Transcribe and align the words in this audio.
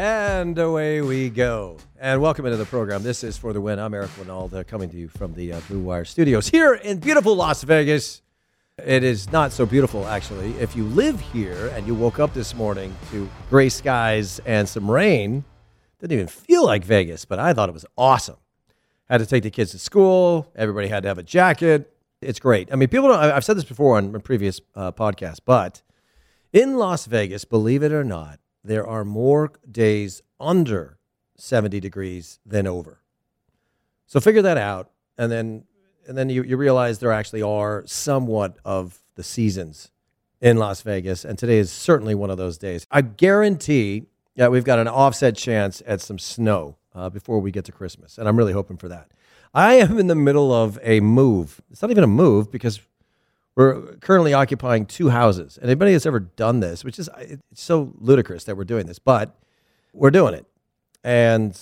And 0.00 0.56
away 0.56 1.02
we 1.02 1.28
go. 1.28 1.76
And 1.98 2.22
welcome 2.22 2.46
into 2.46 2.56
the 2.56 2.64
program. 2.64 3.02
This 3.02 3.22
is 3.22 3.36
For 3.36 3.52
the 3.52 3.60
Win. 3.60 3.78
I'm 3.78 3.92
Eric 3.92 4.08
Wynalda 4.12 4.66
coming 4.66 4.88
to 4.88 4.96
you 4.96 5.08
from 5.08 5.34
the 5.34 5.52
uh, 5.52 5.60
Blue 5.68 5.80
Wire 5.80 6.06
Studios 6.06 6.48
here 6.48 6.72
in 6.72 7.00
beautiful 7.00 7.36
Las 7.36 7.62
Vegas. 7.64 8.22
It 8.78 9.04
is 9.04 9.30
not 9.30 9.52
so 9.52 9.66
beautiful, 9.66 10.06
actually. 10.06 10.52
If 10.52 10.74
you 10.74 10.84
live 10.84 11.20
here 11.20 11.66
and 11.74 11.86
you 11.86 11.94
woke 11.94 12.18
up 12.18 12.32
this 12.32 12.54
morning 12.54 12.96
to 13.10 13.28
gray 13.50 13.68
skies 13.68 14.40
and 14.46 14.66
some 14.66 14.90
rain, 14.90 15.44
didn't 15.98 16.14
even 16.14 16.28
feel 16.28 16.64
like 16.64 16.82
Vegas, 16.82 17.26
but 17.26 17.38
I 17.38 17.52
thought 17.52 17.68
it 17.68 17.72
was 17.72 17.84
awesome. 17.98 18.38
Had 19.10 19.18
to 19.18 19.26
take 19.26 19.42
the 19.42 19.50
kids 19.50 19.72
to 19.72 19.78
school. 19.78 20.50
Everybody 20.56 20.88
had 20.88 21.02
to 21.02 21.10
have 21.10 21.18
a 21.18 21.22
jacket. 21.22 21.94
It's 22.22 22.40
great. 22.40 22.72
I 22.72 22.76
mean, 22.76 22.88
people 22.88 23.12
I've 23.12 23.44
said 23.44 23.58
this 23.58 23.64
before 23.64 23.98
on 23.98 24.18
previous 24.22 24.62
uh, 24.74 24.92
podcast, 24.92 25.40
but 25.44 25.82
in 26.54 26.78
Las 26.78 27.04
Vegas, 27.04 27.44
believe 27.44 27.82
it 27.82 27.92
or 27.92 28.02
not, 28.02 28.40
there 28.62 28.86
are 28.86 29.04
more 29.04 29.52
days 29.70 30.22
under 30.38 30.98
70 31.36 31.80
degrees 31.80 32.38
than 32.44 32.66
over. 32.66 33.00
So 34.06 34.20
figure 34.20 34.42
that 34.42 34.56
out, 34.56 34.90
and 35.16 35.30
then 35.30 35.64
and 36.08 36.18
then 36.18 36.28
you, 36.28 36.42
you 36.42 36.56
realize 36.56 36.98
there 36.98 37.12
actually 37.12 37.42
are 37.42 37.84
somewhat 37.86 38.56
of 38.64 39.00
the 39.14 39.22
seasons 39.22 39.92
in 40.40 40.56
Las 40.56 40.82
Vegas, 40.82 41.24
and 41.24 41.38
today 41.38 41.58
is 41.58 41.70
certainly 41.70 42.14
one 42.14 42.30
of 42.30 42.38
those 42.38 42.58
days. 42.58 42.86
I 42.90 43.02
guarantee 43.02 44.06
that 44.36 44.50
we've 44.50 44.64
got 44.64 44.78
an 44.78 44.88
offset 44.88 45.36
chance 45.36 45.82
at 45.86 46.00
some 46.00 46.18
snow 46.18 46.76
uh, 46.94 47.10
before 47.10 47.38
we 47.38 47.52
get 47.52 47.64
to 47.66 47.72
Christmas, 47.72 48.18
and 48.18 48.26
I'm 48.26 48.36
really 48.36 48.52
hoping 48.52 48.76
for 48.76 48.88
that. 48.88 49.10
I 49.54 49.74
am 49.74 49.98
in 49.98 50.06
the 50.06 50.14
middle 50.14 50.52
of 50.52 50.78
a 50.82 51.00
move. 51.00 51.60
It's 51.70 51.82
not 51.82 51.90
even 51.90 52.04
a 52.04 52.08
move 52.08 52.50
because 52.50 52.80
we're 53.60 53.82
currently 53.96 54.32
occupying 54.32 54.86
two 54.86 55.10
houses. 55.10 55.58
And 55.58 55.66
anybody 55.66 55.92
that's 55.92 56.06
ever 56.06 56.20
done 56.20 56.60
this, 56.60 56.82
which 56.82 56.98
is 56.98 57.10
it's 57.18 57.60
so 57.60 57.92
ludicrous 57.98 58.44
that 58.44 58.56
we're 58.56 58.64
doing 58.64 58.86
this, 58.86 58.98
but 58.98 59.38
we're 59.92 60.10
doing 60.10 60.32
it. 60.32 60.46
And 61.04 61.58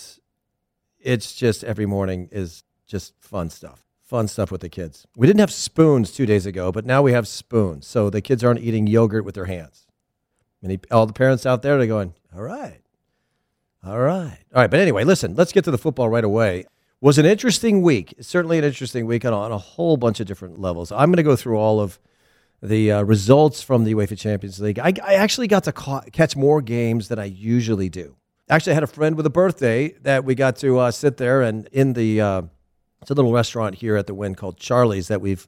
it's 1.00 1.34
just 1.34 1.64
every 1.64 1.86
morning 1.86 2.28
is 2.30 2.62
just 2.86 3.14
fun 3.18 3.50
stuff. 3.50 3.84
Fun 4.04 4.28
stuff 4.28 4.52
with 4.52 4.60
the 4.60 4.68
kids. 4.68 5.08
We 5.16 5.26
didn't 5.26 5.40
have 5.40 5.50
spoons 5.50 6.12
two 6.12 6.24
days 6.24 6.46
ago, 6.46 6.70
but 6.70 6.86
now 6.86 7.02
we 7.02 7.10
have 7.12 7.26
spoons. 7.26 7.84
So 7.88 8.10
the 8.10 8.20
kids 8.20 8.44
aren't 8.44 8.60
eating 8.60 8.86
yogurt 8.86 9.24
with 9.24 9.34
their 9.34 9.46
hands. 9.46 9.88
And 10.62 10.86
all 10.92 11.04
the 11.04 11.12
parents 11.12 11.46
out 11.46 11.62
there, 11.62 11.78
they're 11.78 11.88
going, 11.88 12.14
all 12.32 12.42
right, 12.42 12.80
all 13.84 13.98
right. 13.98 14.38
All 14.54 14.60
right. 14.60 14.70
But 14.70 14.78
anyway, 14.78 15.02
listen, 15.02 15.34
let's 15.34 15.50
get 15.50 15.64
to 15.64 15.72
the 15.72 15.78
football 15.78 16.08
right 16.08 16.24
away. 16.24 16.66
Was 17.00 17.16
an 17.16 17.26
interesting 17.26 17.82
week. 17.82 18.14
Certainly 18.20 18.58
an 18.58 18.64
interesting 18.64 19.06
week 19.06 19.24
on, 19.24 19.32
on 19.32 19.52
a 19.52 19.58
whole 19.58 19.96
bunch 19.96 20.18
of 20.18 20.26
different 20.26 20.58
levels. 20.58 20.90
I'm 20.90 21.10
going 21.10 21.18
to 21.18 21.22
go 21.22 21.36
through 21.36 21.56
all 21.56 21.78
of 21.78 22.00
the 22.60 22.90
uh, 22.90 23.02
results 23.02 23.62
from 23.62 23.84
the 23.84 23.94
UEFA 23.94 24.18
Champions 24.18 24.58
League. 24.58 24.80
I, 24.80 24.92
I 25.04 25.14
actually 25.14 25.46
got 25.46 25.62
to 25.64 25.72
ca- 25.72 26.00
catch 26.12 26.34
more 26.34 26.60
games 26.60 27.06
than 27.06 27.20
I 27.20 27.26
usually 27.26 27.88
do. 27.88 28.16
Actually, 28.50 28.72
I 28.72 28.74
had 28.74 28.82
a 28.82 28.88
friend 28.88 29.16
with 29.16 29.26
a 29.26 29.30
birthday 29.30 29.90
that 30.02 30.24
we 30.24 30.34
got 30.34 30.56
to 30.56 30.78
uh, 30.78 30.90
sit 30.90 31.18
there 31.18 31.42
and 31.42 31.68
in 31.70 31.92
the 31.92 32.20
uh, 32.20 32.42
it's 33.00 33.10
a 33.10 33.14
little 33.14 33.32
restaurant 33.32 33.76
here 33.76 33.96
at 33.96 34.08
the 34.08 34.14
Wynn 34.14 34.34
called 34.34 34.56
Charlie's 34.56 35.06
that 35.06 35.20
we've 35.20 35.46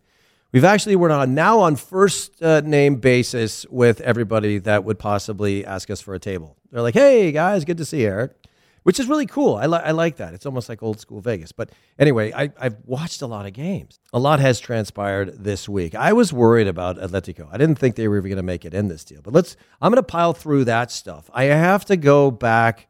we've 0.52 0.64
actually 0.64 0.94
we're 0.94 1.10
on 1.10 1.34
now 1.34 1.58
on 1.60 1.74
first 1.74 2.40
uh, 2.42 2.60
name 2.60 2.96
basis 2.96 3.66
with 3.70 4.00
everybody 4.02 4.58
that 4.58 4.84
would 4.84 4.98
possibly 5.00 5.64
ask 5.64 5.90
us 5.90 6.00
for 6.00 6.14
a 6.14 6.20
table. 6.20 6.56
They're 6.70 6.82
like, 6.82 6.94
"Hey 6.94 7.32
guys, 7.32 7.64
good 7.64 7.78
to 7.78 7.84
see 7.84 8.02
you, 8.02 8.08
Eric," 8.08 8.39
which 8.82 8.98
is 9.00 9.06
really 9.08 9.26
cool. 9.26 9.56
I, 9.56 9.66
li- 9.66 9.80
I 9.84 9.90
like 9.92 10.16
that. 10.16 10.34
It's 10.34 10.46
almost 10.46 10.68
like 10.68 10.82
old 10.82 11.00
school 11.00 11.20
Vegas. 11.20 11.52
But 11.52 11.70
anyway, 11.98 12.32
I, 12.32 12.50
I've 12.58 12.76
watched 12.84 13.22
a 13.22 13.26
lot 13.26 13.46
of 13.46 13.52
games. 13.52 13.98
A 14.12 14.18
lot 14.18 14.40
has 14.40 14.60
transpired 14.60 15.42
this 15.44 15.68
week. 15.68 15.94
I 15.94 16.12
was 16.12 16.32
worried 16.32 16.66
about 16.68 16.96
Atletico. 16.98 17.48
I 17.52 17.58
didn't 17.58 17.76
think 17.78 17.96
they 17.96 18.08
were 18.08 18.16
even 18.18 18.28
going 18.30 18.36
to 18.36 18.42
make 18.42 18.64
it 18.64 18.74
in 18.74 18.88
this 18.88 19.04
deal. 19.04 19.20
But 19.22 19.34
let's. 19.34 19.56
I'm 19.80 19.90
going 19.92 20.02
to 20.02 20.06
pile 20.06 20.32
through 20.32 20.64
that 20.64 20.90
stuff. 20.90 21.30
I 21.32 21.44
have 21.44 21.84
to 21.86 21.96
go 21.96 22.30
back 22.30 22.88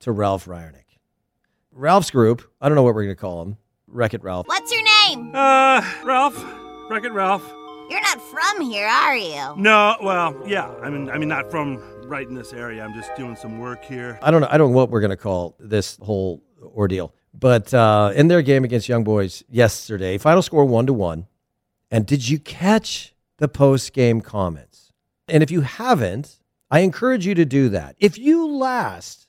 to 0.00 0.12
Ralph 0.12 0.46
Rangnick. 0.46 0.80
Ralph's 1.72 2.10
group. 2.10 2.50
I 2.60 2.68
don't 2.68 2.76
know 2.76 2.82
what 2.82 2.94
we're 2.94 3.04
going 3.04 3.16
to 3.16 3.20
call 3.20 3.42
him. 3.42 3.56
Wreck 3.88 4.14
It 4.14 4.22
Ralph. 4.22 4.46
What's 4.46 4.72
your 4.72 4.82
name? 5.08 5.30
Uh, 5.34 5.82
Ralph, 6.04 6.44
Wreck 6.90 7.04
It 7.04 7.12
Ralph. 7.12 7.42
You're 7.88 8.00
not 8.00 8.20
from 8.22 8.62
here, 8.62 8.86
are 8.86 9.16
you? 9.16 9.54
No, 9.56 9.96
well, 10.02 10.40
yeah. 10.46 10.68
I 10.82 10.88
mean, 10.88 11.10
I 11.10 11.18
mean, 11.18 11.28
not 11.28 11.50
from 11.50 11.78
right 12.06 12.26
in 12.26 12.34
this 12.34 12.52
area. 12.52 12.82
I'm 12.82 12.94
just 12.94 13.14
doing 13.14 13.36
some 13.36 13.58
work 13.58 13.84
here. 13.84 14.18
I 14.22 14.30
don't 14.30 14.40
know. 14.40 14.48
I 14.50 14.56
don't 14.56 14.70
know 14.70 14.76
what 14.76 14.90
we're 14.90 15.00
going 15.00 15.10
to 15.10 15.16
call 15.16 15.54
this 15.58 15.98
whole 16.00 16.42
ordeal. 16.62 17.14
But 17.34 17.74
uh, 17.74 18.12
in 18.14 18.28
their 18.28 18.42
game 18.42 18.64
against 18.64 18.88
Young 18.88 19.04
Boys 19.04 19.42
yesterday, 19.50 20.16
final 20.18 20.40
score 20.40 20.64
one 20.64 20.86
to 20.86 20.92
one. 20.92 21.26
And 21.90 22.06
did 22.06 22.28
you 22.28 22.38
catch 22.38 23.14
the 23.36 23.48
post 23.48 23.92
game 23.92 24.20
comments? 24.20 24.92
And 25.28 25.42
if 25.42 25.50
you 25.50 25.60
haven't, 25.60 26.40
I 26.70 26.80
encourage 26.80 27.26
you 27.26 27.34
to 27.34 27.44
do 27.44 27.68
that. 27.68 27.96
If 27.98 28.16
you 28.16 28.48
last 28.48 29.28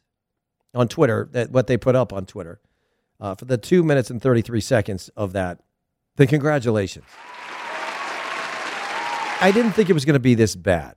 on 0.73 0.87
Twitter, 0.87 1.27
that 1.33 1.51
what 1.51 1.67
they 1.67 1.77
put 1.77 1.95
up 1.95 2.13
on 2.13 2.25
Twitter 2.25 2.61
uh, 3.19 3.35
for 3.35 3.45
the 3.45 3.57
two 3.57 3.83
minutes 3.83 4.09
and 4.09 4.21
33 4.21 4.61
seconds 4.61 5.09
of 5.17 5.33
that, 5.33 5.59
then 6.15 6.27
congratulations. 6.27 7.05
I 9.41 9.51
didn't 9.51 9.73
think 9.73 9.89
it 9.89 9.93
was 9.93 10.05
going 10.05 10.13
to 10.13 10.19
be 10.19 10.35
this 10.35 10.55
bad. 10.55 10.95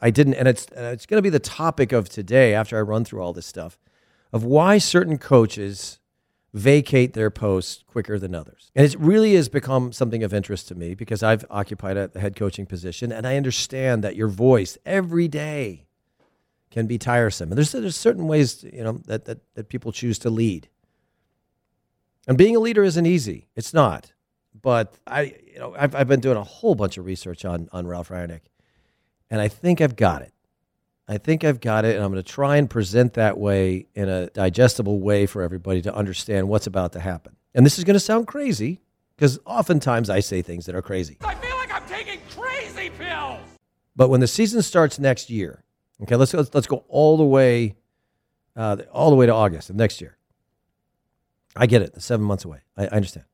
I 0.00 0.10
didn't, 0.10 0.34
and 0.34 0.46
it's 0.46 0.66
and 0.66 0.86
it's 0.86 1.06
going 1.06 1.18
to 1.18 1.22
be 1.22 1.30
the 1.30 1.38
topic 1.38 1.92
of 1.92 2.08
today 2.08 2.54
after 2.54 2.78
I 2.78 2.82
run 2.82 3.04
through 3.04 3.20
all 3.20 3.32
this 3.32 3.46
stuff 3.46 3.78
of 4.32 4.44
why 4.44 4.78
certain 4.78 5.18
coaches 5.18 5.98
vacate 6.54 7.14
their 7.14 7.30
posts 7.30 7.82
quicker 7.86 8.18
than 8.18 8.34
others. 8.34 8.70
And 8.74 8.86
it 8.86 8.98
really 8.98 9.34
has 9.34 9.48
become 9.48 9.92
something 9.92 10.22
of 10.22 10.32
interest 10.32 10.68
to 10.68 10.74
me 10.74 10.94
because 10.94 11.22
I've 11.22 11.44
occupied 11.50 11.96
a 11.96 12.10
head 12.18 12.36
coaching 12.36 12.66
position 12.66 13.12
and 13.12 13.26
I 13.26 13.36
understand 13.36 14.04
that 14.04 14.16
your 14.16 14.28
voice 14.28 14.78
every 14.86 15.28
day 15.28 15.86
can 16.70 16.86
be 16.86 16.98
tiresome. 16.98 17.50
And 17.50 17.58
there's 17.58 17.72
there's 17.72 17.96
certain 17.96 18.26
ways, 18.26 18.64
you 18.64 18.84
know, 18.84 19.00
that 19.06 19.24
that, 19.24 19.38
that 19.54 19.68
people 19.68 19.92
choose 19.92 20.18
to 20.20 20.30
lead. 20.30 20.68
And 22.26 22.36
being 22.36 22.54
a 22.54 22.60
leader 22.60 22.84
isn't 22.84 23.06
easy. 23.06 23.48
It's 23.56 23.72
not. 23.72 24.12
But 24.60 24.94
I, 25.06 25.34
you 25.52 25.58
know, 25.58 25.74
I've, 25.78 25.94
I've 25.94 26.08
been 26.08 26.20
doing 26.20 26.36
a 26.36 26.44
whole 26.44 26.74
bunch 26.74 26.98
of 26.98 27.06
research 27.06 27.44
on 27.44 27.68
on 27.72 27.86
Ralph 27.86 28.08
Rangnick, 28.08 28.40
and 29.30 29.40
I 29.40 29.48
think 29.48 29.80
I've 29.80 29.96
got 29.96 30.22
it. 30.22 30.32
I 31.10 31.16
think 31.16 31.42
I've 31.42 31.60
got 31.60 31.84
it, 31.86 31.96
and 31.96 32.04
I'm 32.04 32.12
going 32.12 32.22
to 32.22 32.32
try 32.32 32.56
and 32.56 32.68
present 32.68 33.14
that 33.14 33.38
way 33.38 33.86
in 33.94 34.08
a 34.10 34.28
digestible 34.28 35.00
way 35.00 35.24
for 35.24 35.42
everybody 35.42 35.80
to 35.82 35.94
understand 35.94 36.48
what's 36.48 36.66
about 36.66 36.92
to 36.92 37.00
happen. 37.00 37.36
And 37.54 37.64
this 37.64 37.78
is 37.78 37.84
going 37.84 37.94
to 37.94 38.00
sound 38.00 38.26
crazy 38.26 38.82
because 39.16 39.38
oftentimes 39.46 40.10
I 40.10 40.20
say 40.20 40.42
things 40.42 40.66
that 40.66 40.74
are 40.74 40.82
crazy. 40.82 41.16
I 41.24 41.34
feel 41.36 41.56
like 41.56 41.72
I'm 41.72 41.86
taking 41.88 42.20
crazy 42.36 42.90
pills. 42.90 43.40
But 43.96 44.10
when 44.10 44.20
the 44.20 44.26
season 44.26 44.60
starts 44.60 44.98
next 44.98 45.30
year, 45.30 45.64
okay, 46.02 46.14
let's 46.14 46.34
let's, 46.34 46.54
let's 46.54 46.66
go 46.66 46.84
all 46.88 47.16
the 47.16 47.24
way, 47.24 47.76
uh, 48.54 48.76
all 48.92 49.08
the 49.10 49.16
way 49.16 49.26
to 49.26 49.32
August 49.32 49.70
of 49.70 49.76
next 49.76 50.00
year. 50.02 50.18
I 51.56 51.66
get 51.66 51.80
it. 51.80 52.00
Seven 52.02 52.26
months 52.26 52.44
away. 52.44 52.60
I, 52.76 52.84
I 52.84 52.88
understand. 52.88 53.24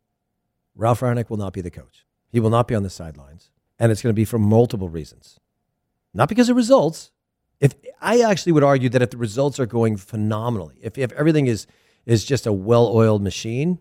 Ralph 0.75 1.01
Rangnick 1.01 1.31
will 1.31 1.37
not 1.37 1.53
be 1.53 1.61
the 1.61 1.71
coach. 1.71 2.05
He 2.29 2.41
will 2.41 2.51
not 2.51 2.67
be 2.67 2.75
on 2.75 2.83
the 2.83 2.91
sidelines, 2.91 3.51
and 3.79 3.93
it's 3.93 4.03
going 4.03 4.13
to 4.13 4.15
be 4.15 4.25
for 4.25 4.39
multiple 4.39 4.89
reasons. 4.89 5.39
Not 6.13 6.29
because 6.29 6.49
of 6.49 6.57
results. 6.57 7.11
If 7.61 7.75
I 8.01 8.21
actually 8.21 8.53
would 8.53 8.65
argue 8.65 8.89
that 8.89 9.03
if 9.03 9.11
the 9.11 9.17
results 9.17 9.61
are 9.61 9.67
going 9.67 9.97
phenomenally, 9.97 10.77
if, 10.83 10.99
if 10.99 11.13
everything 11.13 11.47
is 11.47 11.67
is 12.07 12.25
just 12.25 12.47
a 12.47 12.53
well-oiled 12.53 13.23
machine, 13.23 13.79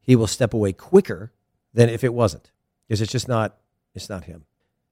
he 0.00 0.16
will 0.16 0.26
step 0.26 0.54
away 0.54 0.72
quicker 0.72 1.32
than 1.74 1.90
if 1.90 2.02
it 2.02 2.14
wasn't, 2.14 2.50
because 2.86 3.02
it's 3.02 3.12
just 3.12 3.28
not 3.28 3.58
it's 3.94 4.08
not 4.08 4.24
him. 4.24 4.44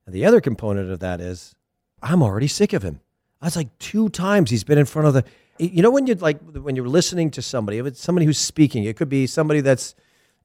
And 0.04 0.14
the 0.14 0.24
other 0.24 0.40
component 0.40 0.90
of 0.90 0.98
that 1.00 1.20
is 1.20 1.54
I'm 2.02 2.22
already 2.22 2.48
sick 2.48 2.72
of 2.72 2.82
him. 2.82 3.00
That's 3.40 3.56
like 3.56 3.76
two 3.78 4.08
times 4.08 4.50
he's 4.50 4.64
been 4.64 4.78
in 4.78 4.86
front 4.86 5.08
of 5.08 5.14
the. 5.14 5.24
You 5.58 5.82
know 5.82 5.90
when 5.90 6.06
you're 6.06 6.16
like 6.16 6.40
when 6.52 6.76
you're 6.76 6.88
listening 6.88 7.30
to 7.32 7.42
somebody, 7.42 7.78
if 7.78 7.86
it's 7.86 8.00
somebody 8.00 8.26
who's 8.26 8.38
speaking, 8.38 8.84
it 8.84 8.96
could 8.96 9.08
be 9.08 9.26
somebody 9.26 9.60
that's 9.60 9.94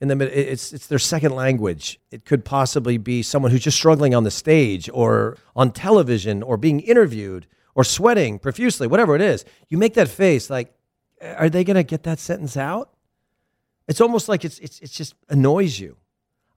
in 0.01 0.07
the. 0.07 0.51
It's 0.51 0.73
it's 0.73 0.87
their 0.87 0.99
second 0.99 1.33
language. 1.33 1.99
It 2.11 2.25
could 2.25 2.45
possibly 2.45 2.97
be 2.97 3.21
someone 3.23 3.51
who's 3.51 3.63
just 3.63 3.77
struggling 3.77 4.13
on 4.13 4.23
the 4.23 4.31
stage 4.31 4.89
or 4.93 5.37
on 5.55 5.71
television 5.71 6.43
or 6.43 6.57
being 6.57 6.79
interviewed 6.81 7.47
or 7.75 7.83
sweating 7.83 8.39
profusely, 8.39 8.87
whatever 8.87 9.15
it 9.15 9.21
is. 9.21 9.45
You 9.69 9.77
make 9.77 9.93
that 9.93 10.07
face 10.07 10.49
like, 10.49 10.73
are 11.21 11.49
they 11.49 11.63
going 11.63 11.75
to 11.75 11.83
get 11.83 12.03
that 12.03 12.19
sentence 12.19 12.57
out? 12.57 12.91
It's 13.87 14.01
almost 14.01 14.27
like 14.27 14.43
it's 14.43 14.59
it's 14.59 14.79
it's 14.79 14.93
just 14.93 15.15
annoys 15.29 15.79
you. 15.79 15.97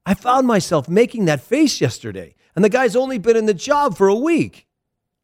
I 0.05 0.15
found 0.15 0.47
myself 0.47 0.89
making 0.89 1.27
that 1.27 1.41
face 1.41 1.81
yesterday, 1.81 2.35
and 2.57 2.65
the 2.65 2.69
guy's 2.69 2.97
only 2.97 3.19
been 3.19 3.37
in 3.37 3.47
the 3.47 3.55
job 3.55 3.97
for 3.97 4.09
a 4.09 4.15
week. 4.15 4.67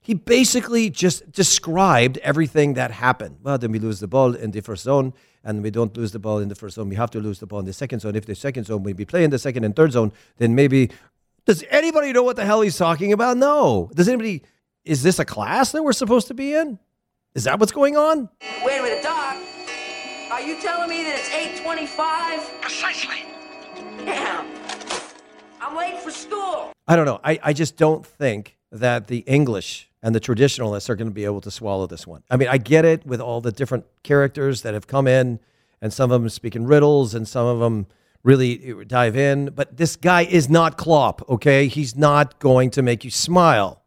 He 0.06 0.14
basically 0.14 0.88
just 0.88 1.32
described 1.32 2.18
everything 2.18 2.74
that 2.74 2.92
happened. 2.92 3.38
Well, 3.42 3.58
then 3.58 3.72
we 3.72 3.80
lose 3.80 3.98
the 3.98 4.06
ball 4.06 4.36
in 4.36 4.52
the 4.52 4.60
first 4.60 4.84
zone, 4.84 5.12
and 5.42 5.64
we 5.64 5.72
don't 5.72 5.96
lose 5.96 6.12
the 6.12 6.20
ball 6.20 6.38
in 6.38 6.48
the 6.48 6.54
first 6.54 6.76
zone. 6.76 6.88
We 6.88 6.94
have 6.94 7.10
to 7.10 7.18
lose 7.18 7.40
the 7.40 7.46
ball 7.48 7.58
in 7.58 7.64
the 7.64 7.72
second 7.72 7.98
zone. 7.98 8.14
If 8.14 8.24
the 8.24 8.36
second 8.36 8.66
zone, 8.66 8.84
we 8.84 8.92
be 8.92 9.04
playing 9.04 9.30
the 9.30 9.38
second 9.40 9.64
and 9.64 9.74
third 9.74 9.90
zone, 9.90 10.12
then 10.36 10.54
maybe. 10.54 10.92
Does 11.44 11.64
anybody 11.70 12.12
know 12.12 12.22
what 12.22 12.36
the 12.36 12.44
hell 12.44 12.60
he's 12.60 12.76
talking 12.76 13.12
about? 13.12 13.36
No. 13.36 13.90
Does 13.96 14.06
anybody? 14.06 14.44
Is 14.84 15.02
this 15.02 15.18
a 15.18 15.24
class 15.24 15.72
that 15.72 15.82
we're 15.82 15.92
supposed 15.92 16.28
to 16.28 16.34
be 16.34 16.54
in? 16.54 16.78
Is 17.34 17.42
that 17.42 17.58
what's 17.58 17.72
going 17.72 17.96
on? 17.96 18.28
Wait 18.64 18.78
a 18.78 18.82
minute, 18.84 19.02
Doc. 19.02 19.34
Are 20.30 20.40
you 20.40 20.60
telling 20.62 20.88
me 20.88 21.02
that 21.02 21.18
it's 21.18 21.30
825? 21.34 22.60
Precisely. 22.60 23.24
Damn. 24.04 24.46
I'm 25.60 25.76
late 25.76 26.00
for 26.00 26.12
school. 26.12 26.70
I 26.86 26.94
don't 26.94 27.06
know. 27.06 27.18
I, 27.24 27.40
I 27.42 27.52
just 27.52 27.76
don't 27.76 28.06
think 28.06 28.56
that 28.70 29.08
the 29.08 29.18
English 29.26 29.90
and 30.06 30.14
the 30.14 30.20
traditionalists 30.20 30.88
are 30.88 30.94
going 30.94 31.08
to 31.08 31.14
be 31.14 31.24
able 31.24 31.40
to 31.40 31.50
swallow 31.50 31.88
this 31.88 32.06
one. 32.06 32.22
I 32.30 32.36
mean, 32.36 32.46
I 32.46 32.58
get 32.58 32.84
it 32.84 33.04
with 33.04 33.20
all 33.20 33.40
the 33.40 33.50
different 33.50 33.86
characters 34.04 34.62
that 34.62 34.72
have 34.72 34.86
come 34.86 35.08
in, 35.08 35.40
and 35.82 35.92
some 35.92 36.12
of 36.12 36.22
them 36.22 36.28
speaking 36.28 36.64
riddles, 36.64 37.12
and 37.12 37.26
some 37.26 37.44
of 37.44 37.58
them 37.58 37.88
really 38.22 38.84
dive 38.84 39.16
in. 39.16 39.46
But 39.46 39.78
this 39.78 39.96
guy 39.96 40.22
is 40.22 40.48
not 40.48 40.76
Klopp, 40.76 41.28
okay? 41.28 41.66
He's 41.66 41.96
not 41.96 42.38
going 42.38 42.70
to 42.70 42.82
make 42.82 43.02
you 43.02 43.10
smile. 43.10 43.82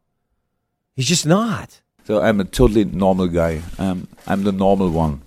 He's 0.94 1.08
just 1.08 1.26
not. 1.26 1.80
So 2.04 2.22
I'm 2.22 2.42
a 2.42 2.44
totally 2.44 2.84
normal 2.84 3.28
guy. 3.28 3.62
Um, 3.78 4.10
I'm 4.28 4.44
the 4.44 4.52
normal 4.52 4.90
one. 4.90 5.22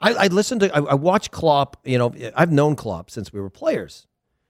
I, 0.00 0.14
I 0.14 0.26
listened 0.28 0.60
to, 0.60 0.72
I, 0.72 0.78
I 0.78 0.94
watched 0.94 1.32
Klopp. 1.32 1.76
You 1.84 1.98
know, 1.98 2.14
I've 2.36 2.52
known 2.52 2.76
Klopp 2.76 3.10
since 3.10 3.32
we 3.32 3.40
were 3.40 3.50
players. 3.50 4.06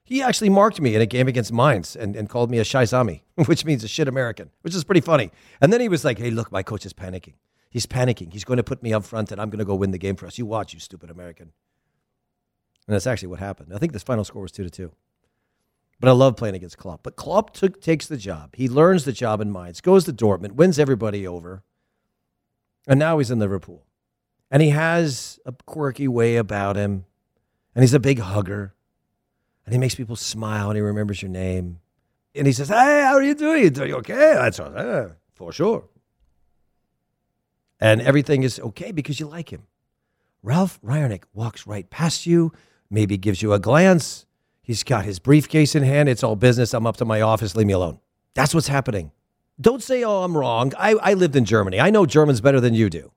He 0.07 0.23
actually 0.23 0.49
marked 0.49 0.79
me 0.79 0.95
in 0.95 1.01
a 1.01 1.05
game 1.05 1.27
against 1.27 1.51
Mainz 1.51 1.93
and, 1.93 2.15
and 2.15 2.29
called 2.29 2.49
me 2.49 2.59
a 2.59 2.63
Shaizami, 2.63 3.23
which 3.45 3.65
means 3.65 3.83
a 3.83 3.89
shit 3.89 4.07
American, 4.07 4.51
which 4.61 4.73
is 4.73 4.85
pretty 4.85 5.01
funny. 5.01 5.31
And 5.59 5.73
then 5.73 5.81
he 5.81 5.89
was 5.89 6.05
like, 6.05 6.17
hey, 6.17 6.29
look, 6.29 6.49
my 6.49 6.63
coach 6.63 6.85
is 6.85 6.93
panicking. 6.93 7.33
He's 7.69 7.85
panicking. 7.85 8.31
He's 8.31 8.45
going 8.45 8.55
to 8.55 8.63
put 8.63 8.81
me 8.81 8.93
up 8.93 9.03
front 9.03 9.33
and 9.33 9.41
I'm 9.41 9.49
going 9.49 9.59
to 9.59 9.65
go 9.65 9.75
win 9.75 9.91
the 9.91 9.97
game 9.97 10.15
for 10.15 10.25
us. 10.25 10.37
You 10.37 10.45
watch, 10.45 10.73
you 10.73 10.79
stupid 10.79 11.09
American. 11.09 11.51
And 12.87 12.93
that's 12.93 13.05
actually 13.05 13.27
what 13.27 13.39
happened. 13.39 13.73
I 13.73 13.79
think 13.79 13.91
this 13.91 14.01
final 14.01 14.23
score 14.23 14.43
was 14.43 14.53
2 14.53 14.63
to 14.63 14.69
2. 14.69 14.91
But 15.99 16.07
I 16.07 16.13
love 16.13 16.37
playing 16.37 16.55
against 16.55 16.77
Klopp. 16.77 17.03
But 17.03 17.17
Klopp 17.17 17.53
took, 17.53 17.81
takes 17.81 18.07
the 18.07 18.15
job. 18.15 18.55
He 18.55 18.69
learns 18.69 19.03
the 19.03 19.11
job 19.11 19.41
in 19.41 19.51
Mainz, 19.51 19.81
goes 19.81 20.05
to 20.05 20.13
Dortmund, 20.13 20.53
wins 20.53 20.79
everybody 20.79 21.27
over. 21.27 21.63
And 22.87 22.97
now 22.97 23.17
he's 23.17 23.29
in 23.29 23.39
Liverpool. 23.39 23.83
And 24.49 24.61
he 24.61 24.69
has 24.69 25.37
a 25.45 25.51
quirky 25.65 26.07
way 26.07 26.37
about 26.37 26.77
him. 26.77 27.03
And 27.75 27.83
he's 27.83 27.93
a 27.93 27.99
big 27.99 28.19
hugger. 28.19 28.73
And 29.67 29.73
he 29.73 29.79
makes 29.79 29.95
people 29.95 30.15
smile 30.15 30.69
and 30.69 30.77
he 30.77 30.81
remembers 30.81 31.21
your 31.21 31.29
name. 31.29 31.81
And 32.33 32.47
he 32.47 32.53
says, 32.53 32.69
Hey, 32.69 33.01
how 33.03 33.15
are 33.15 33.21
you 33.21 33.35
doing? 33.35 33.77
Are 33.77 33.85
you 33.85 33.95
okay? 33.97 34.33
That's 34.35 34.61
all, 34.61 34.71
uh, 34.73 35.09
for 35.33 35.51
sure. 35.51 35.83
And 37.77 38.01
everything 38.01 38.43
is 38.43 38.61
okay 38.61 38.93
because 38.93 39.19
you 39.19 39.27
like 39.27 39.51
him. 39.51 39.67
Ralph 40.41 40.79
Rangnick 40.81 41.23
walks 41.33 41.67
right 41.67 41.89
past 41.89 42.25
you, 42.25 42.53
maybe 42.89 43.17
gives 43.17 43.41
you 43.41 43.51
a 43.51 43.59
glance. 43.59 44.25
He's 44.61 44.83
got 44.83 45.03
his 45.03 45.19
briefcase 45.19 45.75
in 45.75 45.83
hand. 45.83 46.07
It's 46.07 46.23
all 46.23 46.37
business. 46.37 46.73
I'm 46.73 46.87
up 46.87 46.95
to 46.97 47.05
my 47.05 47.19
office. 47.19 47.53
Leave 47.53 47.67
me 47.67 47.73
alone. 47.73 47.99
That's 48.35 48.55
what's 48.55 48.69
happening. 48.69 49.11
Don't 49.59 49.83
say, 49.83 50.05
oh, 50.05 50.23
I'm 50.23 50.37
wrong. 50.37 50.71
I, 50.77 50.91
I 50.93 51.13
lived 51.13 51.35
in 51.35 51.43
Germany. 51.43 51.81
I 51.81 51.89
know 51.89 52.05
Germans 52.05 52.39
better 52.39 52.61
than 52.61 52.73
you 52.73 52.89
do. 52.89 53.11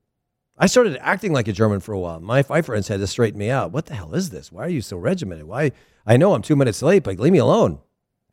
I 0.61 0.67
started 0.67 0.99
acting 1.01 1.33
like 1.33 1.49
a 1.49 1.55
German 1.55 1.81
for 1.81 1.95
a 1.95 1.99
while. 1.99 2.21
My, 2.21 2.45
my 2.47 2.61
friends 2.61 2.87
had 2.89 3.01
to 3.01 3.07
straighten 3.07 3.39
me 3.39 3.49
out. 3.49 3.73
What 3.73 3.87
the 3.87 3.95
hell 3.95 4.15
is 4.15 4.29
this? 4.29 4.53
Why 4.53 4.67
are 4.67 4.69
you 4.69 4.83
so 4.83 4.99
regimented? 4.99 5.47
Why? 5.47 5.73
I 6.07 6.19
know 6.19 6.35
I'm 6.35 6.43
two 6.43 6.55
minutes 6.55 6.83
late, 6.83 7.03
but 7.03 7.19
leave 7.19 7.33
me 7.33 7.39
alone. 7.39 7.79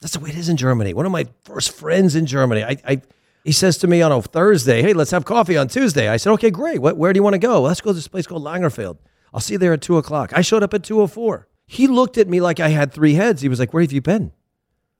That's 0.01 0.13
the 0.13 0.19
way 0.19 0.31
it 0.31 0.35
is 0.35 0.50
in 0.50 0.57
Germany. 0.57 0.94
One 0.94 1.06
of 1.06 1.12
my 1.13 1.25
first 1.45 1.71
friends 1.71 2.15
in 2.15 2.25
Germany, 2.25 2.65
I, 2.65 2.77
I 2.85 3.01
he 3.45 3.53
says 3.53 3.77
to 3.77 3.88
me 3.88 4.01
on 4.01 4.12
a 4.12 4.21
Thursday, 4.21 4.81
"Hey, 4.81 4.91
let's 4.91 5.12
have 5.12 5.24
coffee 5.24 5.56
on 5.56 5.69
Tuesday." 5.69 6.09
I 6.09 6.18
said, 6.18 6.33
"Okay, 6.33 6.51
great. 6.51 6.81
What, 6.81 6.97
where 6.97 7.13
do 7.13 7.18
you 7.18 7.24
want 7.24 7.35
to 7.35 7.39
go? 7.39 7.62
Let's 7.62 7.79
go 7.79 7.91
to 7.91 7.94
this 7.94 8.09
place 8.09 8.27
called 8.27 8.44
Langerfeld. 8.44 8.97
I'll 9.33 9.39
see 9.39 9.53
you 9.53 9.57
there 9.57 9.71
at 9.71 9.81
two 9.81 9.97
o'clock." 9.97 10.33
I 10.35 10.41
showed 10.41 10.63
up 10.63 10.73
at 10.73 10.83
two 10.83 11.00
o 11.00 11.03
oh 11.03 11.07
four. 11.07 11.47
He 11.65 11.88
looked 11.88 12.18
at 12.18 12.27
me 12.27 12.41
like 12.41 12.59
I 12.59 12.69
had 12.69 12.91
three 12.91 13.13
heads. 13.13 13.41
He 13.41 13.47
was 13.47 13.57
like, 13.57 13.73
"Where 13.73 13.81
have 13.81 13.94
you 13.94 14.01
been?" 14.01 14.33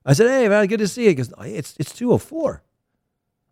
I 0.04 0.14
said, 0.14 0.28
"Hey, 0.28 0.48
man, 0.48 0.66
good 0.66 0.78
to 0.78 0.88
see 0.88 1.02
you." 1.02 1.08
He 1.10 1.14
goes, 1.16 1.30
oh, 1.36 1.42
"It's 1.42 1.76
it's 1.78 1.92
two 1.92 2.10
o 2.10 2.14
oh 2.14 2.18
four. 2.18 2.62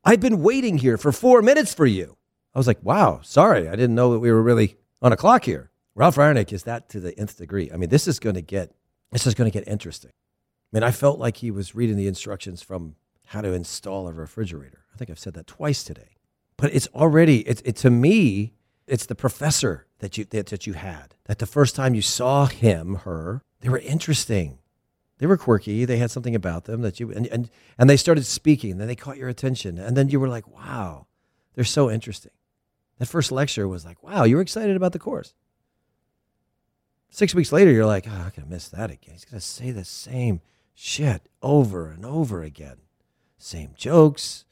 I've 0.02 0.20
been 0.20 0.42
waiting 0.42 0.78
here 0.78 0.96
for 0.96 1.12
four 1.12 1.42
minutes 1.42 1.74
for 1.74 1.84
you." 1.84 2.16
I 2.56 2.58
was 2.58 2.66
like, 2.66 2.82
"Wow, 2.82 3.20
sorry, 3.22 3.68
I 3.68 3.76
didn't 3.76 3.94
know 3.94 4.12
that 4.12 4.18
we 4.18 4.32
were 4.32 4.42
really 4.42 4.76
on 5.02 5.12
a 5.12 5.16
clock 5.16 5.44
here." 5.44 5.70
Ralph 5.94 6.16
Rangnick 6.16 6.52
is 6.52 6.62
that 6.62 6.88
to 6.88 7.00
the 7.00 7.16
nth 7.18 7.36
degree. 7.36 7.70
I 7.72 7.76
mean, 7.76 7.90
this 7.90 8.08
is 8.08 8.18
going 8.18 8.34
to 8.34 8.40
get 8.40 8.72
this 9.12 9.26
is 9.26 9.34
going 9.34 9.50
to 9.50 9.56
get 9.56 9.68
interesting. 9.68 10.10
I 10.10 10.76
mean, 10.76 10.82
I 10.82 10.90
felt 10.90 11.18
like 11.18 11.36
he 11.36 11.50
was 11.50 11.74
reading 11.74 11.96
the 11.96 12.08
instructions 12.08 12.62
from 12.62 12.96
how 13.26 13.42
to 13.42 13.52
install 13.52 14.08
a 14.08 14.12
refrigerator. 14.12 14.84
I 14.94 14.96
think 14.96 15.10
I've 15.10 15.18
said 15.18 15.34
that 15.34 15.46
twice 15.46 15.84
today. 15.84 16.16
But 16.56 16.74
it's 16.74 16.88
already, 16.94 17.40
it, 17.40 17.60
it 17.64 17.76
to 17.76 17.90
me, 17.90 18.54
it's 18.86 19.06
the 19.06 19.14
professor 19.14 19.86
that 19.98 20.16
you, 20.16 20.24
that, 20.26 20.46
that 20.46 20.66
you 20.66 20.72
had. 20.72 21.14
That 21.24 21.38
the 21.38 21.46
first 21.46 21.76
time 21.76 21.94
you 21.94 22.02
saw 22.02 22.46
him, 22.46 22.96
her, 23.04 23.42
they 23.60 23.68
were 23.68 23.78
interesting. 23.78 24.58
They 25.18 25.26
were 25.26 25.36
quirky. 25.36 25.84
They 25.84 25.98
had 25.98 26.10
something 26.10 26.34
about 26.34 26.64
them 26.64 26.82
that 26.82 27.00
you, 27.00 27.12
and, 27.12 27.26
and, 27.28 27.50
and 27.78 27.90
they 27.90 27.96
started 27.96 28.24
speaking. 28.24 28.78
Then 28.78 28.86
they 28.88 28.96
caught 28.96 29.18
your 29.18 29.28
attention. 29.28 29.78
And 29.78 29.96
then 29.96 30.08
you 30.08 30.20
were 30.20 30.28
like, 30.28 30.48
wow, 30.48 31.06
they're 31.54 31.64
so 31.64 31.90
interesting. 31.90 32.32
That 32.98 33.06
first 33.06 33.30
lecture 33.30 33.68
was 33.68 33.84
like, 33.84 34.02
wow, 34.02 34.24
you 34.24 34.36
were 34.36 34.42
excited 34.42 34.76
about 34.76 34.92
the 34.92 34.98
course. 34.98 35.34
Six 37.10 37.34
weeks 37.34 37.52
later, 37.52 37.70
you're 37.70 37.86
like, 37.86 38.06
ah, 38.08 38.10
oh, 38.12 38.14
I'm 38.14 38.32
going 38.36 38.46
to 38.46 38.46
miss 38.46 38.68
that 38.68 38.90
again. 38.90 39.14
He's 39.14 39.24
going 39.24 39.40
to 39.40 39.46
say 39.46 39.70
the 39.70 39.84
same 39.84 40.40
shit 40.74 41.28
over 41.42 41.90
and 41.90 42.04
over 42.04 42.42
again. 42.42 42.76
Same 43.38 43.70
jokes, 43.76 44.44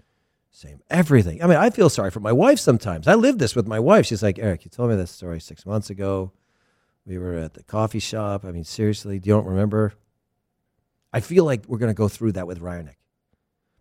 same 0.51 0.81
everything. 0.91 1.43
I 1.43 1.47
mean, 1.47 1.57
I 1.57 1.71
feel 1.71 1.89
sorry 1.89 2.11
for 2.11 2.21
my 2.21 2.33
wife 2.33 2.59
sometimes. 2.59 3.09
I 3.09 3.15
live 3.15 3.39
this 3.39 3.57
with 3.57 3.67
my 3.67 3.81
wife. 3.81 4.07
She's 4.07 4.23
like, 4.23 4.39
Eric, 4.39 4.65
you 4.65 4.71
told 4.71 4.91
me 4.91 4.97
this 4.97 5.11
story 5.11 5.41
six 5.41 5.67
months 5.67 5.91
ago. 5.91 6.33
We 7.07 7.19
were 7.19 7.35
at 7.35 7.55
the 7.55 7.65
coffee 7.65 7.99
shop. 7.99 8.45
I 8.45 8.53
mean, 8.53 8.65
seriously, 8.65 9.19
do 9.19 9.29
you 9.29 9.35
don't 9.35 9.47
remember? 9.47 9.95
I 11.13 11.21
feel 11.21 11.45
like 11.45 11.65
we're 11.67 11.79
going 11.79 11.91
to 11.91 11.95
go 11.95 12.09
through 12.09 12.33
that 12.33 12.47
with 12.47 12.61
Rangnick. 12.61 12.97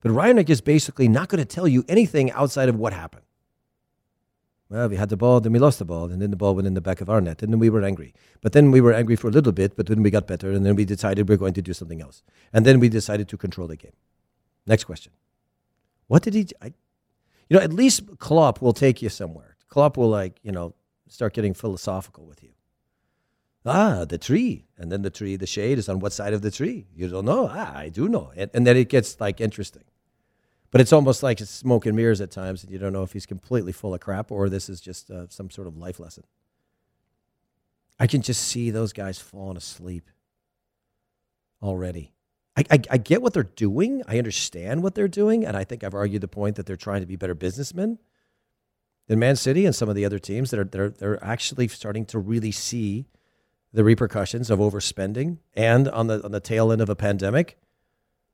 But 0.01 0.11
Rangnick 0.11 0.49
is 0.49 0.61
basically 0.61 1.07
not 1.07 1.29
going 1.29 1.39
to 1.39 1.45
tell 1.45 1.67
you 1.67 1.85
anything 1.87 2.31
outside 2.31 2.69
of 2.69 2.75
what 2.75 2.91
happened. 2.91 3.25
Well, 4.73 4.89
we 4.89 4.95
had 4.95 5.09
the 5.09 5.17
ball, 5.17 5.39
then 5.39 5.53
we 5.53 5.59
lost 5.59 5.77
the 5.77 5.85
ball, 5.85 6.11
and 6.11 6.19
then 6.19 6.31
the 6.31 6.35
ball 6.35 6.55
went 6.55 6.65
in 6.65 6.73
the 6.73 6.81
back 6.81 6.99
of 6.99 7.07
our 7.07 7.21
net, 7.21 7.43
and 7.43 7.53
then 7.53 7.59
we 7.59 7.69
were 7.69 7.83
angry. 7.83 8.11
But 8.41 8.53
then 8.53 8.71
we 8.71 8.81
were 8.81 8.91
angry 8.91 9.15
for 9.15 9.27
a 9.27 9.31
little 9.31 9.51
bit, 9.51 9.75
but 9.75 9.85
then 9.85 10.01
we 10.01 10.09
got 10.09 10.25
better, 10.25 10.51
and 10.51 10.65
then 10.65 10.75
we 10.75 10.83
decided 10.83 11.29
we're 11.29 11.37
going 11.37 11.53
to 11.53 11.61
do 11.61 11.73
something 11.73 12.01
else. 12.01 12.23
And 12.51 12.65
then 12.65 12.79
we 12.79 12.89
decided 12.89 13.29
to 13.29 13.37
control 13.37 13.67
the 13.67 13.75
game. 13.75 13.93
Next 14.65 14.85
question. 14.85 15.11
What 16.07 16.23
did 16.23 16.33
he? 16.33 16.47
I, 16.59 16.73
you 17.49 17.57
know, 17.57 17.59
at 17.59 17.71
least 17.71 18.17
Klopp 18.17 18.63
will 18.63 18.73
take 18.73 19.03
you 19.03 19.09
somewhere. 19.09 19.57
Klopp 19.69 19.95
will 19.95 20.09
like 20.09 20.39
you 20.41 20.51
know 20.51 20.73
start 21.07 21.33
getting 21.35 21.53
philosophical 21.53 22.25
with 22.25 22.41
you. 22.41 22.53
Ah, 23.67 24.05
the 24.05 24.17
tree, 24.17 24.65
and 24.75 24.91
then 24.91 25.03
the 25.03 25.11
tree, 25.11 25.35
the 25.35 25.45
shade 25.45 25.77
is 25.77 25.87
on 25.87 25.99
what 25.99 26.13
side 26.13 26.33
of 26.33 26.41
the 26.41 26.49
tree? 26.49 26.87
You 26.95 27.09
don't 27.09 27.25
know. 27.25 27.47
Ah, 27.51 27.77
I 27.77 27.89
do 27.89 28.09
know, 28.09 28.31
and, 28.35 28.49
and 28.55 28.65
then 28.65 28.75
it 28.75 28.89
gets 28.89 29.19
like 29.19 29.39
interesting. 29.39 29.83
But 30.73 30.81
it's 30.81 30.91
almost 30.91 31.21
like 31.21 31.39
it's 31.39 31.51
smoke 31.51 31.85
and 31.85 31.95
mirrors 31.95 32.19
at 32.19 32.31
times, 32.31 32.63
and 32.63 32.73
you 32.73 32.79
don't 32.79 32.93
know 32.93 33.03
if 33.03 33.13
he's 33.13 33.27
completely 33.27 33.71
full 33.71 33.93
of 33.93 33.99
crap 33.99 34.31
or 34.31 34.49
this 34.49 34.69
is 34.69 34.81
just 34.81 35.11
uh, 35.11 35.27
some 35.29 35.51
sort 35.51 35.67
of 35.67 35.77
life 35.77 35.99
lesson. 35.99 36.23
I 37.99 38.07
can 38.07 38.23
just 38.23 38.41
see 38.41 38.71
those 38.71 38.91
guys 38.91 39.19
falling 39.19 39.55
asleep 39.55 40.09
already. 41.61 42.11
I, 42.57 42.63
I, 42.71 42.79
I, 42.89 42.97
get 42.97 43.21
what 43.21 43.33
they're 43.33 43.43
doing. 43.43 44.01
I 44.07 44.17
understand 44.17 44.81
what 44.81 44.95
they're 44.95 45.07
doing. 45.07 45.45
And 45.45 45.55
I 45.55 45.63
think 45.63 45.83
I've 45.83 45.93
argued 45.93 46.21
the 46.21 46.27
point 46.27 46.55
that 46.55 46.65
they're 46.65 46.75
trying 46.75 47.01
to 47.01 47.07
be 47.07 47.15
better 47.15 47.35
businessmen 47.35 47.99
than 49.07 49.19
Man 49.19 49.35
City 49.35 49.67
and 49.67 49.75
some 49.75 49.89
of 49.89 49.95
the 49.95 50.05
other 50.05 50.19
teams 50.19 50.49
that 50.49 50.59
are 50.59 50.63
they're, 50.63 50.89
they're 50.89 51.23
actually 51.23 51.67
starting 51.67 52.05
to 52.05 52.17
really 52.17 52.51
see 52.51 53.05
the 53.73 53.83
repercussions 53.83 54.49
of 54.49 54.57
overspending 54.57 55.37
and 55.53 55.87
on 55.87 56.07
the 56.07 56.23
on 56.23 56.31
the 56.31 56.39
tail 56.39 56.71
end 56.71 56.81
of 56.81 56.89
a 56.89 56.95
pandemic 56.95 57.59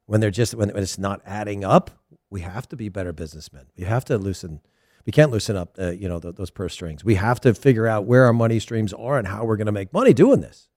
when 0.09 0.21
they're 0.21 0.31
just 0.31 0.55
when, 0.55 0.69
when 0.69 0.83
it's 0.83 0.97
not 0.97 1.21
adding 1.25 1.63
up 1.63 1.91
we 2.29 2.41
have 2.41 2.67
to 2.67 2.75
be 2.75 2.89
better 2.89 3.13
businessmen 3.13 3.65
we 3.77 3.83
have 3.83 4.03
to 4.05 4.17
loosen 4.17 4.59
we 5.05 5.11
can't 5.11 5.31
loosen 5.31 5.55
up 5.55 5.75
uh, 5.79 5.91
you 5.91 6.07
know 6.07 6.19
those 6.19 6.49
purse 6.49 6.73
strings 6.73 7.03
we 7.03 7.15
have 7.15 7.39
to 7.39 7.53
figure 7.53 7.87
out 7.87 8.05
where 8.05 8.25
our 8.25 8.33
money 8.33 8.59
streams 8.59 8.93
are 8.93 9.17
and 9.17 9.27
how 9.27 9.43
we're 9.45 9.57
going 9.57 9.65
to 9.65 9.71
make 9.71 9.93
money 9.93 10.13
doing 10.13 10.41
this 10.41 10.67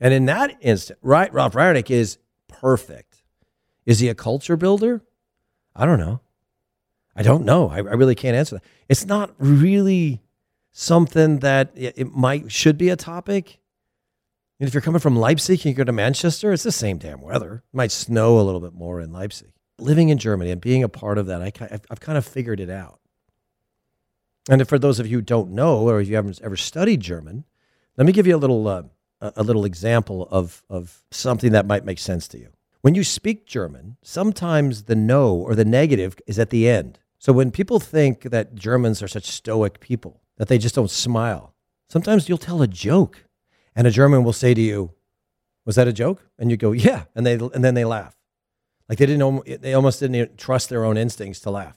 and 0.00 0.14
in 0.14 0.26
that 0.26 0.56
instant 0.60 0.98
right 1.02 1.32
Ralph 1.32 1.54
Rangnick 1.54 1.90
is 1.90 2.18
perfect. 2.50 3.22
Is 3.86 4.00
he 4.00 4.08
a 4.08 4.14
culture 4.14 4.56
builder? 4.56 5.02
I 5.74 5.86
don't 5.86 5.98
know. 5.98 6.20
I 7.16 7.22
don't 7.22 7.44
know. 7.44 7.68
I, 7.70 7.76
I 7.76 7.80
really 7.80 8.14
can't 8.14 8.36
answer 8.36 8.56
that. 8.56 8.64
It's 8.88 9.06
not 9.06 9.34
really 9.38 10.22
something 10.72 11.38
that 11.40 11.72
it, 11.74 11.94
it 11.96 12.14
might 12.14 12.52
should 12.52 12.76
be 12.76 12.88
a 12.88 12.96
topic. 12.96 13.59
And 14.60 14.68
if 14.68 14.74
you're 14.74 14.82
coming 14.82 15.00
from 15.00 15.16
Leipzig 15.16 15.60
and 15.60 15.64
you 15.66 15.74
go 15.74 15.84
to 15.84 15.92
Manchester, 15.92 16.52
it's 16.52 16.62
the 16.62 16.70
same 16.70 16.98
damn 16.98 17.22
weather. 17.22 17.64
It 17.72 17.76
might 17.76 17.90
snow 17.90 18.38
a 18.38 18.42
little 18.42 18.60
bit 18.60 18.74
more 18.74 19.00
in 19.00 19.10
Leipzig. 19.10 19.52
Living 19.78 20.10
in 20.10 20.18
Germany 20.18 20.50
and 20.50 20.60
being 20.60 20.84
a 20.84 20.88
part 20.88 21.16
of 21.16 21.26
that, 21.26 21.40
I, 21.40 21.80
I've 21.90 22.00
kind 22.00 22.18
of 22.18 22.26
figured 22.26 22.60
it 22.60 22.68
out. 22.68 23.00
And 24.50 24.68
for 24.68 24.78
those 24.78 25.00
of 25.00 25.06
you 25.06 25.18
who 25.18 25.22
don't 25.22 25.52
know, 25.52 25.88
or 25.88 26.00
if 26.00 26.08
you 26.08 26.16
haven't 26.16 26.40
ever 26.44 26.56
studied 26.56 27.00
German, 27.00 27.44
let 27.96 28.06
me 28.06 28.12
give 28.12 28.26
you 28.26 28.36
a 28.36 28.38
little 28.38 28.68
uh, 28.68 28.82
a, 29.20 29.42
little 29.42 29.64
example 29.64 30.28
of, 30.30 30.62
of 30.68 31.02
something 31.10 31.52
that 31.52 31.66
might 31.66 31.84
make 31.84 31.98
sense 31.98 32.28
to 32.28 32.38
you. 32.38 32.50
When 32.82 32.94
you 32.94 33.04
speak 33.04 33.46
German, 33.46 33.96
sometimes 34.02 34.84
the 34.84 34.94
no 34.94 35.34
or 35.34 35.54
the 35.54 35.64
negative 35.64 36.16
is 36.26 36.38
at 36.38 36.50
the 36.50 36.68
end. 36.68 36.98
So 37.18 37.32
when 37.32 37.50
people 37.50 37.80
think 37.80 38.22
that 38.22 38.54
Germans 38.54 39.02
are 39.02 39.08
such 39.08 39.26
stoic 39.26 39.80
people, 39.80 40.22
that 40.38 40.48
they 40.48 40.56
just 40.56 40.74
don't 40.74 40.90
smile, 40.90 41.54
sometimes 41.88 42.28
you'll 42.28 42.38
tell 42.38 42.62
a 42.62 42.66
joke 42.66 43.24
and 43.74 43.86
a 43.86 43.90
German 43.90 44.24
will 44.24 44.32
say 44.32 44.54
to 44.54 44.60
you, 44.60 44.92
Was 45.64 45.76
that 45.76 45.88
a 45.88 45.92
joke? 45.92 46.22
And 46.38 46.50
you 46.50 46.56
go, 46.56 46.72
Yeah. 46.72 47.04
And, 47.14 47.26
they, 47.26 47.34
and 47.34 47.64
then 47.64 47.74
they 47.74 47.84
laugh. 47.84 48.16
Like 48.88 48.98
they 48.98 49.06
didn't, 49.06 49.62
they 49.62 49.74
almost 49.74 50.00
didn't 50.00 50.36
trust 50.36 50.68
their 50.68 50.84
own 50.84 50.96
instincts 50.96 51.40
to 51.40 51.50
laugh. 51.50 51.76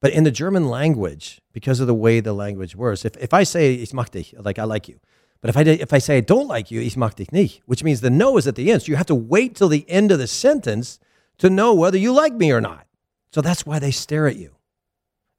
But 0.00 0.12
in 0.12 0.24
the 0.24 0.30
German 0.30 0.68
language, 0.68 1.40
because 1.52 1.80
of 1.80 1.86
the 1.86 1.94
way 1.94 2.20
the 2.20 2.34
language 2.34 2.76
works, 2.76 3.04
if, 3.04 3.16
if 3.16 3.32
I 3.32 3.42
say, 3.42 3.74
ich 3.74 3.92
mag 3.94 4.10
dich, 4.10 4.34
like 4.38 4.58
I 4.58 4.64
like 4.64 4.86
you, 4.88 5.00
but 5.40 5.48
if 5.48 5.56
I, 5.56 5.62
if 5.62 5.92
I 5.92 5.98
say 5.98 6.18
I 6.18 6.20
don't 6.20 6.46
like 6.46 6.70
you, 6.70 6.80
ich 6.80 6.96
mag 6.96 7.16
dich 7.16 7.32
nicht, 7.32 7.62
which 7.66 7.82
means 7.82 8.00
the 8.00 8.10
no 8.10 8.36
is 8.36 8.46
at 8.46 8.54
the 8.54 8.70
end. 8.70 8.82
So 8.82 8.88
you 8.88 8.96
have 8.96 9.06
to 9.06 9.14
wait 9.14 9.56
till 9.56 9.68
the 9.68 9.88
end 9.90 10.12
of 10.12 10.18
the 10.18 10.26
sentence 10.26 10.98
to 11.38 11.50
know 11.50 11.74
whether 11.74 11.98
you 11.98 12.12
like 12.12 12.34
me 12.34 12.52
or 12.52 12.60
not. 12.60 12.86
So 13.32 13.40
that's 13.40 13.66
why 13.66 13.78
they 13.78 13.90
stare 13.90 14.26
at 14.26 14.36
you. 14.36 14.54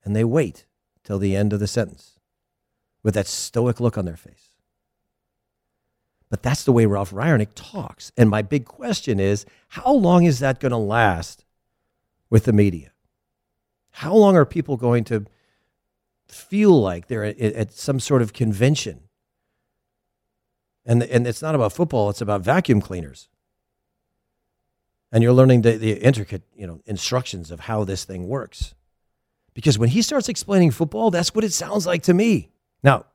and 0.05 0.15
they 0.15 0.23
wait 0.23 0.65
till 1.03 1.19
the 1.19 1.35
end 1.35 1.51
of 1.51 1.59
the 1.59 1.67
sentence 1.67 2.19
with 3.03 3.15
that 3.15 3.27
stoic 3.27 3.79
look 3.79 3.97
on 3.97 4.05
their 4.05 4.15
face. 4.15 4.54
But 6.29 6.43
that's 6.43 6.63
the 6.63 6.71
way 6.71 6.85
Ralph 6.85 7.11
Rangnick 7.11 7.49
talks. 7.55 8.11
And 8.17 8.29
my 8.29 8.41
big 8.41 8.65
question 8.65 9.19
is 9.19 9.45
how 9.69 9.93
long 9.93 10.25
is 10.25 10.39
that 10.39 10.59
going 10.59 10.71
to 10.71 10.77
last 10.77 11.45
with 12.29 12.45
the 12.45 12.53
media? 12.53 12.91
How 13.91 14.13
long 14.13 14.35
are 14.35 14.45
people 14.45 14.75
going 14.75 15.03
to 15.05 15.25
feel 16.27 16.81
like 16.81 17.07
they're 17.07 17.23
at, 17.23 17.39
at 17.39 17.73
some 17.73 17.99
sort 17.99 18.21
of 18.21 18.33
convention? 18.33 19.01
And, 20.85 21.03
and 21.03 21.25
it's 21.25 21.41
not 21.41 21.55
about 21.55 21.73
football, 21.73 22.09
it's 22.09 22.21
about 22.21 22.41
vacuum 22.41 22.81
cleaners. 22.81 23.29
And 25.11 25.23
you're 25.23 25.33
learning 25.33 25.61
the, 25.61 25.77
the 25.77 25.93
intricate 25.93 26.43
you 26.55 26.67
know, 26.67 26.81
instructions 26.85 27.51
of 27.51 27.61
how 27.61 27.83
this 27.85 28.03
thing 28.03 28.27
works. 28.27 28.75
Because 29.53 29.79
when 29.79 29.89
he 29.89 30.01
starts 30.01 30.27
explaining 30.27 30.71
football, 30.71 31.09
that's 31.09 31.33
what 31.33 31.45
it 31.45 31.53
sounds 31.53 31.87
like 31.87 32.03
to 32.03 32.13
me. 32.13 32.51
Now, 32.83 33.05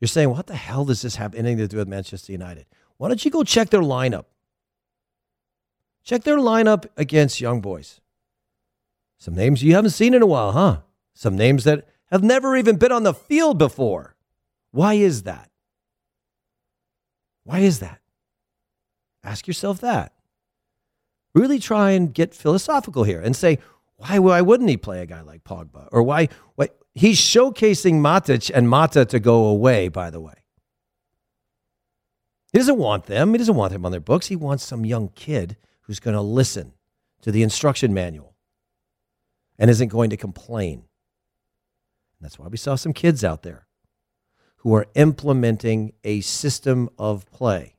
you're 0.00 0.08
saying, 0.08 0.30
what 0.30 0.46
the 0.46 0.54
hell 0.56 0.84
does 0.84 1.02
this 1.02 1.16
have 1.16 1.34
anything 1.34 1.58
to 1.58 1.68
do 1.68 1.78
with 1.78 1.88
Manchester 1.88 2.32
United? 2.32 2.66
Why 2.98 3.08
don't 3.08 3.24
you 3.24 3.30
go 3.30 3.42
check 3.42 3.70
their 3.70 3.80
lineup? 3.80 4.24
Check 6.04 6.22
their 6.24 6.38
lineup 6.38 6.86
against 6.96 7.40
young 7.40 7.60
boys. 7.60 8.00
Some 9.18 9.34
names 9.34 9.62
you 9.62 9.74
haven't 9.74 9.90
seen 9.90 10.14
in 10.14 10.22
a 10.22 10.26
while, 10.26 10.52
huh? 10.52 10.80
Some 11.14 11.36
names 11.36 11.64
that 11.64 11.88
have 12.10 12.22
never 12.22 12.56
even 12.56 12.76
been 12.76 12.92
on 12.92 13.02
the 13.02 13.14
field 13.14 13.58
before. 13.58 14.14
Why 14.70 14.94
is 14.94 15.22
that? 15.22 15.50
Why 17.44 17.60
is 17.60 17.80
that? 17.80 18.00
Ask 19.24 19.46
yourself 19.46 19.80
that. 19.80 20.12
Really 21.34 21.58
try 21.58 21.92
and 21.92 22.12
get 22.12 22.34
philosophical 22.34 23.04
here 23.04 23.20
and 23.20 23.34
say, 23.34 23.58
why, 23.96 24.18
why 24.18 24.42
wouldn't 24.42 24.68
he 24.68 24.76
play 24.76 25.00
a 25.00 25.06
guy 25.06 25.22
like 25.22 25.44
Pogba? 25.44 25.88
Or 25.90 26.02
why, 26.02 26.28
why 26.54 26.68
he's 26.96 27.20
showcasing 27.20 28.00
Matic 28.00 28.50
and 28.52 28.68
Mata 28.68 29.04
to 29.04 29.20
go 29.20 29.44
away, 29.44 29.86
by 29.88 30.10
the 30.10 30.20
way. 30.20 30.34
He 32.52 32.58
doesn't 32.58 32.78
want 32.78 33.04
them. 33.04 33.32
He 33.32 33.38
doesn't 33.38 33.54
want 33.54 33.72
them 33.72 33.84
on 33.84 33.92
their 33.92 34.00
books. 34.00 34.26
He 34.26 34.36
wants 34.36 34.64
some 34.64 34.84
young 34.84 35.10
kid 35.10 35.56
who's 35.82 36.00
going 36.00 36.14
to 36.14 36.22
listen 36.22 36.72
to 37.20 37.30
the 37.30 37.42
instruction 37.42 37.92
manual 37.92 38.34
and 39.58 39.70
isn't 39.70 39.88
going 39.88 40.10
to 40.10 40.16
complain. 40.16 40.84
That's 42.20 42.38
why 42.38 42.48
we 42.48 42.56
saw 42.56 42.74
some 42.74 42.92
kids 42.92 43.22
out 43.22 43.42
there 43.42 43.66
who 44.58 44.74
are 44.74 44.86
implementing 44.94 45.92
a 46.02 46.22
system 46.22 46.88
of 46.98 47.30
play. 47.30 47.76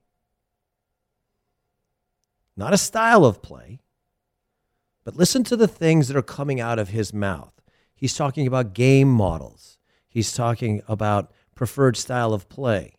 Not 2.56 2.74
a 2.74 2.78
style 2.78 3.26
of 3.26 3.42
play, 3.42 3.80
but 5.04 5.16
listen 5.16 5.44
to 5.46 5.56
the 5.56 5.68
things 5.68 6.08
that 6.08 6.18
are 6.18 6.22
coming 6.22 6.60
out 6.60 6.80
of 6.80 6.90
his 6.90 7.14
mouth. 7.14 7.57
He's 7.98 8.16
talking 8.16 8.48
about 8.48 8.74
game 8.74 9.10
models. 9.10 9.80
He's 10.08 10.32
talking 10.32 10.82
about 10.88 11.32
preferred 11.56 11.98
style 11.98 12.32
of 12.32 12.48
play. 12.48 12.94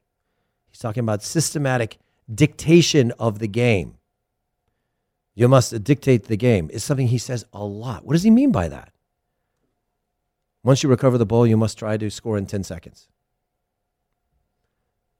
He's 0.68 0.80
talking 0.80 1.04
about 1.04 1.22
systematic 1.22 1.98
dictation 2.32 3.12
of 3.12 3.38
the 3.38 3.46
game. 3.48 3.94
You 5.34 5.46
must 5.46 5.84
dictate 5.84 6.24
the 6.24 6.36
game. 6.36 6.68
It's 6.72 6.84
something 6.84 7.06
he 7.06 7.18
says 7.18 7.44
a 7.52 7.64
lot. 7.64 8.04
What 8.04 8.14
does 8.14 8.24
he 8.24 8.30
mean 8.30 8.50
by 8.50 8.68
that? 8.68 8.92
Once 10.64 10.82
you 10.82 10.88
recover 10.88 11.16
the 11.16 11.24
ball, 11.24 11.46
you 11.46 11.56
must 11.56 11.78
try 11.78 11.96
to 11.96 12.10
score 12.10 12.36
in 12.36 12.46
10 12.46 12.64
seconds. 12.64 13.08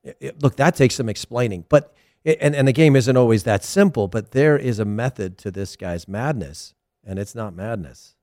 It, 0.02 0.16
it, 0.20 0.42
look, 0.42 0.56
that 0.56 0.74
takes 0.74 0.96
some 0.96 1.08
explaining. 1.08 1.66
But 1.68 1.94
it, 2.24 2.38
and, 2.40 2.56
and 2.56 2.66
the 2.66 2.72
game 2.72 2.96
isn't 2.96 3.16
always 3.16 3.44
that 3.44 3.62
simple, 3.62 4.08
but 4.08 4.32
there 4.32 4.58
is 4.58 4.80
a 4.80 4.84
method 4.84 5.38
to 5.38 5.52
this 5.52 5.76
guy's 5.76 6.08
madness 6.08 6.74
and 7.04 7.18
it's 7.18 7.34
not 7.34 7.54
madness. 7.54 8.16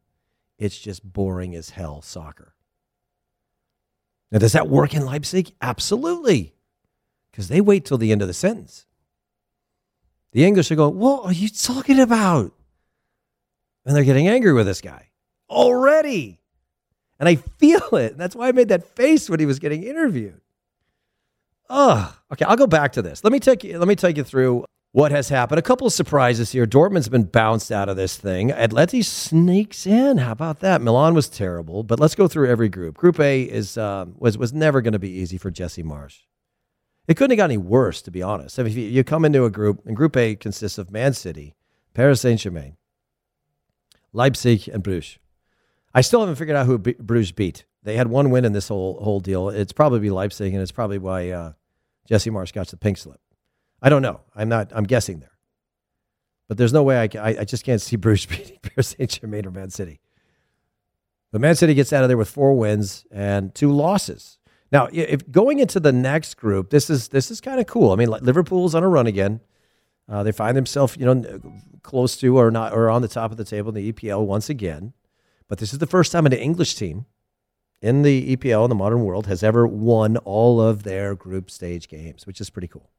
It's 0.57 0.77
just 0.77 1.03
boring 1.03 1.55
as 1.55 1.71
hell 1.71 2.01
soccer. 2.01 2.53
Now, 4.31 4.39
does 4.39 4.53
that 4.53 4.69
work 4.69 4.93
in 4.93 5.05
Leipzig? 5.05 5.53
Absolutely. 5.61 6.53
Because 7.31 7.47
they 7.47 7.61
wait 7.61 7.85
till 7.85 7.97
the 7.97 8.11
end 8.11 8.21
of 8.21 8.27
the 8.27 8.33
sentence. 8.33 8.85
The 10.31 10.45
English 10.45 10.71
are 10.71 10.75
going, 10.75 10.97
What 10.97 11.25
are 11.25 11.33
you 11.33 11.49
talking 11.49 11.99
about? 11.99 12.53
And 13.85 13.95
they're 13.95 14.03
getting 14.03 14.27
angry 14.27 14.53
with 14.53 14.65
this 14.65 14.81
guy 14.81 15.09
already. 15.49 16.39
And 17.19 17.29
I 17.29 17.35
feel 17.35 17.95
it. 17.95 18.17
That's 18.17 18.35
why 18.35 18.47
I 18.47 18.51
made 18.51 18.69
that 18.69 18.95
face 18.95 19.29
when 19.29 19.39
he 19.39 19.45
was 19.45 19.59
getting 19.59 19.83
interviewed. 19.83 20.41
Ugh. 21.69 22.13
Okay, 22.33 22.45
I'll 22.45 22.57
go 22.57 22.67
back 22.67 22.93
to 22.93 23.01
this. 23.01 23.23
Let 23.23 23.31
me 23.31 23.39
take 23.39 23.63
you, 23.63 23.79
let 23.79 23.87
me 23.87 23.95
take 23.95 24.17
you 24.17 24.23
through 24.23 24.65
what 24.95 25.11
has 25.11 25.27
happened. 25.27 25.59
A 25.59 25.61
couple 25.61 25.85
of 25.85 25.91
surprises 25.91 26.53
here. 26.53 26.65
Dortmund's 26.65 27.09
been 27.09 27.25
bounced 27.25 27.69
out 27.69 27.89
of 27.89 27.97
this 27.97 28.15
thing. 28.15 28.51
Atleti 28.51 29.03
sneaks 29.03 29.85
in. 29.85 30.19
How 30.19 30.31
about 30.31 30.61
that? 30.61 30.81
Milan 30.81 31.13
was 31.13 31.27
terrible, 31.27 31.83
but 31.83 31.99
let's 31.99 32.15
go 32.15 32.29
through 32.29 32.49
every 32.49 32.69
group. 32.69 32.95
Group 32.95 33.19
A 33.19 33.43
is 33.43 33.77
uh, 33.77 34.05
was 34.17 34.37
was 34.37 34.53
never 34.53 34.81
going 34.81 34.93
to 34.93 34.99
be 34.99 35.09
easy 35.09 35.37
for 35.37 35.51
Jesse 35.51 35.83
Marsch. 35.83 36.19
It 37.09 37.17
couldn't 37.17 37.31
have 37.31 37.43
got 37.43 37.51
any 37.51 37.57
worse, 37.57 38.01
to 38.03 38.09
be 38.09 38.23
honest. 38.23 38.57
If 38.57 38.73
you, 38.73 38.83
you 38.83 39.03
come 39.03 39.25
into 39.25 39.43
a 39.43 39.49
group, 39.49 39.85
and 39.85 39.97
Group 39.97 40.15
A 40.15 40.33
consists 40.33 40.77
of 40.77 40.91
Man 40.91 41.11
City, 41.11 41.55
Paris 41.93 42.21
Saint 42.21 42.39
Germain, 42.39 42.77
Leipzig, 44.13 44.69
and 44.69 44.81
Bruges. 44.81 45.19
I 45.93 45.99
still 45.99 46.21
haven't 46.21 46.35
figured 46.35 46.55
out 46.55 46.67
who 46.67 46.77
B- 46.77 46.95
Bruges 46.97 47.33
beat. 47.33 47.65
They 47.83 47.97
had 47.97 48.07
one 48.07 48.29
win 48.29 48.45
in 48.45 48.53
this 48.53 48.69
whole 48.69 49.03
whole 49.03 49.19
deal. 49.19 49.49
It's 49.49 49.73
probably 49.73 50.09
Leipzig, 50.09 50.53
and 50.53 50.61
it's 50.61 50.71
probably 50.71 50.99
why 50.99 51.31
uh, 51.31 51.51
Jesse 52.07 52.29
Marsch 52.29 52.53
got 52.53 52.69
the 52.69 52.77
pink 52.77 52.97
slip. 52.97 53.19
I 53.85 53.89
don't 53.89 54.01
know. 54.01 54.21
I'm 54.35 54.49
not. 54.49 54.71
I'm 54.73 54.83
guessing 54.83 55.19
there, 55.19 55.37
but 56.47 56.57
there's 56.57 56.73
no 56.73 56.81
way 56.81 56.99
I. 57.03 57.07
Can, 57.07 57.21
I, 57.21 57.41
I 57.41 57.43
just 57.43 57.63
can't 57.63 57.79
see 57.79 57.95
Bruce 57.95 58.25
beating 58.25 58.57
Paris 58.63 58.95
Saint 58.97 59.11
Germain 59.11 59.45
or 59.45 59.51
Man 59.51 59.69
City. 59.69 60.01
But 61.31 61.39
Man 61.39 61.55
City 61.55 61.75
gets 61.75 61.93
out 61.93 62.01
of 62.03 62.09
there 62.09 62.17
with 62.17 62.27
four 62.27 62.57
wins 62.57 63.05
and 63.11 63.53
two 63.53 63.71
losses. 63.71 64.39
Now, 64.71 64.87
if 64.91 65.29
going 65.29 65.59
into 65.59 65.79
the 65.79 65.91
next 65.91 66.33
group, 66.33 66.71
this 66.71 66.89
is 66.89 67.09
this 67.09 67.29
is 67.29 67.39
kind 67.39 67.59
of 67.59 67.67
cool. 67.67 67.91
I 67.91 67.95
mean, 67.95 68.09
Liverpool's 68.09 68.73
on 68.73 68.81
a 68.81 68.89
run 68.89 69.05
again. 69.05 69.39
Uh, 70.09 70.23
they 70.23 70.31
find 70.31 70.57
themselves, 70.57 70.97
you 70.97 71.05
know, 71.05 71.39
close 71.83 72.17
to 72.17 72.39
or 72.39 72.49
not 72.49 72.73
or 72.73 72.89
on 72.89 73.03
the 73.03 73.07
top 73.07 73.29
of 73.29 73.37
the 73.37 73.45
table 73.45 73.69
in 73.69 73.75
the 73.75 73.93
EPL 73.93 74.25
once 74.25 74.49
again. 74.49 74.93
But 75.47 75.59
this 75.59 75.73
is 75.73 75.79
the 75.79 75.85
first 75.85 76.11
time 76.11 76.25
an 76.25 76.33
English 76.33 76.73
team 76.73 77.05
in 77.83 78.01
the 78.01 78.35
EPL 78.35 78.63
in 78.65 78.69
the 78.69 78.75
modern 78.75 79.03
world 79.03 79.27
has 79.27 79.43
ever 79.43 79.67
won 79.67 80.17
all 80.17 80.59
of 80.59 80.81
their 80.81 81.13
group 81.13 81.51
stage 81.51 81.87
games, 81.87 82.25
which 82.25 82.41
is 82.41 82.49
pretty 82.49 82.67
cool. 82.67 82.89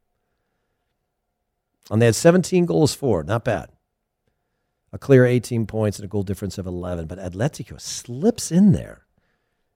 And 1.90 2.02
they 2.02 2.06
had 2.06 2.14
17 2.14 2.66
goals 2.66 2.94
for, 2.94 3.22
not 3.22 3.44
bad. 3.44 3.70
A 4.92 4.98
clear 4.98 5.24
18 5.24 5.66
points 5.66 5.98
and 5.98 6.04
a 6.04 6.08
goal 6.08 6.22
difference 6.22 6.58
of 6.58 6.66
11. 6.66 7.06
But 7.06 7.18
Atletico 7.18 7.80
slips 7.80 8.50
in 8.50 8.72
there 8.72 9.06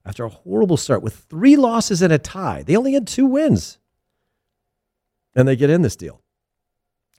after 0.05 0.25
a 0.25 0.29
horrible 0.29 0.77
start 0.77 1.03
with 1.03 1.15
three 1.15 1.57
losses 1.57 2.03
and 2.03 2.13
a 2.13 2.19
tie. 2.19 2.63
They 2.63 2.77
only 2.77 2.95
had 2.95 3.07
two 3.07 3.27
wins. 3.27 3.79
And 5.35 5.47
they 5.47 5.57
get 5.57 5.71
in 5.71 5.83
this 5.83 5.97
deal. 5.97 6.23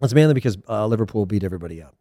That's 0.02 0.14
mainly 0.14 0.34
because 0.34 0.58
uh, 0.68 0.88
Liverpool 0.88 1.26
beat 1.26 1.44
everybody 1.44 1.82
up. 1.82 1.96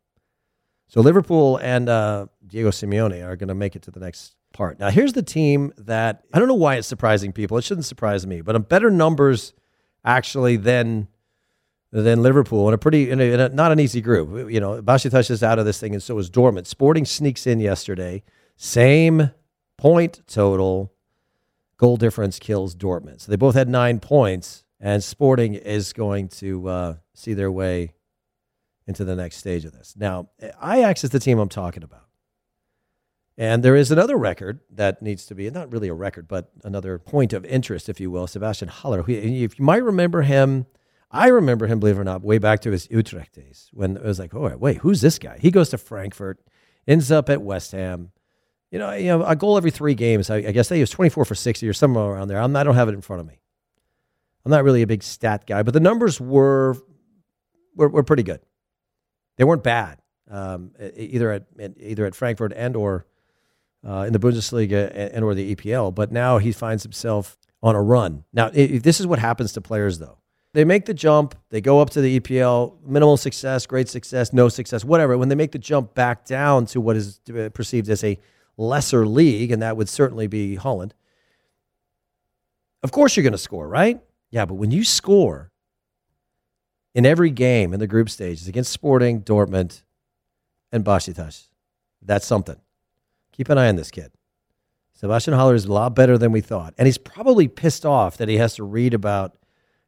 So 0.88 1.00
Liverpool 1.00 1.58
and 1.58 1.88
uh, 1.88 2.26
Diego 2.44 2.70
Simeone 2.70 3.24
are 3.24 3.36
going 3.36 3.48
to 3.48 3.54
make 3.54 3.76
it 3.76 3.82
to 3.82 3.92
the 3.92 4.00
next 4.00 4.34
part. 4.52 4.80
Now, 4.80 4.90
here's 4.90 5.12
the 5.12 5.22
team 5.22 5.72
that 5.78 6.24
I 6.32 6.38
don't 6.38 6.48
know 6.48 6.54
why 6.54 6.76
it's 6.76 6.88
surprising 6.88 7.32
people. 7.32 7.58
It 7.58 7.64
shouldn't 7.64 7.84
surprise 7.84 8.26
me, 8.26 8.40
but 8.40 8.68
better 8.68 8.90
numbers 8.90 9.52
actually 10.04 10.56
than 10.56 11.06
than 11.92 12.22
Liverpool 12.22 12.68
in 12.68 12.74
a 12.74 12.78
pretty 12.78 13.10
in 13.10 13.20
a, 13.20 13.24
in 13.24 13.40
a, 13.40 13.48
not 13.48 13.72
an 13.72 13.80
easy 13.80 14.00
group. 14.00 14.50
You 14.50 14.60
know, 14.60 14.80
Besiktas 14.82 15.30
is 15.30 15.42
out 15.42 15.58
of 15.58 15.64
this 15.64 15.80
thing, 15.80 15.92
and 15.92 16.02
so 16.02 16.16
is 16.18 16.30
Dortmund. 16.30 16.66
Sporting 16.66 17.04
sneaks 17.04 17.46
in 17.46 17.60
yesterday, 17.60 18.22
same 18.56 19.30
point 19.76 20.22
total, 20.26 20.92
goal 21.76 21.96
difference 21.96 22.38
kills 22.38 22.74
Dortmund. 22.74 23.22
So 23.22 23.30
they 23.30 23.36
both 23.36 23.54
had 23.54 23.68
nine 23.68 23.98
points, 23.98 24.64
and 24.78 25.02
Sporting 25.02 25.54
is 25.54 25.92
going 25.92 26.28
to 26.28 26.68
uh, 26.68 26.94
see 27.14 27.34
their 27.34 27.50
way 27.50 27.94
into 28.86 29.04
the 29.04 29.16
next 29.16 29.36
stage 29.36 29.64
of 29.64 29.72
this. 29.72 29.94
Now, 29.96 30.28
Ajax 30.62 31.04
is 31.04 31.10
the 31.10 31.20
team 31.20 31.38
I'm 31.38 31.48
talking 31.48 31.82
about. 31.82 32.06
And 33.38 33.62
there 33.62 33.76
is 33.76 33.90
another 33.90 34.16
record 34.16 34.60
that 34.70 35.00
needs 35.00 35.24
to 35.26 35.34
be, 35.34 35.48
not 35.48 35.72
really 35.72 35.88
a 35.88 35.94
record, 35.94 36.28
but 36.28 36.50
another 36.62 36.98
point 36.98 37.32
of 37.32 37.44
interest, 37.46 37.88
if 37.88 37.98
you 37.98 38.10
will. 38.10 38.26
Sebastian 38.26 38.68
Haller. 38.68 39.02
If 39.08 39.58
you 39.58 39.64
might 39.64 39.82
remember 39.82 40.22
him 40.22 40.66
I 41.10 41.28
remember 41.28 41.66
him, 41.66 41.80
believe 41.80 41.96
it 41.96 42.00
or 42.00 42.04
not, 42.04 42.22
way 42.22 42.38
back 42.38 42.60
to 42.60 42.70
his 42.70 42.88
Utrecht 42.90 43.34
days 43.34 43.68
when 43.72 43.96
it 43.96 44.04
was 44.04 44.18
like, 44.18 44.34
oh, 44.34 44.56
wait, 44.56 44.78
who's 44.78 45.00
this 45.00 45.18
guy? 45.18 45.38
He 45.40 45.50
goes 45.50 45.70
to 45.70 45.78
Frankfurt, 45.78 46.38
ends 46.86 47.10
up 47.10 47.28
at 47.28 47.42
West 47.42 47.72
Ham. 47.72 48.12
You 48.70 48.78
know, 48.78 48.92
you 48.92 49.06
know, 49.06 49.24
a 49.24 49.34
goal 49.34 49.56
every 49.56 49.72
three 49.72 49.94
games. 49.94 50.30
I, 50.30 50.36
I 50.36 50.52
guess 50.52 50.68
he 50.68 50.78
was 50.78 50.90
24 50.90 51.24
for 51.24 51.34
60 51.34 51.68
or 51.68 51.72
somewhere 51.72 52.04
around 52.04 52.28
there. 52.28 52.40
I'm, 52.40 52.54
I 52.54 52.62
don't 52.62 52.76
have 52.76 52.88
it 52.88 52.94
in 52.94 53.00
front 53.00 53.20
of 53.20 53.26
me. 53.26 53.40
I'm 54.44 54.50
not 54.50 54.62
really 54.62 54.82
a 54.82 54.86
big 54.86 55.02
stat 55.02 55.46
guy, 55.46 55.62
but 55.64 55.74
the 55.74 55.80
numbers 55.80 56.20
were 56.20 56.76
were, 57.74 57.88
were 57.88 58.02
pretty 58.02 58.22
good. 58.22 58.40
They 59.36 59.44
weren't 59.44 59.62
bad, 59.62 59.98
um, 60.30 60.72
either 60.96 61.32
at 61.32 61.46
either 61.78 62.06
at 62.06 62.14
Frankfurt 62.14 62.52
and 62.54 62.76
or 62.76 63.06
uh, 63.86 64.04
in 64.06 64.12
the 64.12 64.18
Bundesliga 64.18 64.90
and 65.12 65.24
or 65.24 65.34
the 65.34 65.54
EPL. 65.54 65.94
But 65.94 66.12
now 66.12 66.38
he 66.38 66.52
finds 66.52 66.82
himself 66.82 67.36
on 67.62 67.74
a 67.74 67.82
run. 67.82 68.24
Now, 68.32 68.50
it, 68.54 68.82
this 68.82 69.00
is 69.00 69.06
what 69.06 69.18
happens 69.18 69.52
to 69.54 69.60
players, 69.60 69.98
though. 69.98 70.18
They 70.52 70.64
make 70.64 70.86
the 70.86 70.94
jump, 70.94 71.36
they 71.50 71.60
go 71.60 71.80
up 71.80 71.90
to 71.90 72.00
the 72.00 72.18
EPL, 72.18 72.82
minimal 72.84 73.16
success, 73.16 73.66
great 73.66 73.88
success, 73.88 74.32
no 74.32 74.48
success, 74.48 74.84
whatever. 74.84 75.16
When 75.16 75.28
they 75.28 75.36
make 75.36 75.52
the 75.52 75.58
jump 75.58 75.94
back 75.94 76.24
down 76.24 76.66
to 76.66 76.80
what 76.80 76.96
is 76.96 77.20
perceived 77.54 77.88
as 77.88 78.02
a 78.02 78.18
lesser 78.56 79.06
league, 79.06 79.52
and 79.52 79.62
that 79.62 79.76
would 79.76 79.88
certainly 79.88 80.26
be 80.26 80.56
Holland. 80.56 80.92
Of 82.82 82.90
course, 82.90 83.16
you're 83.16 83.22
going 83.22 83.32
to 83.32 83.38
score, 83.38 83.68
right? 83.68 84.00
Yeah, 84.30 84.44
but 84.44 84.54
when 84.54 84.70
you 84.70 84.84
score 84.84 85.52
in 86.94 87.06
every 87.06 87.30
game 87.30 87.72
in 87.72 87.78
the 87.78 87.86
group 87.86 88.10
stages 88.10 88.48
against 88.48 88.72
Sporting, 88.72 89.22
Dortmund, 89.22 89.82
and 90.72 90.84
Besiktas, 90.84 91.46
that's 92.02 92.26
something. 92.26 92.56
Keep 93.32 93.50
an 93.50 93.58
eye 93.58 93.68
on 93.68 93.76
this 93.76 93.90
kid. 93.90 94.12
Sebastian 94.94 95.34
Haller 95.34 95.54
is 95.54 95.64
a 95.64 95.72
lot 95.72 95.94
better 95.94 96.18
than 96.18 96.32
we 96.32 96.40
thought. 96.40 96.74
And 96.76 96.86
he's 96.86 96.98
probably 96.98 97.48
pissed 97.48 97.86
off 97.86 98.16
that 98.16 98.28
he 98.28 98.36
has 98.36 98.54
to 98.56 98.64
read 98.64 98.92
about 98.92 99.36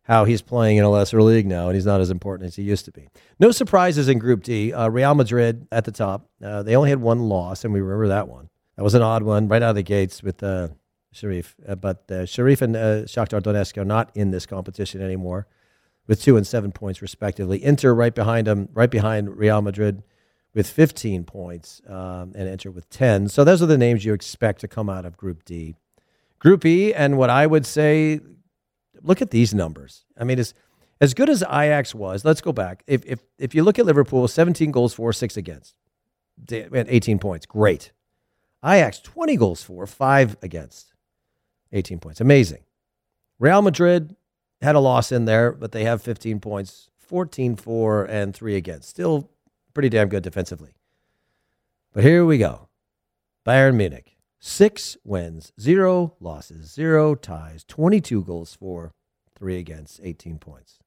how 0.04 0.24
he's 0.24 0.42
playing 0.42 0.76
in 0.76 0.84
a 0.84 0.90
lesser 0.90 1.22
league 1.22 1.46
now 1.46 1.68
and 1.68 1.74
he's 1.74 1.86
not 1.86 2.00
as 2.00 2.10
important 2.10 2.46
as 2.46 2.56
he 2.56 2.62
used 2.62 2.84
to 2.84 2.92
be. 2.92 3.08
No 3.38 3.50
surprises 3.50 4.08
in 4.08 4.18
Group 4.18 4.42
D. 4.42 4.72
Uh, 4.72 4.88
Real 4.88 5.14
Madrid 5.14 5.66
at 5.70 5.84
the 5.84 5.92
top. 5.92 6.28
Uh, 6.42 6.62
they 6.62 6.74
only 6.74 6.90
had 6.90 7.00
one 7.00 7.20
loss, 7.20 7.64
and 7.64 7.72
we 7.72 7.80
remember 7.80 8.08
that 8.08 8.28
one. 8.28 8.48
That 8.76 8.82
was 8.82 8.94
an 8.94 9.02
odd 9.02 9.22
one 9.22 9.48
right 9.48 9.62
out 9.62 9.70
of 9.70 9.76
the 9.76 9.82
gates 9.82 10.22
with 10.22 10.42
uh, 10.42 10.68
Sheriff. 11.12 11.54
Uh, 11.66 11.76
but 11.76 12.10
uh, 12.10 12.26
Sheriff 12.26 12.62
and 12.62 12.74
uh, 12.74 13.02
Shakhtar 13.04 13.40
Donetsk 13.40 13.76
are 13.78 13.84
not 13.84 14.10
in 14.14 14.30
this 14.30 14.46
competition 14.46 15.00
anymore 15.00 15.46
with 16.06 16.20
two 16.20 16.36
and 16.36 16.46
seven 16.46 16.72
points 16.72 17.00
respectively. 17.00 17.62
Inter 17.62 17.94
right 17.94 18.14
behind 18.14 18.46
them, 18.46 18.68
right 18.72 18.90
behind 18.90 19.36
Real 19.36 19.62
Madrid 19.62 20.02
with 20.54 20.68
15 20.68 21.24
points 21.24 21.80
um, 21.88 22.32
and 22.34 22.48
Inter 22.48 22.70
with 22.70 22.88
10. 22.90 23.28
So 23.28 23.44
those 23.44 23.62
are 23.62 23.66
the 23.66 23.78
names 23.78 24.04
you 24.04 24.12
expect 24.12 24.60
to 24.60 24.68
come 24.68 24.90
out 24.90 25.04
of 25.04 25.16
Group 25.16 25.44
D. 25.44 25.76
Group 26.38 26.64
E, 26.66 26.92
and 26.92 27.16
what 27.16 27.30
I 27.30 27.46
would 27.46 27.64
say, 27.64 28.20
look 29.02 29.22
at 29.22 29.30
these 29.30 29.54
numbers. 29.54 30.04
I 30.18 30.24
mean, 30.24 30.38
as 30.38 30.54
as 31.00 31.14
good 31.14 31.28
as 31.28 31.42
Ajax 31.42 31.94
was, 31.94 32.24
let's 32.24 32.40
go 32.40 32.52
back. 32.52 32.82
If 32.86 33.04
if 33.04 33.20
if 33.38 33.54
you 33.54 33.64
look 33.64 33.78
at 33.78 33.86
Liverpool, 33.86 34.28
17 34.28 34.70
goals 34.70 34.94
for, 34.94 35.12
six 35.12 35.36
against, 35.36 35.74
18 36.50 37.18
points, 37.18 37.46
great. 37.46 37.92
Ajax 38.64 39.00
20 39.00 39.36
goals 39.36 39.62
for, 39.62 39.86
five 39.86 40.36
against, 40.42 40.94
18 41.72 41.98
points, 41.98 42.20
amazing. 42.20 42.62
Real 43.40 43.62
Madrid 43.62 44.14
had 44.60 44.76
a 44.76 44.80
loss 44.80 45.10
in 45.10 45.24
there, 45.24 45.50
but 45.50 45.72
they 45.72 45.82
have 45.82 46.00
15 46.00 46.38
points, 46.38 46.88
14 46.98 47.56
for, 47.56 48.04
and 48.04 48.32
three 48.32 48.54
against. 48.54 48.88
Still 48.88 49.28
pretty 49.74 49.88
damn 49.88 50.08
good 50.08 50.22
defensively. 50.22 50.74
But 51.92 52.04
here 52.04 52.24
we 52.24 52.38
go. 52.38 52.68
Bayern 53.44 53.74
Munich, 53.74 54.16
six 54.42 54.96
wins, 55.04 55.52
zero 55.58 56.14
losses, 56.20 56.70
zero 56.70 57.14
ties, 57.14 57.64
22 57.68 58.24
goals 58.24 58.54
for, 58.54 58.92
three 59.36 59.56
against, 59.56 60.00
18 60.02 60.38
points. 60.38 60.80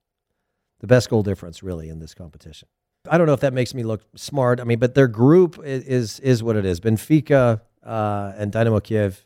The 0.81 0.88
best 0.88 1.09
goal 1.09 1.24
difference, 1.24 1.63
really, 1.63 1.88
in 1.88 2.00
this 2.00 2.13
competition. 2.13 2.67
I 3.09 3.17
don't 3.17 3.27
know 3.27 3.33
if 3.33 3.39
that 3.39 3.53
makes 3.53 3.74
me 3.74 3.83
look 3.83 4.01
smart. 4.15 4.59
I 4.59 4.65
mean, 4.65 4.79
but 4.79 4.93
their 4.93 5.07
group 5.07 5.59
is 5.63 6.19
is 6.19 6.43
what 6.43 6.55
it 6.55 6.65
is. 6.65 6.79
Benfica 6.79 7.62
uh, 7.83 8.33
and 8.35 8.51
Dynamo 8.51 8.79
Kiev, 8.79 9.25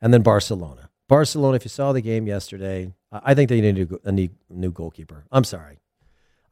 and 0.00 0.12
then 0.12 0.22
Barcelona. 0.22 0.90
Barcelona. 1.08 1.56
If 1.56 1.64
you 1.64 1.68
saw 1.68 1.92
the 1.92 2.00
game 2.00 2.26
yesterday, 2.26 2.92
I 3.12 3.34
think 3.34 3.48
they 3.48 3.60
need 3.60 3.78
a 3.78 4.12
new, 4.12 4.28
a 4.50 4.54
new 4.54 4.72
goalkeeper. 4.72 5.24
I'm 5.30 5.44
sorry. 5.44 5.78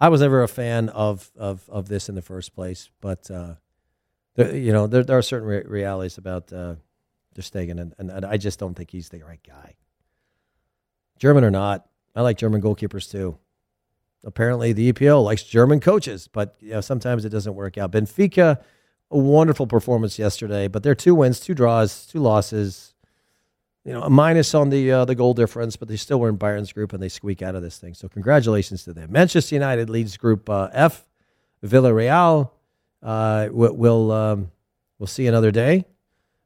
I 0.00 0.10
was 0.10 0.20
never 0.20 0.42
a 0.42 0.48
fan 0.48 0.90
of 0.90 1.30
of, 1.36 1.68
of 1.68 1.88
this 1.88 2.08
in 2.08 2.14
the 2.14 2.22
first 2.22 2.54
place, 2.54 2.90
but 3.00 3.30
uh, 3.30 3.54
there, 4.36 4.54
you 4.54 4.72
know 4.72 4.86
there, 4.86 5.02
there 5.02 5.18
are 5.18 5.22
certain 5.22 5.48
re- 5.48 5.64
realities 5.66 6.18
about 6.18 6.52
uh, 6.52 6.76
Ter 7.34 7.42
Stegen, 7.42 7.80
and, 7.80 7.94
and, 7.98 8.10
and 8.10 8.24
I 8.24 8.36
just 8.36 8.58
don't 8.58 8.74
think 8.74 8.90
he's 8.90 9.08
the 9.08 9.22
right 9.22 9.40
guy. 9.46 9.74
German 11.18 11.44
or 11.44 11.50
not, 11.50 11.86
I 12.14 12.22
like 12.22 12.38
German 12.38 12.62
goalkeepers 12.62 13.10
too. 13.10 13.38
Apparently, 14.24 14.72
the 14.72 14.92
EPL 14.92 15.24
likes 15.24 15.42
German 15.42 15.80
coaches, 15.80 16.28
but 16.28 16.56
you 16.60 16.72
know, 16.72 16.80
sometimes 16.80 17.24
it 17.24 17.30
doesn't 17.30 17.54
work 17.54 17.78
out. 17.78 17.92
Benfica, 17.92 18.60
a 19.10 19.18
wonderful 19.18 19.66
performance 19.66 20.18
yesterday, 20.18 20.68
but 20.68 20.82
they're 20.82 20.94
two 20.94 21.14
wins, 21.14 21.40
two 21.40 21.54
draws, 21.54 22.06
two 22.06 22.18
losses. 22.18 22.94
You 23.84 23.94
know, 23.94 24.02
a 24.02 24.10
minus 24.10 24.54
on 24.54 24.68
the 24.68 24.92
uh, 24.92 25.04
the 25.06 25.14
goal 25.14 25.32
difference, 25.32 25.76
but 25.76 25.88
they 25.88 25.96
still 25.96 26.20
were 26.20 26.28
in 26.28 26.36
Bayern's 26.36 26.70
group 26.70 26.92
and 26.92 27.02
they 27.02 27.08
squeak 27.08 27.40
out 27.40 27.54
of 27.54 27.62
this 27.62 27.78
thing. 27.78 27.94
So 27.94 28.08
congratulations 28.08 28.84
to 28.84 28.92
them. 28.92 29.10
Manchester 29.10 29.54
United 29.54 29.88
leads 29.88 30.18
Group 30.18 30.50
uh, 30.50 30.68
F. 30.72 31.06
Villarreal 31.64 32.50
uh, 33.02 33.48
will 33.50 34.12
um, 34.12 34.50
we'll 34.98 35.06
see 35.06 35.26
another 35.26 35.50
day. 35.50 35.86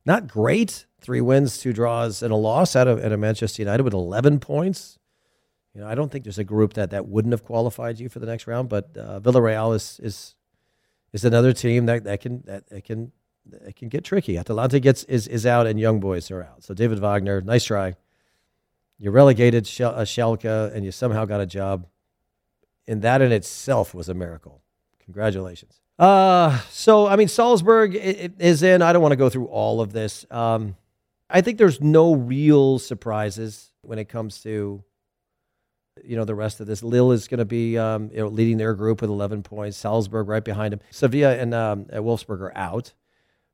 Not 0.07 0.29
great. 0.29 0.87
Three 1.01 1.21
wins, 1.21 1.59
two 1.59 1.73
draws, 1.73 2.23
and 2.23 2.33
a 2.33 2.37
loss 2.37 2.77
out 2.77 2.89
of, 2.89 3.03
out 3.03 3.13
of 3.13 3.21
Manchester 3.21 3.63
United 3.63 3.83
with 3.83 3.93
11 3.93 4.41
points. 4.41 4.99
You 5.75 5.81
know, 5.81 5.89
I 5.89 5.95
don't 5.95 6.11
think 6.11 6.25
there's 6.25 6.39
a 6.39 6.45
group 6.45 6.75
that, 6.75 6.91
that 6.91 7.09
wouldn't 7.09 7.33
have 7.33 7.45
qualified 7.45 7.99
you 7.99 8.09
for 8.09 8.21
the 8.21 8.27
next 8.27 8.47
round, 8.47 8.69
but 8.69 8.97
uh, 8.97 9.21
Villarreal 9.21 9.75
is 9.75 9.99
is 10.03 10.37
is 11.13 11.25
another 11.25 11.53
team 11.53 11.87
that, 11.87 12.05
that 12.05 12.21
can 12.21 12.43
that, 12.47 12.69
that 12.69 12.85
can 12.85 13.13
that 13.47 13.75
can 13.77 13.89
get 13.89 14.05
tricky. 14.05 14.39
Atalanta 14.39 14.79
gets 14.79 15.03
is 15.05 15.27
is 15.27 15.45
out 15.45 15.67
and 15.67 15.81
young 15.81 15.99
boys 15.99 16.31
are 16.31 16.43
out. 16.43 16.63
So 16.63 16.75
David 16.75 17.01
Wagner, 17.01 17.41
nice 17.41 17.65
try. 17.65 17.97
You 18.99 19.11
relegated 19.11 19.67
Sch- 19.67 19.81
uh, 19.81 20.05
Schalke 20.05 20.73
and 20.73 20.85
you 20.85 20.93
somehow 20.93 21.25
got 21.25 21.41
a 21.41 21.47
job. 21.47 21.87
And 22.87 23.03
that 23.03 23.21
in 23.21 23.33
itself 23.33 23.95
was 23.95 24.09
a 24.09 24.15
miracle. 24.15 24.63
Congratulations. 25.05 25.81
Uh, 25.99 26.59
so 26.71 27.07
I 27.07 27.17
mean, 27.17 27.29
Salzburg 27.29 27.95
is 27.95 28.63
in. 28.63 28.83
I 28.83 28.93
don't 28.93 29.03
want 29.03 29.13
to 29.13 29.17
go 29.17 29.29
through 29.29 29.47
all 29.47 29.81
of 29.81 29.93
this. 29.93 30.27
Um, 30.31 30.77
I 31.31 31.41
think 31.41 31.59
there's 31.59 31.81
no 31.81 32.15
real 32.15 32.79
surprises 32.79 33.71
when 33.83 33.99
it 33.99 34.09
comes 34.09 34.41
to 34.43 34.83
you 36.03 36.17
know 36.17 36.25
the 36.25 36.35
rest 36.35 36.61
of 36.61 36.67
this. 36.67 36.83
Lille 36.83 37.13
is 37.13 37.29
going 37.29 37.39
to 37.39 37.45
be 37.45 37.79
um, 37.79 38.11
you 38.13 38.19
know, 38.19 38.29
leading 38.29 38.57
their 38.57 38.75
group 38.75 39.01
with 39.01 39.11
11 39.11 39.43
points. 39.43 39.77
Salzburg 39.77 40.29
right 40.29 40.45
behind 40.45 40.75
him. 40.75 40.81
Sevilla 40.91 41.37
and 41.37 41.55
um, 41.55 41.85
Wolfsburg 41.87 42.41
are 42.41 42.57
out. 42.57 42.93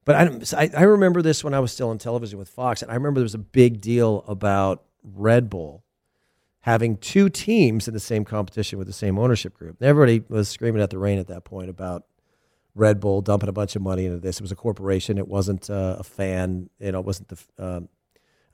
But 0.06 0.16
I, 0.56 0.70
I 0.76 0.82
remember 0.84 1.20
this 1.20 1.44
when 1.44 1.52
I 1.52 1.60
was 1.60 1.72
still 1.72 1.90
on 1.90 1.98
television 1.98 2.38
with 2.38 2.48
Fox, 2.48 2.80
and 2.80 2.90
I 2.90 2.94
remember 2.94 3.20
there 3.20 3.24
was 3.24 3.34
a 3.34 3.38
big 3.38 3.82
deal 3.82 4.24
about 4.26 4.82
Red 5.04 5.50
Bull 5.50 5.84
having 6.60 6.96
two 6.96 7.28
teams 7.28 7.86
in 7.86 7.94
the 7.94 8.00
same 8.00 8.24
competition 8.24 8.78
with 8.78 8.86
the 8.86 8.92
same 8.92 9.18
ownership 9.18 9.54
group. 9.54 9.82
Everybody 9.82 10.22
was 10.28 10.48
screaming 10.48 10.82
at 10.82 10.90
the 10.90 10.98
rain 10.98 11.18
at 11.18 11.26
that 11.28 11.44
point 11.44 11.70
about 11.70 12.04
Red 12.74 13.00
Bull 13.00 13.20
dumping 13.20 13.48
a 13.48 13.52
bunch 13.52 13.76
of 13.76 13.82
money 13.82 14.06
into 14.06 14.18
this. 14.18 14.36
It 14.36 14.42
was 14.42 14.52
a 14.52 14.56
corporation. 14.56 15.18
It 15.18 15.28
wasn't 15.28 15.68
uh, 15.68 15.96
a 15.98 16.04
fan. 16.04 16.70
You 16.78 16.92
know, 16.92 17.00
it 17.00 17.06
wasn't 17.06 17.28
the 17.28 17.38
um, 17.58 17.88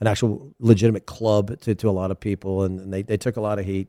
an 0.01 0.07
actual 0.07 0.55
legitimate 0.59 1.07
club 1.07 1.59
to, 1.61 1.75
to 1.75 1.89
a 1.89 1.93
lot 1.93 2.11
of 2.11 2.21
people, 2.21 2.63
and, 2.63 2.81
and 2.81 2.93
they, 2.93 3.03
they 3.03 3.17
took 3.17 3.37
a 3.37 3.41
lot 3.41 3.59
of 3.59 3.65
heat. 3.65 3.89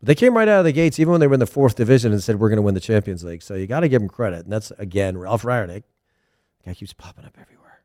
But 0.00 0.08
they 0.08 0.14
came 0.14 0.34
right 0.34 0.48
out 0.48 0.60
of 0.60 0.64
the 0.64 0.72
gates, 0.72 0.98
even 0.98 1.12
when 1.12 1.20
they 1.20 1.26
were 1.26 1.34
in 1.34 1.40
the 1.40 1.46
fourth 1.46 1.74
division, 1.74 2.12
and 2.12 2.22
said, 2.22 2.38
We're 2.38 2.48
going 2.48 2.56
to 2.56 2.62
win 2.62 2.74
the 2.74 2.80
Champions 2.80 3.24
League. 3.24 3.42
So 3.42 3.54
you 3.54 3.66
got 3.66 3.80
to 3.80 3.88
give 3.88 4.00
them 4.00 4.08
credit. 4.08 4.44
And 4.44 4.52
that's, 4.52 4.70
again, 4.72 5.16
Rangnick. 5.16 5.84
The 6.58 6.70
guy 6.70 6.74
keeps 6.74 6.92
popping 6.92 7.24
up 7.24 7.36
everywhere. 7.40 7.82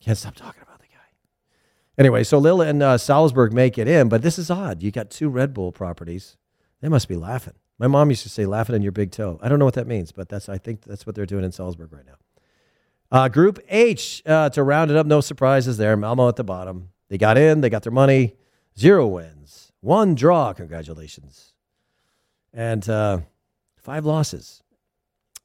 Can't 0.00 0.16
stop 0.16 0.34
talking 0.34 0.62
about 0.62 0.78
the 0.78 0.86
guy. 0.86 1.00
Anyway, 1.98 2.24
so 2.24 2.38
Lille 2.38 2.62
and 2.62 2.82
uh, 2.82 2.98
Salzburg 2.98 3.52
make 3.52 3.76
it 3.76 3.86
in, 3.86 4.08
but 4.08 4.22
this 4.22 4.38
is 4.38 4.50
odd. 4.50 4.82
You 4.82 4.90
got 4.90 5.10
two 5.10 5.28
Red 5.28 5.52
Bull 5.52 5.72
properties. 5.72 6.36
They 6.80 6.88
must 6.88 7.08
be 7.08 7.16
laughing. 7.16 7.54
My 7.80 7.86
mom 7.86 8.10
used 8.10 8.22
to 8.24 8.28
say, 8.28 8.44
laughing 8.44 8.76
in 8.76 8.82
your 8.82 8.92
big 8.92 9.10
toe. 9.10 9.40
I 9.42 9.48
don't 9.48 9.58
know 9.58 9.64
what 9.64 9.72
that 9.72 9.86
means, 9.86 10.12
but 10.12 10.28
that's 10.28 10.50
I 10.50 10.58
think 10.58 10.82
that's 10.82 11.06
what 11.06 11.14
they're 11.14 11.24
doing 11.24 11.44
in 11.44 11.50
Salzburg 11.50 11.90
right 11.90 12.04
now. 12.04 12.16
Uh, 13.10 13.28
group 13.28 13.58
H, 13.70 14.22
uh, 14.26 14.50
to 14.50 14.62
round 14.62 14.90
it 14.90 14.98
up, 14.98 15.06
no 15.06 15.22
surprises 15.22 15.78
there. 15.78 15.96
Malmo 15.96 16.28
at 16.28 16.36
the 16.36 16.44
bottom. 16.44 16.90
They 17.08 17.16
got 17.16 17.38
in, 17.38 17.62
they 17.62 17.70
got 17.70 17.82
their 17.82 17.90
money. 17.90 18.34
Zero 18.78 19.06
wins, 19.06 19.72
one 19.80 20.14
draw. 20.14 20.52
Congratulations. 20.52 21.54
And 22.52 22.86
uh, 22.86 23.20
five 23.78 24.04
losses. 24.04 24.62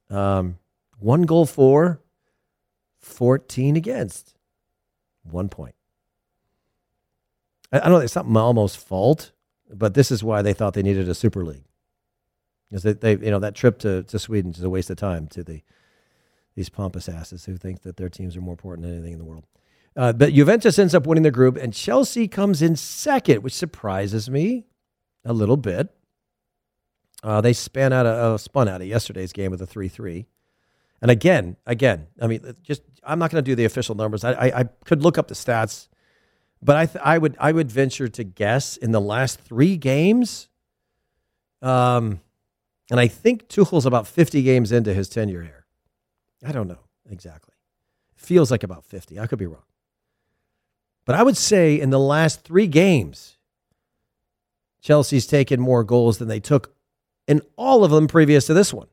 Um, 0.09 0.57
one 0.99 1.21
goal 1.21 1.45
for, 1.45 2.01
14 2.99 3.77
against. 3.77 4.35
One 5.23 5.47
point. 5.47 5.75
I, 7.71 7.77
I 7.77 7.83
don't 7.83 7.93
know, 7.93 7.99
it's 7.99 8.15
not 8.15 8.27
Malmo's 8.27 8.75
fault, 8.75 9.31
but 9.73 9.93
this 9.93 10.11
is 10.11 10.21
why 10.21 10.41
they 10.41 10.53
thought 10.53 10.73
they 10.73 10.83
needed 10.83 11.07
a 11.07 11.15
Super 11.15 11.45
League. 11.45 11.63
Because 12.75 12.83
they, 12.83 13.15
they, 13.15 13.25
you 13.25 13.31
know, 13.31 13.39
that 13.39 13.55
trip 13.55 13.79
to, 13.79 14.03
to 14.03 14.19
Sweden 14.19 14.51
is 14.51 14.61
a 14.61 14.69
waste 14.69 14.89
of 14.89 14.97
time 14.97 15.27
to 15.27 15.45
the 15.45 15.61
these 16.57 16.67
pompous 16.67 17.07
asses 17.07 17.45
who 17.45 17.55
think 17.55 17.83
that 17.83 17.95
their 17.95 18.09
teams 18.09 18.35
are 18.35 18.41
more 18.41 18.51
important 18.51 18.85
than 18.85 18.97
anything 18.97 19.13
in 19.13 19.19
the 19.19 19.23
world. 19.23 19.45
Uh, 19.95 20.11
but 20.11 20.33
Juventus 20.33 20.77
ends 20.77 20.93
up 20.93 21.07
winning 21.07 21.23
the 21.23 21.31
group, 21.31 21.55
and 21.55 21.73
Chelsea 21.73 22.27
comes 22.27 22.61
in 22.61 22.75
second, 22.75 23.43
which 23.43 23.53
surprises 23.53 24.29
me 24.29 24.65
a 25.23 25.31
little 25.31 25.55
bit. 25.55 25.95
Uh, 27.23 27.39
they 27.39 27.53
span 27.53 27.93
out 27.93 28.05
uh, 28.05 28.37
spun 28.37 28.67
out 28.67 28.81
of 28.81 28.87
yesterday's 28.87 29.31
game 29.31 29.51
with 29.51 29.61
a 29.61 29.65
three-three, 29.65 30.25
and 31.01 31.09
again, 31.09 31.55
again, 31.65 32.07
I 32.21 32.27
mean, 32.27 32.55
just 32.61 32.81
I'm 33.05 33.19
not 33.19 33.31
going 33.31 33.41
to 33.41 33.49
do 33.49 33.55
the 33.55 33.63
official 33.63 33.95
numbers. 33.95 34.25
I, 34.25 34.33
I, 34.33 34.59
I, 34.59 34.63
could 34.83 35.01
look 35.01 35.17
up 35.17 35.29
the 35.29 35.33
stats, 35.33 35.87
but 36.61 36.75
I 36.75 36.85
th- 36.87 37.05
I 37.05 37.19
would 37.19 37.37
I 37.39 37.53
would 37.53 37.71
venture 37.71 38.09
to 38.09 38.25
guess 38.25 38.75
in 38.75 38.91
the 38.91 38.99
last 38.99 39.39
three 39.39 39.77
games, 39.77 40.49
um, 41.61 42.19
and 42.89 42.99
I 42.99 43.07
think 43.07 43.47
Tuchel's 43.47 43.85
about 43.85 44.07
50 44.07 44.43
games 44.43 44.71
into 44.71 44.93
his 44.93 45.09
tenure 45.09 45.43
here. 45.43 45.65
I 46.45 46.51
don't 46.51 46.67
know 46.67 46.79
exactly. 47.09 47.53
Feels 48.15 48.51
like 48.51 48.63
about 48.63 48.85
50. 48.85 49.19
I 49.19 49.27
could 49.27 49.39
be 49.39 49.47
wrong. 49.47 49.63
But 51.05 51.15
I 51.15 51.23
would 51.23 51.37
say 51.37 51.79
in 51.79 51.91
the 51.91 51.99
last 51.99 52.43
three 52.43 52.67
games, 52.67 53.37
Chelsea's 54.81 55.27
taken 55.27 55.59
more 55.59 55.83
goals 55.83 56.17
than 56.17 56.27
they 56.27 56.39
took 56.39 56.75
in 57.27 57.41
all 57.55 57.83
of 57.83 57.91
them 57.91 58.07
previous 58.07 58.45
to 58.47 58.53
this 58.53 58.73
one. 58.73 58.87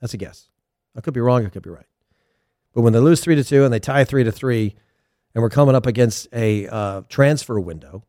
That's 0.00 0.14
a 0.14 0.18
guess. 0.18 0.48
I 0.96 1.00
could 1.00 1.14
be 1.14 1.20
wrong. 1.20 1.44
I 1.44 1.50
could 1.50 1.62
be 1.62 1.70
right. 1.70 1.86
But 2.74 2.82
when 2.82 2.92
they 2.92 2.98
lose 2.98 3.20
three 3.20 3.34
to 3.36 3.44
two 3.44 3.64
and 3.64 3.72
they 3.72 3.80
tie 3.80 4.04
three 4.04 4.24
to 4.24 4.32
three, 4.32 4.74
and 5.34 5.42
we're 5.42 5.50
coming 5.50 5.74
up 5.74 5.86
against 5.86 6.28
a 6.32 6.68
uh, 6.68 7.02
transfer 7.08 7.58
window, 7.58 8.04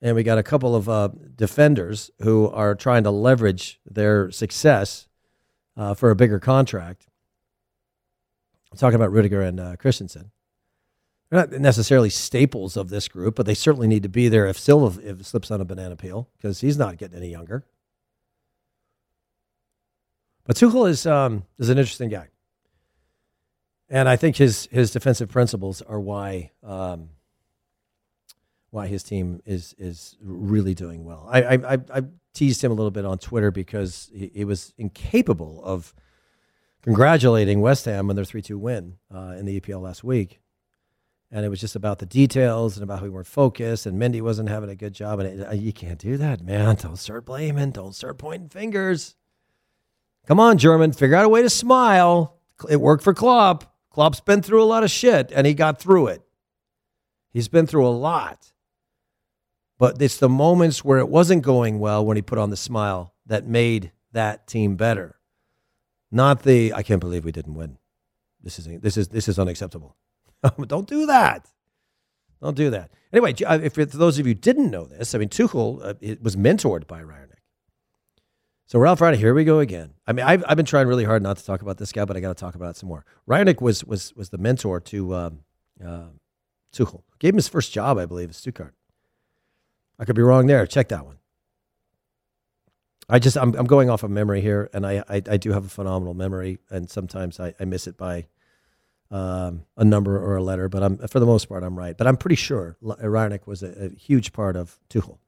and 0.00 0.14
we 0.14 0.22
got 0.22 0.38
a 0.38 0.42
couple 0.42 0.76
of 0.76 0.88
uh, 0.88 1.08
defenders 1.34 2.10
who 2.20 2.48
are 2.50 2.74
trying 2.74 3.04
to 3.04 3.10
leverage 3.10 3.80
their 3.84 4.30
success 4.30 5.08
uh, 5.76 5.94
for 5.94 6.10
a 6.10 6.16
bigger 6.16 6.38
contract. 6.38 7.06
I'm 8.70 8.78
talking 8.78 8.96
about 8.96 9.12
Rudiger 9.12 9.40
and 9.40 9.58
uh, 9.58 9.76
Christensen. 9.76 10.30
They're 11.30 11.40
not 11.40 11.52
necessarily 11.52 12.10
staples 12.10 12.76
of 12.76 12.88
this 12.88 13.08
group, 13.08 13.34
but 13.34 13.44
they 13.44 13.54
certainly 13.54 13.86
need 13.86 14.02
to 14.02 14.08
be 14.08 14.28
there 14.28 14.46
if 14.46 14.58
Silva 14.58 15.00
if 15.06 15.26
slips 15.26 15.50
on 15.50 15.60
a 15.60 15.64
banana 15.64 15.96
peel 15.96 16.28
because 16.36 16.60
he's 16.60 16.78
not 16.78 16.96
getting 16.96 17.18
any 17.18 17.30
younger. 17.30 17.64
But 20.46 20.56
Tuchel 20.56 20.88
is 20.88 21.06
um, 21.06 21.44
is 21.58 21.68
an 21.68 21.76
interesting 21.76 22.08
guy, 22.08 22.28
and 23.90 24.08
I 24.08 24.16
think 24.16 24.36
his 24.36 24.68
his 24.72 24.90
defensive 24.90 25.28
principles 25.28 25.82
are 25.82 26.00
why 26.00 26.52
um, 26.62 27.10
why 28.70 28.86
his 28.86 29.02
team 29.02 29.40
is 29.44 29.74
is 29.78 30.16
really 30.22 30.74
doing 30.74 31.04
well. 31.04 31.26
I, 31.30 31.54
I 31.54 31.78
I 31.94 32.02
teased 32.34 32.62
him 32.62 32.70
a 32.70 32.74
little 32.74 32.90
bit 32.90 33.04
on 33.04 33.18
Twitter 33.18 33.50
because 33.50 34.10
he, 34.14 34.30
he 34.34 34.44
was 34.44 34.74
incapable 34.78 35.62
of 35.64 35.94
congratulating 36.82 37.60
West 37.60 37.84
Ham 37.86 38.10
on 38.10 38.16
their 38.16 38.24
three 38.24 38.42
two 38.42 38.58
win 38.58 38.96
uh, 39.14 39.34
in 39.38 39.46
the 39.46 39.60
EPL 39.60 39.80
last 39.80 40.04
week 40.04 40.40
and 41.30 41.44
it 41.44 41.48
was 41.48 41.60
just 41.60 41.76
about 41.76 41.98
the 41.98 42.06
details 42.06 42.76
and 42.76 42.82
about 42.84 43.00
how 43.00 43.04
we 43.04 43.10
weren't 43.10 43.26
focused 43.26 43.86
and 43.86 44.00
Mendy 44.00 44.20
wasn't 44.20 44.48
having 44.48 44.70
a 44.70 44.74
good 44.74 44.94
job. 44.94 45.20
And 45.20 45.40
it, 45.40 45.46
uh, 45.46 45.52
you 45.52 45.72
can't 45.72 45.98
do 45.98 46.16
that, 46.16 46.40
man. 46.40 46.76
Don't 46.76 46.96
start 46.96 47.26
blaming. 47.26 47.70
Don't 47.70 47.94
start 47.94 48.18
pointing 48.18 48.48
fingers. 48.48 49.14
Come 50.26 50.40
on, 50.40 50.58
German. 50.58 50.92
Figure 50.92 51.16
out 51.16 51.24
a 51.24 51.28
way 51.28 51.42
to 51.42 51.50
smile. 51.50 52.38
It 52.68 52.80
worked 52.80 53.04
for 53.04 53.14
Klopp. 53.14 53.74
Klopp's 53.90 54.20
been 54.20 54.42
through 54.42 54.62
a 54.62 54.64
lot 54.64 54.84
of 54.84 54.90
shit 54.90 55.30
and 55.34 55.46
he 55.46 55.54
got 55.54 55.78
through 55.78 56.08
it. 56.08 56.22
He's 57.30 57.48
been 57.48 57.66
through 57.66 57.86
a 57.86 57.90
lot. 57.90 58.52
But 59.78 60.02
it's 60.02 60.16
the 60.16 60.28
moments 60.28 60.84
where 60.84 60.98
it 60.98 61.08
wasn't 61.08 61.42
going 61.42 61.78
well 61.78 62.04
when 62.04 62.16
he 62.16 62.22
put 62.22 62.38
on 62.38 62.50
the 62.50 62.56
smile 62.56 63.14
that 63.26 63.46
made 63.46 63.92
that 64.12 64.46
team 64.46 64.76
better. 64.76 65.18
Not 66.10 66.42
the 66.42 66.72
I 66.74 66.82
can't 66.82 67.00
believe 67.00 67.24
we 67.24 67.32
didn't 67.32 67.54
win. 67.54 67.78
This 68.42 68.58
is 68.58 68.66
this 68.80 68.96
is 68.96 69.08
this 69.08 69.28
is 69.28 69.38
unacceptable. 69.38 69.96
Don't 70.66 70.88
do 70.88 71.06
that. 71.06 71.48
Don't 72.40 72.56
do 72.56 72.70
that. 72.70 72.90
Anyway, 73.12 73.34
uh, 73.44 73.58
if 73.62 73.74
for 73.74 73.84
those 73.84 74.18
of 74.18 74.26
you 74.26 74.34
didn't 74.34 74.70
know 74.70 74.84
this, 74.84 75.14
I 75.14 75.18
mean, 75.18 75.28
Tuchel 75.28 75.84
uh, 75.84 76.16
was 76.20 76.36
mentored 76.36 76.86
by 76.86 77.02
Rangnick. 77.02 77.38
So 78.66 78.78
Ralph 78.78 79.00
Rangnick, 79.00 79.16
here 79.16 79.34
we 79.34 79.44
go 79.44 79.60
again. 79.60 79.94
I 80.06 80.12
mean, 80.12 80.26
I've, 80.26 80.44
I've 80.46 80.56
been 80.56 80.66
trying 80.66 80.86
really 80.86 81.04
hard 81.04 81.22
not 81.22 81.38
to 81.38 81.44
talk 81.44 81.62
about 81.62 81.78
this 81.78 81.90
guy, 81.90 82.04
but 82.04 82.16
I 82.16 82.20
got 82.20 82.36
to 82.36 82.40
talk 82.40 82.54
about 82.54 82.70
it 82.70 82.76
some 82.76 82.88
more. 82.88 83.04
Rangnick 83.28 83.60
was 83.60 83.84
was 83.84 84.14
was 84.14 84.30
the 84.30 84.38
mentor 84.38 84.80
to 84.80 85.14
um, 85.14 85.40
uh, 85.84 86.10
Tuchel. 86.72 87.02
Gave 87.18 87.30
him 87.30 87.36
his 87.36 87.48
first 87.48 87.72
job, 87.72 87.98
I 87.98 88.06
believe, 88.06 88.28
at 88.28 88.36
Stuttgart. 88.36 88.74
I 89.98 90.04
could 90.04 90.16
be 90.16 90.22
wrong 90.22 90.46
there. 90.46 90.66
Check 90.66 90.88
that 90.88 91.04
one. 91.04 91.18
I 93.08 93.18
just 93.18 93.36
I'm, 93.36 93.54
I'm 93.54 93.66
going 93.66 93.88
off 93.88 94.02
of 94.02 94.10
memory 94.10 94.40
here, 94.40 94.68
and 94.72 94.86
I, 94.86 95.02
I, 95.08 95.22
I 95.30 95.36
do 95.38 95.52
have 95.52 95.64
a 95.64 95.68
phenomenal 95.68 96.14
memory, 96.14 96.58
and 96.70 96.90
sometimes 96.90 97.40
I, 97.40 97.54
I 97.58 97.64
miss 97.64 97.86
it 97.86 97.96
by 97.96 98.26
um, 99.10 99.64
a 99.76 99.84
number 99.84 100.18
or 100.18 100.36
a 100.36 100.42
letter, 100.42 100.68
but 100.68 100.82
I'm 100.82 100.98
for 101.08 101.18
the 101.18 101.26
most 101.26 101.48
part 101.48 101.62
I'm 101.62 101.78
right. 101.78 101.96
But 101.96 102.06
I'm 102.06 102.18
pretty 102.18 102.36
sure 102.36 102.76
Rangnick 102.82 103.46
was 103.46 103.62
a, 103.62 103.86
a, 103.86 103.88
huge 103.90 104.34
part 104.34 104.54
of 104.56 104.78
Tuchel. 104.90 105.18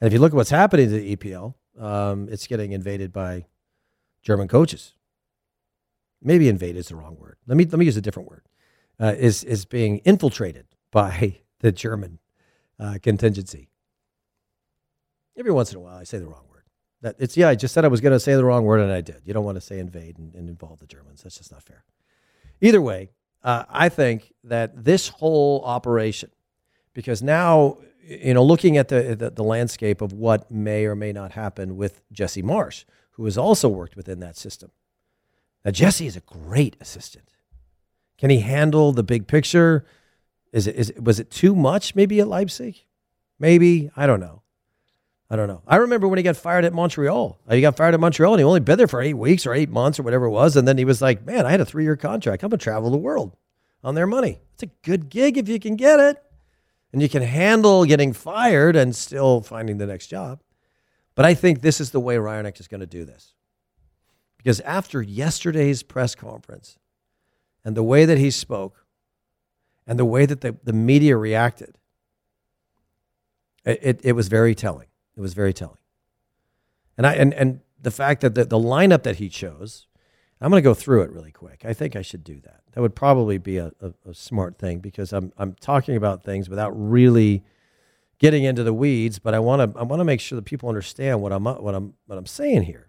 And 0.00 0.06
if 0.06 0.14
you 0.14 0.18
look 0.18 0.32
at 0.32 0.36
what's 0.36 0.50
happening 0.50 0.88
to 0.88 0.98
the 0.98 1.16
EPL, 1.16 1.54
um, 1.78 2.28
it's 2.30 2.46
getting 2.46 2.72
invaded 2.72 3.12
by 3.12 3.44
German 4.22 4.48
coaches. 4.48 4.94
Maybe 6.22 6.48
invade 6.48 6.76
is 6.76 6.88
the 6.88 6.96
wrong 6.96 7.18
word. 7.18 7.36
Let 7.46 7.58
me 7.58 7.66
let 7.66 7.78
me 7.78 7.84
use 7.84 7.98
a 7.98 8.00
different 8.00 8.30
word. 8.30 8.46
Uh, 8.98 9.14
is 9.18 9.44
is 9.44 9.66
being 9.66 9.98
infiltrated 9.98 10.66
by 10.90 11.40
the 11.60 11.72
German 11.72 12.18
uh, 12.78 12.98
contingency. 13.02 13.68
Every 15.36 15.52
once 15.52 15.72
in 15.72 15.78
a 15.78 15.80
while, 15.80 15.96
I 15.96 16.04
say 16.04 16.18
the 16.18 16.26
wrong 16.26 16.44
word. 16.50 16.64
That 17.02 17.16
it's 17.18 17.36
yeah. 17.36 17.48
I 17.48 17.54
just 17.54 17.74
said 17.74 17.84
I 17.84 17.88
was 17.88 18.00
going 18.00 18.12
to 18.12 18.20
say 18.20 18.34
the 18.34 18.44
wrong 18.44 18.64
word, 18.64 18.80
and 18.80 18.92
I 18.92 19.00
did. 19.00 19.22
You 19.24 19.34
don't 19.34 19.44
want 19.44 19.56
to 19.56 19.60
say 19.60 19.78
invade 19.78 20.18
and, 20.18 20.34
and 20.34 20.48
involve 20.48 20.78
the 20.78 20.86
Germans. 20.86 21.22
That's 21.22 21.38
just 21.38 21.52
not 21.52 21.62
fair. 21.62 21.84
Either 22.60 22.80
way, 22.80 23.10
uh, 23.42 23.64
I 23.68 23.88
think 23.88 24.32
that 24.44 24.84
this 24.84 25.08
whole 25.08 25.62
operation, 25.64 26.30
because 26.94 27.22
now, 27.22 27.78
you 28.02 28.32
know, 28.32 28.44
looking 28.44 28.76
at 28.76 28.88
the, 28.88 29.14
the, 29.16 29.30
the 29.30 29.42
landscape 29.42 30.00
of 30.00 30.12
what 30.12 30.50
may 30.50 30.86
or 30.86 30.94
may 30.94 31.12
not 31.12 31.32
happen 31.32 31.76
with 31.76 32.00
Jesse 32.10 32.42
Marsch, 32.42 32.84
who 33.12 33.24
has 33.26 33.36
also 33.36 33.68
worked 33.68 33.96
within 33.96 34.20
that 34.20 34.36
system. 34.36 34.70
Now, 35.64 35.72
Jesse 35.72 36.06
is 36.06 36.16
a 36.16 36.20
great 36.20 36.76
assistant. 36.80 37.28
Can 38.18 38.30
he 38.30 38.40
handle 38.40 38.92
the 38.92 39.02
big 39.02 39.26
picture? 39.26 39.84
Is 40.54 40.68
it, 40.68 40.76
is 40.76 40.90
it, 40.90 41.02
was 41.02 41.18
it 41.18 41.32
too 41.32 41.56
much 41.56 41.96
maybe 41.96 42.20
at 42.20 42.28
Leipzig? 42.28 42.76
Maybe. 43.40 43.90
I 43.96 44.06
don't 44.06 44.20
know. 44.20 44.42
I 45.28 45.34
don't 45.34 45.48
know. 45.48 45.62
I 45.66 45.76
remember 45.76 46.06
when 46.06 46.16
he 46.16 46.22
got 46.22 46.36
fired 46.36 46.64
at 46.64 46.72
Montreal. 46.72 47.40
He 47.50 47.60
got 47.60 47.76
fired 47.76 47.92
at 47.92 47.98
Montreal 47.98 48.34
and 48.34 48.40
he 48.40 48.44
only 48.44 48.60
been 48.60 48.78
there 48.78 48.86
for 48.86 49.02
eight 49.02 49.14
weeks 49.14 49.46
or 49.46 49.52
eight 49.52 49.68
months 49.68 49.98
or 49.98 50.04
whatever 50.04 50.26
it 50.26 50.30
was. 50.30 50.54
And 50.54 50.68
then 50.68 50.78
he 50.78 50.84
was 50.84 51.02
like, 51.02 51.26
man, 51.26 51.44
I 51.44 51.50
had 51.50 51.60
a 51.60 51.64
three 51.64 51.82
year 51.82 51.96
contract. 51.96 52.44
I'm 52.44 52.50
going 52.50 52.58
to 52.58 52.62
travel 52.62 52.90
the 52.90 52.96
world 52.96 53.36
on 53.82 53.96
their 53.96 54.06
money. 54.06 54.38
It's 54.52 54.62
a 54.62 54.70
good 54.82 55.08
gig 55.08 55.36
if 55.36 55.48
you 55.48 55.58
can 55.58 55.74
get 55.74 55.98
it. 55.98 56.22
And 56.92 57.02
you 57.02 57.08
can 57.08 57.22
handle 57.22 57.84
getting 57.84 58.12
fired 58.12 58.76
and 58.76 58.94
still 58.94 59.40
finding 59.40 59.78
the 59.78 59.86
next 59.86 60.06
job. 60.06 60.40
But 61.16 61.24
I 61.24 61.34
think 61.34 61.62
this 61.62 61.80
is 61.80 61.90
the 61.90 61.98
way 61.98 62.14
Rangnick 62.14 62.60
is 62.60 62.68
going 62.68 62.80
to 62.80 62.86
do 62.86 63.04
this. 63.04 63.34
Because 64.36 64.60
after 64.60 65.02
yesterday's 65.02 65.82
press 65.82 66.14
conference 66.14 66.78
and 67.64 67.76
the 67.76 67.82
way 67.82 68.04
that 68.04 68.18
he 68.18 68.30
spoke 68.30 68.83
and 69.86 69.98
the 69.98 70.04
way 70.04 70.26
that 70.26 70.40
the, 70.40 70.56
the 70.64 70.72
media 70.72 71.16
reacted, 71.16 71.76
it, 73.64 73.78
it, 73.82 74.00
it 74.04 74.12
was 74.12 74.28
very 74.28 74.54
telling. 74.54 74.88
It 75.16 75.20
was 75.20 75.34
very 75.34 75.52
telling. 75.52 75.78
And 76.96 77.06
I 77.06 77.14
and 77.14 77.34
and 77.34 77.60
the 77.80 77.90
fact 77.90 78.20
that 78.22 78.34
the, 78.34 78.44
the 78.44 78.58
lineup 78.58 79.02
that 79.02 79.16
he 79.16 79.28
chose, 79.28 79.86
I'm 80.40 80.50
going 80.50 80.62
to 80.62 80.64
go 80.64 80.74
through 80.74 81.02
it 81.02 81.10
really 81.10 81.32
quick. 81.32 81.64
I 81.64 81.72
think 81.72 81.96
I 81.96 82.02
should 82.02 82.24
do 82.24 82.40
that. 82.40 82.62
That 82.72 82.80
would 82.80 82.94
probably 82.94 83.38
be 83.38 83.58
a, 83.58 83.72
a, 83.80 84.10
a 84.10 84.14
smart 84.14 84.58
thing 84.58 84.80
because 84.80 85.12
I'm 85.12 85.32
I'm 85.36 85.54
talking 85.54 85.96
about 85.96 86.24
things 86.24 86.48
without 86.48 86.70
really 86.70 87.44
getting 88.18 88.44
into 88.44 88.62
the 88.62 88.72
weeds, 88.72 89.18
but 89.18 89.34
I 89.34 89.38
want 89.38 89.74
to 89.74 89.78
I 89.78 89.82
want 89.82 90.00
to 90.00 90.04
make 90.04 90.20
sure 90.20 90.36
that 90.36 90.44
people 90.44 90.68
understand 90.68 91.20
what 91.20 91.32
I'm 91.32 91.44
what 91.44 91.74
I'm 91.74 91.94
what 92.06 92.18
I'm 92.18 92.26
saying 92.26 92.62
here. 92.62 92.88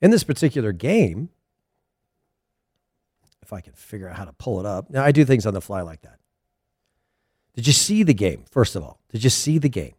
In 0.00 0.10
this 0.10 0.22
particular 0.22 0.72
game, 0.72 1.30
if 3.48 3.52
I 3.54 3.62
can 3.62 3.72
figure 3.72 4.10
out 4.10 4.16
how 4.16 4.26
to 4.26 4.32
pull 4.34 4.60
it 4.60 4.66
up. 4.66 4.90
Now 4.90 5.02
I 5.02 5.10
do 5.10 5.24
things 5.24 5.46
on 5.46 5.54
the 5.54 5.62
fly 5.62 5.80
like 5.80 6.02
that. 6.02 6.18
Did 7.54 7.66
you 7.66 7.72
see 7.72 8.02
the 8.02 8.12
game? 8.12 8.44
First 8.50 8.76
of 8.76 8.82
all, 8.82 9.00
did 9.10 9.24
you 9.24 9.30
see 9.30 9.56
the 9.56 9.70
game? 9.70 9.94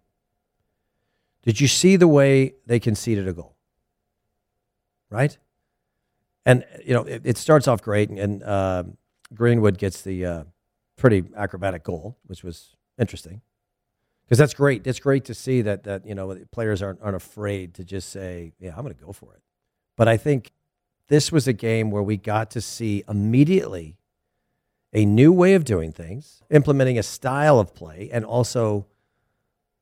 Did 1.41 1.59
you 1.59 1.67
see 1.67 1.95
the 1.95 2.07
way 2.07 2.53
they 2.67 2.79
conceded 2.79 3.27
a 3.27 3.33
goal? 3.33 3.55
Right? 5.09 5.35
And, 6.45 6.63
you 6.85 6.93
know, 6.93 7.01
it, 7.03 7.23
it 7.25 7.37
starts 7.37 7.67
off 7.67 7.81
great, 7.81 8.11
and 8.11 8.43
uh, 8.43 8.83
Greenwood 9.33 9.79
gets 9.79 10.03
the 10.03 10.25
uh, 10.25 10.43
pretty 10.95 11.23
acrobatic 11.35 11.83
goal, 11.83 12.17
which 12.27 12.43
was 12.43 12.75
interesting. 12.99 13.41
Because 14.25 14.37
that's 14.37 14.53
great. 14.53 14.85
It's 14.85 14.99
great 14.99 15.25
to 15.25 15.33
see 15.33 15.63
that, 15.63 15.85
that 15.85 16.05
you 16.05 16.13
know, 16.13 16.37
players 16.51 16.83
aren't, 16.83 17.01
aren't 17.01 17.15
afraid 17.15 17.73
to 17.75 17.83
just 17.83 18.09
say, 18.09 18.53
yeah, 18.59 18.75
I'm 18.77 18.83
going 18.83 18.93
to 18.93 19.03
go 19.03 19.11
for 19.11 19.33
it. 19.33 19.41
But 19.97 20.07
I 20.07 20.17
think 20.17 20.51
this 21.09 21.31
was 21.31 21.47
a 21.47 21.53
game 21.53 21.91
where 21.91 22.03
we 22.03 22.17
got 22.17 22.49
to 22.51 22.61
see 22.61 23.03
immediately 23.09 23.97
a 24.93 25.05
new 25.05 25.31
way 25.31 25.53
of 25.53 25.63
doing 25.63 25.91
things, 25.91 26.41
implementing 26.49 26.97
a 26.97 27.03
style 27.03 27.59
of 27.59 27.75
play, 27.75 28.09
and 28.11 28.25
also 28.25 28.87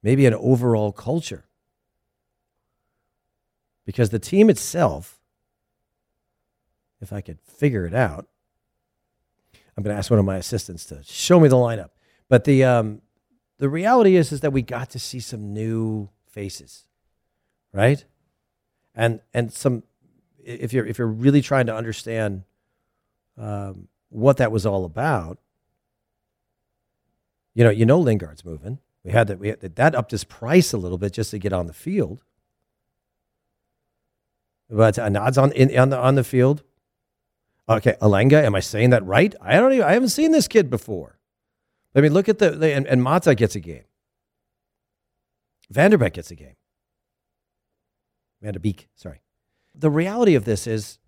maybe 0.03 0.25
an 0.25 0.33
overall 0.33 0.91
culture 0.91 1.45
because 3.87 4.09
the 4.09 4.19
team 4.19 4.49
itself, 4.49 5.17
if 6.99 7.13
I 7.13 7.21
could 7.21 7.39
figure 7.39 7.87
it 7.87 7.93
out, 7.93 8.27
I'm 9.75 9.83
going 9.83 9.93
to 9.93 9.97
ask 9.97 10.11
one 10.11 10.19
of 10.19 10.25
my 10.25 10.35
assistants 10.35 10.85
to 10.87 11.01
show 11.03 11.39
me 11.39 11.47
the 11.47 11.55
lineup. 11.55 11.91
But 12.27 12.43
the 12.43 12.65
um, 12.65 13.01
the 13.59 13.69
reality 13.69 14.17
is 14.17 14.31
is 14.31 14.41
that 14.41 14.51
we 14.51 14.61
got 14.61 14.89
to 14.89 14.99
see 14.99 15.21
some 15.21 15.53
new 15.53 16.09
faces, 16.29 16.83
right? 17.71 18.03
And 18.93 19.21
and 19.33 19.53
some 19.53 19.83
if 20.47 20.73
you're 20.73 20.85
if 20.85 20.97
you're 20.97 21.07
really 21.07 21.41
trying 21.41 21.65
to 21.67 21.75
understand 21.75 22.43
um, 23.37 23.87
what 24.09 24.37
that 24.37 24.51
was 24.51 24.65
all 24.65 24.85
about, 24.85 25.37
you 27.53 27.63
know, 27.63 27.69
you 27.69 27.85
know 27.85 27.99
Lingard's 27.99 28.45
moving. 28.45 28.79
We 29.03 29.11
had 29.11 29.27
that 29.27 29.39
we 29.39 29.49
had, 29.49 29.61
that 29.61 29.95
upped 29.95 30.11
his 30.11 30.23
price 30.23 30.73
a 30.73 30.77
little 30.77 30.97
bit 30.97 31.13
just 31.13 31.31
to 31.31 31.39
get 31.39 31.53
on 31.53 31.67
the 31.67 31.73
field. 31.73 32.23
But 34.69 34.97
uh, 34.97 35.09
nods 35.09 35.37
on 35.37 35.51
in, 35.51 35.77
on 35.77 35.89
the 35.89 35.97
on 35.97 36.15
the 36.15 36.23
field. 36.23 36.63
Okay, 37.69 37.95
Elanga, 38.01 38.41
am 38.43 38.55
I 38.55 38.61
saying 38.61 38.91
that 38.91 39.05
right? 39.05 39.35
I 39.41 39.57
don't 39.57 39.73
even, 39.73 39.85
I 39.85 39.91
haven't 39.91 40.09
seen 40.09 40.31
this 40.31 40.47
kid 40.47 40.69
before. 40.69 41.19
I 41.93 41.99
mean, 41.99 42.13
look 42.13 42.29
at 42.29 42.39
the, 42.39 42.73
and, 42.73 42.87
and 42.87 43.03
Mata 43.03 43.35
gets 43.35 43.55
a 43.55 43.59
game. 43.59 43.83
Van 45.69 45.91
der 45.91 45.97
Beek 45.97 46.13
gets 46.13 46.31
a 46.31 46.35
game. 46.35 46.55
Van 48.41 48.53
der 48.53 48.59
Beek, 48.59 48.87
sorry. 48.95 49.19
The 49.79 49.89
reality 49.89 50.35
of 50.35 50.45
this 50.45 50.65
is 50.65 50.99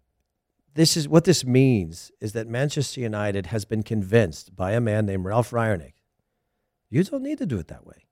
this 0.75 0.95
is 0.95 1.08
what 1.08 1.23
this 1.23 1.43
means 1.43 2.12
is 2.21 2.34
that 2.34 2.47
Manchester 2.47 3.01
United 3.01 3.47
has 3.47 3.65
been 3.65 3.84
convinced 3.84 4.55
by 4.55 4.73
a 4.73 4.79
man 4.79 5.05
named 5.05 5.25
Ralph 5.25 5.51
Rangnick, 5.51 5.93
you 6.89 7.03
don't 7.03 7.23
need 7.23 7.38
to 7.39 7.45
do 7.45 7.60
it 7.60 7.67
that 7.67 7.86
way. 7.86 8.05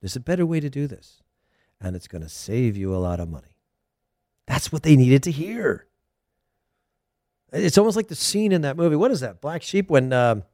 There's 0.00 0.16
a 0.16 0.20
better 0.20 0.46
way 0.46 0.60
to 0.60 0.70
do 0.70 0.86
this, 0.86 1.22
and 1.80 1.94
it's 1.94 2.08
going 2.08 2.22
to 2.22 2.28
save 2.28 2.76
you 2.76 2.94
a 2.94 2.98
lot 2.98 3.20
of 3.20 3.28
money. 3.28 3.58
That's 4.46 4.72
what 4.72 4.82
they 4.82 4.96
needed 4.96 5.22
to 5.24 5.30
hear. 5.30 5.86
It's 7.52 7.78
almost 7.78 7.96
like 7.96 8.08
the 8.08 8.14
scene 8.14 8.52
in 8.52 8.62
that 8.62 8.76
movie. 8.76 8.96
What 8.96 9.10
is 9.10 9.20
that? 9.20 9.40
Black 9.40 9.62
Sheep 9.62 9.90
when 9.90 10.12
um, 10.12 10.44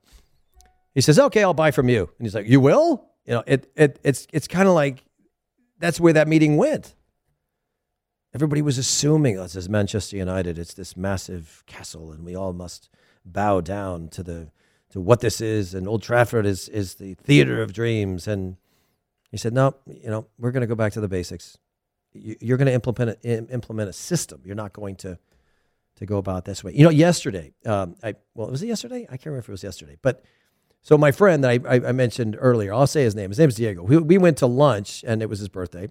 he 0.94 1.00
says, 1.00 1.18
"Okay, 1.18 1.42
I'll 1.42 1.54
buy 1.54 1.70
from 1.70 1.88
you," 1.88 2.10
and 2.18 2.26
he's 2.26 2.34
like, 2.34 2.46
"You 2.46 2.60
will?" 2.60 3.06
You 3.26 3.34
know, 3.34 3.44
it, 3.46 3.70
it 3.76 3.98
it's 4.02 4.26
it's 4.32 4.48
kind 4.48 4.68
of 4.68 4.74
like 4.74 5.04
that's 5.78 6.00
where 6.00 6.14
that 6.14 6.28
meeting 6.28 6.56
went. 6.56 6.94
Everybody 8.36 8.60
was 8.60 8.76
assuming, 8.76 9.36
this 9.36 9.56
is 9.56 9.66
Manchester 9.66 10.14
United. 10.14 10.58
It's 10.58 10.74
this 10.74 10.94
massive 10.94 11.62
castle, 11.64 12.12
and 12.12 12.22
we 12.22 12.34
all 12.36 12.52
must 12.52 12.90
bow 13.24 13.62
down 13.62 14.08
to 14.08 14.22
the 14.22 14.50
to 14.90 15.00
what 15.00 15.20
this 15.20 15.40
is. 15.40 15.72
And 15.72 15.88
Old 15.88 16.02
Trafford 16.02 16.44
is 16.44 16.68
is 16.68 16.96
the 16.96 17.14
theater 17.14 17.62
of 17.62 17.72
dreams. 17.72 18.28
And 18.28 18.58
he 19.30 19.38
said, 19.38 19.54
no, 19.54 19.74
you 19.86 20.10
know, 20.10 20.26
we're 20.38 20.50
going 20.50 20.60
to 20.60 20.66
go 20.66 20.74
back 20.74 20.92
to 20.92 21.00
the 21.00 21.08
basics. 21.08 21.56
You- 22.12 22.36
You're 22.42 22.58
going 22.58 22.66
to 22.66 22.74
implement 22.74 23.18
a, 23.24 23.50
implement 23.50 23.88
a 23.88 23.94
system. 23.94 24.42
You're 24.44 24.54
not 24.54 24.74
going 24.74 24.96
to 24.96 25.18
to 25.94 26.04
go 26.04 26.18
about 26.18 26.44
this 26.44 26.62
way. 26.62 26.74
You 26.74 26.84
know, 26.84 26.90
yesterday, 26.90 27.54
um, 27.64 27.96
I 28.02 28.16
well, 28.34 28.50
was 28.50 28.62
it 28.62 28.66
yesterday? 28.66 29.06
I 29.08 29.16
can't 29.16 29.24
remember 29.28 29.38
if 29.44 29.48
it 29.48 29.52
was 29.52 29.62
yesterday, 29.62 29.96
but 30.02 30.22
so 30.82 30.98
my 30.98 31.10
friend 31.10 31.42
that 31.42 31.50
I, 31.52 31.76
I, 31.76 31.88
I 31.88 31.92
mentioned 31.92 32.36
earlier, 32.38 32.74
I'll 32.74 32.86
say 32.86 33.02
his 33.02 33.14
name. 33.14 33.30
His 33.30 33.38
name's 33.38 33.54
Diego. 33.54 33.82
We, 33.82 33.96
we 33.96 34.18
went 34.18 34.36
to 34.36 34.46
lunch, 34.46 35.02
and 35.06 35.22
it 35.22 35.30
was 35.30 35.38
his 35.38 35.48
birthday, 35.48 35.88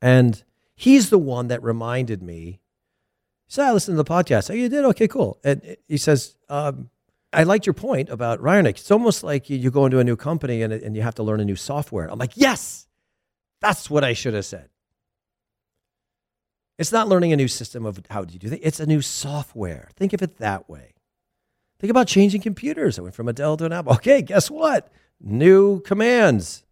and 0.00 0.42
he's 0.80 1.10
the 1.10 1.18
one 1.18 1.48
that 1.48 1.62
reminded 1.62 2.22
me. 2.22 2.60
He 3.46 3.54
said, 3.54 3.66
"I 3.66 3.72
listened 3.72 3.96
to 3.98 4.02
the 4.02 4.10
podcast." 4.10 4.50
Oh, 4.50 4.54
you 4.54 4.68
did? 4.68 4.84
Okay, 4.86 5.06
cool. 5.06 5.38
And 5.44 5.76
he 5.86 5.98
says, 5.98 6.36
um, 6.48 6.88
"I 7.32 7.42
liked 7.42 7.66
your 7.66 7.74
point 7.74 8.08
about 8.08 8.40
Rangnick. 8.40 8.78
It's 8.78 8.90
almost 8.90 9.22
like 9.22 9.50
you, 9.50 9.70
go 9.70 9.84
into 9.84 9.98
a 9.98 10.04
new 10.04 10.16
company 10.16 10.62
and, 10.62 10.72
and 10.72 10.96
you 10.96 11.02
have 11.02 11.16
to 11.16 11.22
learn 11.22 11.40
a 11.40 11.44
new 11.44 11.56
software." 11.56 12.10
I'm 12.10 12.18
like, 12.18 12.32
"Yes, 12.34 12.86
that's 13.60 13.90
what 13.90 14.04
I 14.04 14.14
should 14.14 14.34
have 14.34 14.46
said." 14.46 14.70
It's 16.78 16.92
not 16.92 17.08
learning 17.08 17.34
a 17.34 17.36
new 17.36 17.48
system 17.48 17.84
of 17.84 18.00
how 18.08 18.24
do 18.24 18.32
you 18.32 18.38
do 18.38 18.48
that. 18.48 18.66
It's 18.66 18.80
a 18.80 18.86
new 18.86 19.02
software. 19.02 19.90
Think 19.96 20.14
of 20.14 20.22
it 20.22 20.38
that 20.38 20.70
way. 20.70 20.94
Think 21.78 21.90
about 21.90 22.06
changing 22.06 22.40
computers. 22.40 22.98
I 22.98 23.02
went 23.02 23.14
from 23.14 23.28
a 23.28 23.34
Dell 23.34 23.58
to 23.58 23.66
an 23.66 23.72
Apple. 23.72 23.92
Okay, 23.94 24.22
guess 24.22 24.50
what? 24.50 24.90
New 25.20 25.80
commands. 25.80 26.64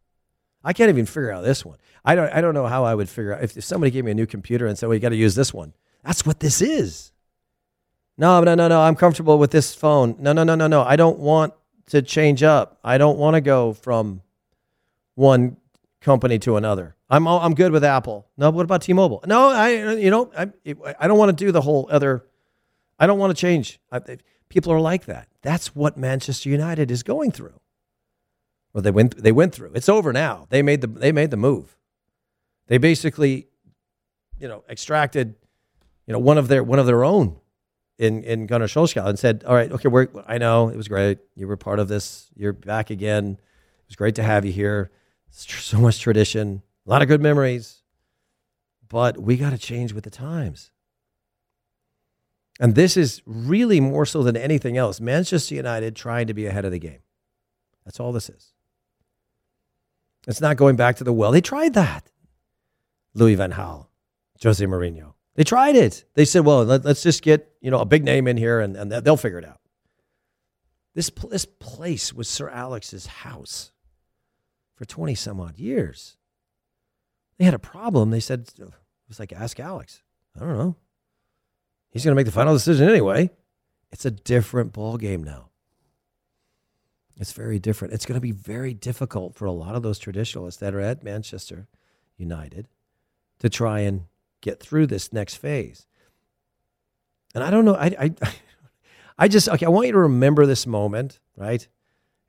I 0.65 0.73
can't 0.73 0.89
even 0.89 1.05
figure 1.05 1.31
out 1.31 1.45
this 1.45 1.63
one. 1.63 1.77
I 2.05 2.15
don't. 2.15 2.33
I 2.33 2.41
don't 2.41 2.55
know 2.55 2.67
how 2.67 2.85
I 2.85 2.95
would 2.95 3.09
figure 3.09 3.35
out 3.35 3.43
if, 3.43 3.57
if 3.57 3.65
somebody 3.65 3.91
gave 3.91 4.05
me 4.05 4.11
a 4.11 4.15
new 4.15 4.27
computer 4.27 4.67
and 4.67 4.79
said, 4.79 4.87
"Well, 4.87 4.95
you 4.95 5.01
got 5.01 5.11
to 5.11 5.17
use 5.17 5.35
this 5.35 5.53
one." 5.53 5.73
That's 6.05 6.25
what 6.25 6.41
this 6.41 6.63
is. 6.63 7.13
No, 8.17 8.43
no, 8.43 8.55
no, 8.55 8.69
no. 8.69 8.81
I'm 8.81 8.97
comfortable 8.97 9.39
with 9.39 9.51
this 9.51 9.75
phone. 9.75 10.17
No, 10.19 10.33
no, 10.33 10.43
no, 10.43 10.55
no, 10.55 10.67
no. 10.67 10.83
I 10.83 10.97
don't 10.97 11.19
want 11.19 11.55
to 11.87 12.03
change 12.03 12.43
up. 12.43 12.79
I 12.83 12.99
don't 12.99 13.19
want 13.19 13.35
to 13.35 13.41
go 13.41 13.73
from 13.73 14.23
one 15.15 15.57
company 16.01 16.39
to 16.41 16.57
another. 16.57 16.97
I'm 17.11 17.27
I'm 17.27 17.55
good 17.55 17.73
with 17.73 17.85
Apple. 17.85 18.27
No, 18.37 18.51
what 18.51 18.65
about 18.65 18.83
T-Mobile? 18.83 19.25
No, 19.27 19.49
I 19.49 19.95
you 19.95 20.11
know 20.11 20.31
I 20.37 20.51
I 20.99 21.09
don't 21.09 21.19
want 21.19 21.37
to 21.37 21.45
do 21.45 21.53
the 21.53 21.63
whole 21.63 21.89
other. 21.91 22.25
I 22.99 23.07
don't 23.07 23.19
want 23.19 23.35
to 23.35 23.41
change. 23.41 23.81
I, 23.91 24.01
people 24.49 24.73
are 24.73 24.81
like 24.81 25.07
that. 25.07 25.29
That's 25.43 25.75
what 25.75 25.97
Manchester 25.97 26.51
United 26.51 26.91
is 26.91 27.03
going 27.03 27.31
through. 27.31 27.61
Well, 28.73 28.83
they 28.83 28.91
went 28.91 29.23
they 29.23 29.33
went 29.33 29.55
through. 29.55 29.73
It's 29.75 29.89
over 29.89 30.13
now. 30.13 30.47
They 30.51 30.63
made 30.63 30.83
the 30.83 30.87
they 30.87 31.13
made 31.13 31.31
the 31.31 31.37
move. 31.37 31.78
They 32.69 32.79
basically, 32.79 33.49
you 34.39 34.47
know, 34.47 34.63
extracted, 34.69 35.35
you 36.07 36.13
know, 36.13 36.19
one 36.19 36.39
of 36.39 36.49
their 36.49 36.63
one 36.63 36.79
of 36.79 36.87
their 36.87 37.03
own 37.03 37.37
in 37.99 38.23
in 38.23 38.47
Gunnar 38.47 38.67
Solskjaer 38.67 39.07
and 39.07 39.19
said, 39.19 39.43
"All 39.47 39.55
right, 39.55 39.73
okay, 39.73 39.89
we're 39.89 40.09
I 40.27 40.39
know 40.39 40.69
it 40.69 40.77
was 40.77 40.87
great. 40.87 41.19
You 41.35 41.49
were 41.49 41.57
part 41.57 41.81
of 41.81 41.89
this. 41.89 42.31
You're 42.37 42.53
back 42.53 42.91
again. 42.91 43.33
It 43.33 43.89
was 43.89 43.97
great 43.97 44.15
to 44.17 44.23
have 44.23 44.45
you 44.45 44.53
here. 44.53 44.91
Tr- 45.47 45.61
so 45.61 45.79
much 45.79 45.99
tradition, 45.99 46.63
a 46.87 46.91
lot 46.91 47.03
of 47.03 47.09
good 47.09 47.21
memories, 47.21 47.83
but 48.89 49.19
we 49.19 49.37
got 49.37 49.51
to 49.51 49.59
change 49.59 49.93
with 49.93 50.05
the 50.05 50.11
times." 50.11 50.71
And 52.61 52.75
this 52.75 52.97
is 52.97 53.23
really 53.25 53.81
more 53.81 54.05
so 54.05 54.23
than 54.23 54.37
anything 54.37 54.77
else. 54.77 55.01
Manchester 55.01 55.55
United 55.55 55.95
trying 55.95 56.27
to 56.27 56.35
be 56.35 56.47
ahead 56.47 56.65
of 56.65 56.73
the 56.73 56.79
game. 56.81 56.99
That's 57.85 58.01
all 58.01 58.13
this 58.13 58.29
is. 58.29 58.53
It's 60.27 60.41
not 60.41 60.57
going 60.57 60.75
back 60.75 60.97
to 60.97 61.05
the 61.05 61.13
well. 61.13 61.31
They 61.31 61.41
tried 61.41 61.75
that. 61.75 62.11
Louis 63.19 63.35
Van 63.35 63.53
Gaal, 63.53 63.87
Jose 64.43 64.65
Mourinho. 64.65 65.15
They 65.35 65.45
tried 65.45 65.77
it. 65.77 66.05
They 66.15 66.25
said, 66.25 66.45
well, 66.45 66.65
let, 66.65 66.85
us 66.85 67.03
just 67.03 67.23
get, 67.23 67.53
you 67.61 67.71
know, 67.71 67.79
a 67.79 67.85
big 67.85 68.05
name 68.05 68.27
in 68.27 68.37
here 68.37 68.61
and, 68.61 68.77
and 68.77 68.91
they'll 68.91 69.17
figure 69.17 69.39
it 69.39 69.45
out. 69.45 69.61
This, 70.95 71.11
this 71.31 71.45
place 71.45 72.13
was 72.13 72.29
Sir 72.29 72.49
Alex's 72.49 73.07
house 73.07 73.71
for 74.75 74.85
20 74.85 75.15
some 75.15 75.41
odd 75.41 75.59
years. 75.59 76.17
They 77.39 77.45
had 77.45 77.55
a 77.55 77.59
problem. 77.59 78.11
They 78.11 78.21
said, 78.21 78.49
it 78.59 78.69
was 79.07 79.21
like, 79.21 79.33
ask 79.33 79.61
Alex. 79.61 80.03
I 80.37 80.41
don't 80.41 80.59
know. 80.59 80.77
He's 81.91 82.05
going 82.05 82.13
to 82.13 82.17
make 82.17 82.27
the 82.27 82.33
final 82.33 82.55
decision 82.55 82.89
anyway. 82.89 83.31
It's 83.93 84.05
a 84.05 84.11
different 84.11 84.73
ball 84.73 84.97
game 84.97 85.23
now. 85.23 85.51
It's 87.17 87.33
very 87.33 87.59
different. 87.59 87.95
It's 87.95 88.07
going 88.07 88.17
to 88.17 88.21
be 88.21 88.33
very 88.33 88.75
difficult 88.75 89.35
for 89.35 89.47
a 89.47 89.53
lot 89.53 89.75
of 89.75 89.83
those 89.83 89.99
traditionalists 89.99 90.61
that 90.61 90.75
are 90.75 90.81
at 90.81 91.03
Manchester 91.03 91.69
United 92.17 92.69
to 93.41 93.49
try 93.49 93.81
and 93.81 94.03
get 94.41 94.61
through 94.61 94.87
this 94.87 95.13
next 95.13 95.37
phase. 95.37 95.87
And 97.35 97.45
I 97.45 97.51
don't 97.51 97.65
know. 97.65 97.75
I, 97.75 97.95
I, 97.99 98.15
I 99.19 99.29
just 99.29 99.49
okay. 99.49 99.67
I 99.67 99.69
want 99.69 99.87
you 99.87 99.93
to 99.93 99.99
remember 99.99 100.47
this 100.47 100.67
moment, 100.67 101.21
right? 101.37 101.67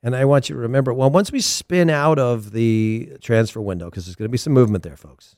And 0.01 0.15
I 0.15 0.25
want 0.25 0.49
you 0.49 0.55
to 0.55 0.61
remember. 0.61 0.93
Well, 0.93 1.09
once 1.09 1.31
we 1.31 1.41
spin 1.41 1.89
out 1.89 2.19
of 2.19 2.51
the 2.51 3.17
transfer 3.21 3.61
window, 3.61 3.85
because 3.85 4.05
there's 4.05 4.15
going 4.15 4.27
to 4.27 4.31
be 4.31 4.37
some 4.37 4.53
movement 4.53 4.83
there, 4.83 4.97
folks. 4.97 5.35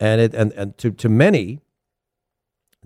And 0.00 0.20
it 0.20 0.34
and 0.34 0.52
and 0.52 0.76
to 0.78 0.90
to 0.92 1.08
many, 1.08 1.60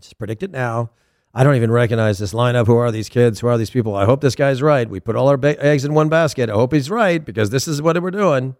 just 0.01 0.19
predict 0.19 0.43
it 0.43 0.51
now. 0.51 0.91
I 1.35 1.45
don't 1.45 1.57
even 1.57 1.71
recognize 1.71 2.19
this 2.19 2.35
lineup. 2.35 2.67
Who 2.67 2.77
are 2.77 2.93
these 2.93 3.09
kids? 3.09 3.41
Who 3.41 3.47
are 3.47 3.57
these 3.57 3.71
people? 3.71 3.97
I 3.97 4.05
hope 4.05 4.21
this 4.21 4.35
guy's 4.35 4.61
right. 4.61 4.89
We 4.89 5.01
put 5.01 5.17
all 5.17 5.29
our 5.29 5.39
ba- 5.39 5.63
eggs 5.65 5.85
in 5.85 5.95
one 5.95 6.11
basket. 6.11 6.51
I 6.51 6.53
hope 6.53 6.75
he's 6.75 6.91
right 6.91 7.25
because 7.25 7.49
this 7.49 7.67
is 7.67 7.81
what 7.81 8.01
we're 8.03 8.11
doing. 8.11 8.55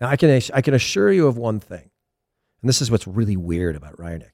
Now, 0.00 0.08
I 0.08 0.16
can, 0.16 0.40
I 0.54 0.60
can 0.60 0.74
assure 0.74 1.12
you 1.12 1.26
of 1.26 1.36
one 1.36 1.60
thing, 1.60 1.90
and 2.62 2.68
this 2.68 2.80
is 2.80 2.90
what's 2.90 3.06
really 3.06 3.36
weird 3.36 3.76
about 3.76 3.96
Rangnick. 3.96 4.32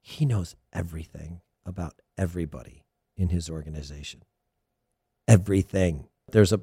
He 0.00 0.24
knows 0.24 0.56
everything 0.72 1.40
about 1.64 1.94
everybody 2.16 2.84
in 3.16 3.28
his 3.28 3.50
organization. 3.50 4.22
Everything. 5.26 6.08
There's 6.30 6.52
a 6.52 6.60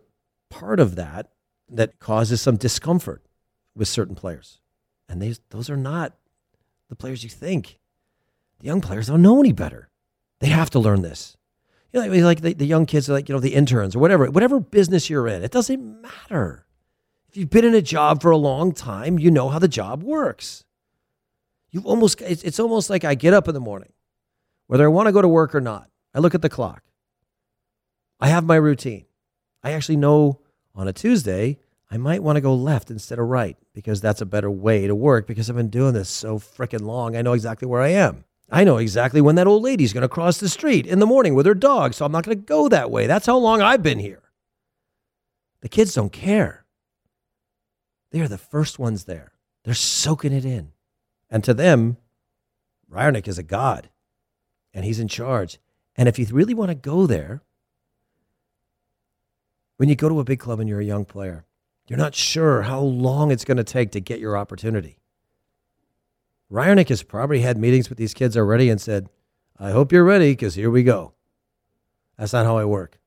part 0.50 0.80
of 0.80 0.96
that 0.96 1.32
that 1.70 2.00
causes 2.00 2.42
some 2.42 2.58
discomfort 2.58 3.24
with 3.76 3.88
certain 3.88 4.16
players. 4.16 4.62
And 5.10 5.22
these, 5.22 5.40
those 5.50 5.70
are 5.70 5.78
not 5.78 6.14
the 6.90 6.96
players 6.96 7.24
you 7.24 7.30
think. 7.30 7.80
The 8.60 8.68
young 8.68 8.82
players 8.82 9.08
don't 9.08 9.22
know 9.22 9.40
any 9.40 9.52
better. 9.52 9.90
They 10.40 10.48
have 10.48 10.70
to 10.72 10.80
learn 10.80 11.02
this. 11.02 11.38
You 11.92 12.06
know, 12.06 12.26
like 12.26 12.42
the, 12.42 12.54
the 12.54 12.66
young 12.66 12.86
kids, 12.86 13.08
like, 13.08 13.30
you 13.30 13.36
know, 13.36 13.40
the 13.40 13.54
interns 13.54 13.96
or 13.96 14.00
whatever, 14.00 14.30
whatever 14.30 14.60
business 14.60 15.10
you're 15.10 15.28
in, 15.28 15.44
it 15.44 15.52
doesn't 15.52 16.02
matter. 16.02 16.65
If 17.36 17.40
you've 17.40 17.50
been 17.50 17.66
in 17.66 17.76
a 17.76 17.82
job 17.82 18.22
for 18.22 18.32
a 18.32 18.38
long 18.38 18.72
time, 18.72 19.20
you 19.20 19.30
know 19.30 19.50
how 19.50 19.60
the 19.60 19.68
job 19.68 20.04
works. 20.04 20.64
You've 21.70 21.86
almost, 21.86 22.22
it's, 22.22 22.62
almost 22.62 22.90
like 22.90 23.04
I 23.04 23.14
get 23.14 23.34
up 23.34 23.50
in 23.50 23.54
the 23.54 23.60
morning, 23.60 23.92
whether 24.68 24.86
I 24.86 24.88
want 24.88 25.08
to 25.08 25.12
go 25.12 25.22
to 25.22 25.28
work 25.28 25.54
or 25.54 25.60
not. 25.60 25.90
I 26.14 26.20
look 26.20 26.34
at 26.34 26.42
the 26.42 26.48
clock. 26.48 26.82
I 28.22 28.30
have 28.30 28.46
my 28.46 28.56
routine. 28.56 29.04
I 29.62 29.74
actually 29.74 29.98
know 29.98 30.40
on 30.74 30.88
a 30.88 30.94
Tuesday, 30.94 31.60
I 31.92 31.98
might 31.98 32.24
want 32.24 32.38
to 32.38 32.42
go 32.42 32.56
left 32.56 32.90
instead 32.90 33.20
of 33.20 33.28
right 33.28 33.58
because 33.74 34.00
that's 34.00 34.22
a 34.22 34.26
better 34.26 34.50
way 34.50 34.88
to 34.88 34.96
work 34.96 35.28
because 35.28 35.50
I've 35.50 35.58
been 35.58 35.68
doing 35.68 35.94
this 35.94 36.08
so 36.08 36.40
freaking 36.40 36.84
long. 36.84 37.18
I 37.18 37.22
know 37.22 37.34
exactly 37.34 37.68
where 37.68 37.82
I 37.82 37.90
am. 37.90 38.24
I 38.50 38.64
know 38.64 38.78
exactly 38.78 39.20
when 39.20 39.36
that 39.36 39.48
old 39.48 39.62
lady's 39.62 39.92
going 39.92 40.04
to 40.04 40.08
cross 40.08 40.38
the 40.38 40.48
street 40.48 40.88
in 40.88 41.00
the 41.00 41.06
morning 41.06 41.36
with 41.36 41.48
her 41.48 41.54
dog, 41.54 41.96
so 41.96 42.06
I'm 42.06 42.14
not 42.14 42.24
going 42.24 42.38
to 42.38 42.46
go 42.46 42.70
that 42.70 42.92
way. 42.92 43.08
That's 43.08 43.26
how 43.26 43.38
long 43.38 43.62
I've 43.62 43.84
been 43.84 44.00
here. 44.00 44.22
The 45.60 45.68
kids 45.68 45.94
don't 45.94 46.14
care. 46.14 46.65
They're 48.16 48.30
the 48.30 48.38
first 48.38 48.80
ones 48.80 49.04
there. 49.04 49.34
They're 49.66 49.74
soaking 49.74 50.32
it 50.32 50.46
in. 50.46 50.72
And 51.30 51.44
to 51.44 51.54
them, 51.54 51.98
Rangnick 52.90 53.28
is 53.28 53.38
a 53.38 53.44
god 53.44 53.90
and 54.74 54.86
he's 54.86 55.02
in 55.02 55.10
charge. 55.10 55.60
And 55.98 56.08
if 56.08 56.18
you 56.18 56.26
really 56.32 56.54
want 56.54 56.70
to 56.70 56.76
go 56.76 57.08
there, 57.08 57.42
when 59.76 59.90
you 59.90 59.98
go 59.98 60.08
to 60.08 60.22
a 60.22 60.24
big 60.24 60.40
club 60.40 60.62
and 60.62 60.70
you're 60.70 60.80
a 60.80 60.86
young 60.86 61.04
player, 61.04 61.44
you're 61.90 62.00
not 62.00 62.16
sure 62.16 62.62
how 62.62 62.80
long 62.80 63.32
it's 63.32 63.44
going 63.44 63.58
to 63.58 63.66
take 63.66 63.92
to 63.92 64.00
get 64.00 64.22
your 64.22 64.38
opportunity. 64.38 64.98
Rangnick 66.50 66.88
has 66.88 67.04
probably 67.04 67.42
had 67.42 67.58
meetings 67.58 67.90
with 67.90 67.98
these 67.98 68.14
kids 68.14 68.38
already 68.38 68.70
and 68.70 68.80
said, 68.80 69.10
I 69.60 69.72
hope 69.72 69.92
you're 69.92 70.06
ready 70.06 70.32
because 70.32 70.56
here 70.56 70.72
we 70.72 70.84
go. 70.84 71.16
That's 72.18 72.32
not 72.32 72.46
how 72.46 72.56
I 72.56 72.64
work. 72.64 72.98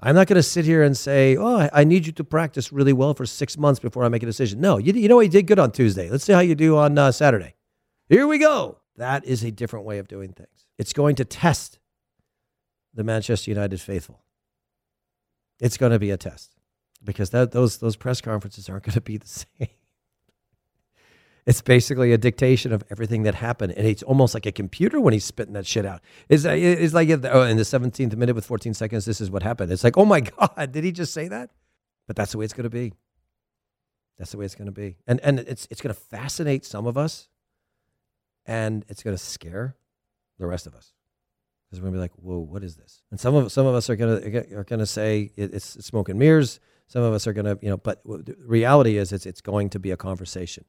I'm 0.00 0.14
not 0.14 0.26
going 0.26 0.36
to 0.36 0.42
sit 0.42 0.64
here 0.66 0.82
and 0.82 0.96
say, 0.96 1.36
oh, 1.36 1.68
I- 1.72 1.84
need 1.84 2.06
you 2.06 2.12
to 2.12 2.24
practice 2.24 2.70
really 2.72 2.92
well 2.92 3.14
for 3.14 3.24
six 3.24 3.56
months 3.56 3.80
before 3.80 4.04
I 4.04 4.08
make 4.08 4.22
a 4.22 4.26
decision. 4.26 4.60
No, 4.60 4.76
you, 4.76 4.92
you 4.92 5.08
know 5.08 5.16
what? 5.16 5.22
You 5.22 5.30
did 5.30 5.46
good 5.46 5.58
on 5.58 5.72
Tuesday. 5.72 6.10
Let's 6.10 6.24
see 6.24 6.32
how 6.32 6.40
you 6.40 6.54
do 6.54 6.76
on 6.76 6.98
uh, 6.98 7.12
Saturday. 7.12 7.54
Here 8.08 8.26
we 8.26 8.38
go. 8.38 8.78
That 8.96 9.24
is 9.24 9.42
a 9.42 9.50
different 9.50 9.86
way 9.86 9.98
of 9.98 10.08
doing 10.08 10.32
things. 10.32 10.66
It's 10.78 10.92
going 10.92 11.16
to 11.16 11.24
test 11.24 11.78
the 12.94 13.04
Manchester 13.04 13.50
United 13.50 13.80
faithful. 13.80 14.22
It's 15.60 15.76
going 15.76 15.92
to 15.92 15.98
be 15.98 16.10
a 16.10 16.16
test 16.16 16.52
because 17.02 17.30
that, 17.30 17.52
those, 17.52 17.78
those 17.78 17.96
press 17.96 18.20
conferences 18.20 18.68
aren't 18.68 18.84
going 18.84 18.94
to 18.94 19.00
be 19.00 19.16
the 19.16 19.26
same. 19.58 19.68
It's 21.46 21.62
basically 21.62 22.12
a 22.12 22.18
dictation 22.18 22.72
of 22.72 22.82
everything 22.90 23.22
that 23.22 23.36
happened, 23.36 23.72
and 23.76 23.86
it's 23.86 24.02
almost 24.02 24.34
like 24.34 24.46
a 24.46 24.52
computer 24.52 25.00
when 25.00 25.12
he's 25.12 25.24
spitting 25.24 25.54
that 25.54 25.64
shit 25.64 25.86
out. 25.86 26.00
It's, 26.28 26.44
uh, 26.44 26.50
it's 26.50 26.92
like 26.92 27.08
oh, 27.08 27.42
in 27.42 27.56
the 27.56 27.62
17th 27.62 28.16
minute 28.16 28.34
with 28.34 28.44
14 28.44 28.74
seconds, 28.74 29.04
this 29.04 29.20
is 29.20 29.30
what 29.30 29.44
happened. 29.44 29.70
It's 29.70 29.84
like, 29.84 29.96
oh 29.96 30.04
my 30.04 30.20
god, 30.38 30.72
did 30.72 30.82
he 30.82 30.90
just 30.90 31.14
say 31.14 31.28
that? 31.28 31.50
But 32.08 32.16
that's 32.16 32.32
the 32.32 32.38
way 32.38 32.44
it's 32.44 32.54
going 32.54 32.64
to 32.64 32.70
be. 32.70 32.94
That's 34.18 34.32
the 34.32 34.38
way 34.38 34.44
it's 34.44 34.56
going 34.56 34.66
to 34.66 34.72
be, 34.72 34.96
and 35.06 35.20
and 35.20 35.38
it's 35.40 35.68
it's 35.70 35.80
going 35.80 35.94
to 35.94 36.00
fascinate 36.00 36.64
some 36.64 36.86
of 36.86 36.96
us, 36.96 37.28
and 38.46 38.84
it's 38.88 39.02
going 39.02 39.16
to 39.16 39.22
scare 39.22 39.76
the 40.38 40.46
rest 40.46 40.66
of 40.66 40.74
us 40.74 40.94
because 41.68 41.80
we're 41.80 41.90
going 41.90 41.94
to 41.94 41.98
be 41.98 42.00
like, 42.00 42.14
whoa, 42.14 42.38
what 42.38 42.64
is 42.64 42.76
this? 42.76 43.02
And 43.10 43.20
some 43.20 43.34
of 43.34 43.52
some 43.52 43.66
of 43.66 43.74
us 43.74 43.90
are 43.90 43.96
going 43.96 44.20
to 44.20 44.56
are 44.56 44.64
to 44.64 44.86
say 44.86 45.30
it's, 45.36 45.76
it's 45.76 45.86
smoke 45.86 46.08
and 46.08 46.18
mirrors. 46.18 46.60
Some 46.88 47.02
of 47.02 47.12
us 47.12 47.26
are 47.26 47.32
going 47.32 47.44
to, 47.44 47.58
you 47.62 47.68
know, 47.68 47.76
but 47.76 48.00
reality 48.38 48.96
is, 48.96 49.12
it's 49.12 49.26
it's 49.26 49.40
going 49.40 49.70
to 49.70 49.78
be 49.78 49.90
a 49.90 49.96
conversation 49.96 50.64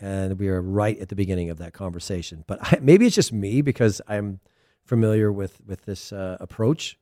and 0.00 0.38
we 0.38 0.48
are 0.48 0.60
right 0.60 0.98
at 0.98 1.08
the 1.08 1.16
beginning 1.16 1.50
of 1.50 1.58
that 1.58 1.72
conversation. 1.72 2.44
But 2.46 2.58
I, 2.62 2.78
maybe 2.80 3.06
it's 3.06 3.14
just 3.14 3.32
me 3.32 3.62
because 3.62 4.00
I'm 4.08 4.40
familiar 4.84 5.32
with 5.32 5.60
with 5.66 5.84
this 5.84 6.12
uh, 6.12 6.36
approach 6.40 6.98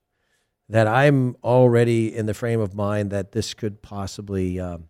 that 0.68 0.86
I'm 0.86 1.36
already 1.42 2.14
in 2.14 2.26
the 2.26 2.34
frame 2.34 2.60
of 2.60 2.74
mind 2.74 3.10
that 3.10 3.32
this 3.32 3.54
could 3.54 3.82
possibly 3.82 4.58
um, 4.58 4.84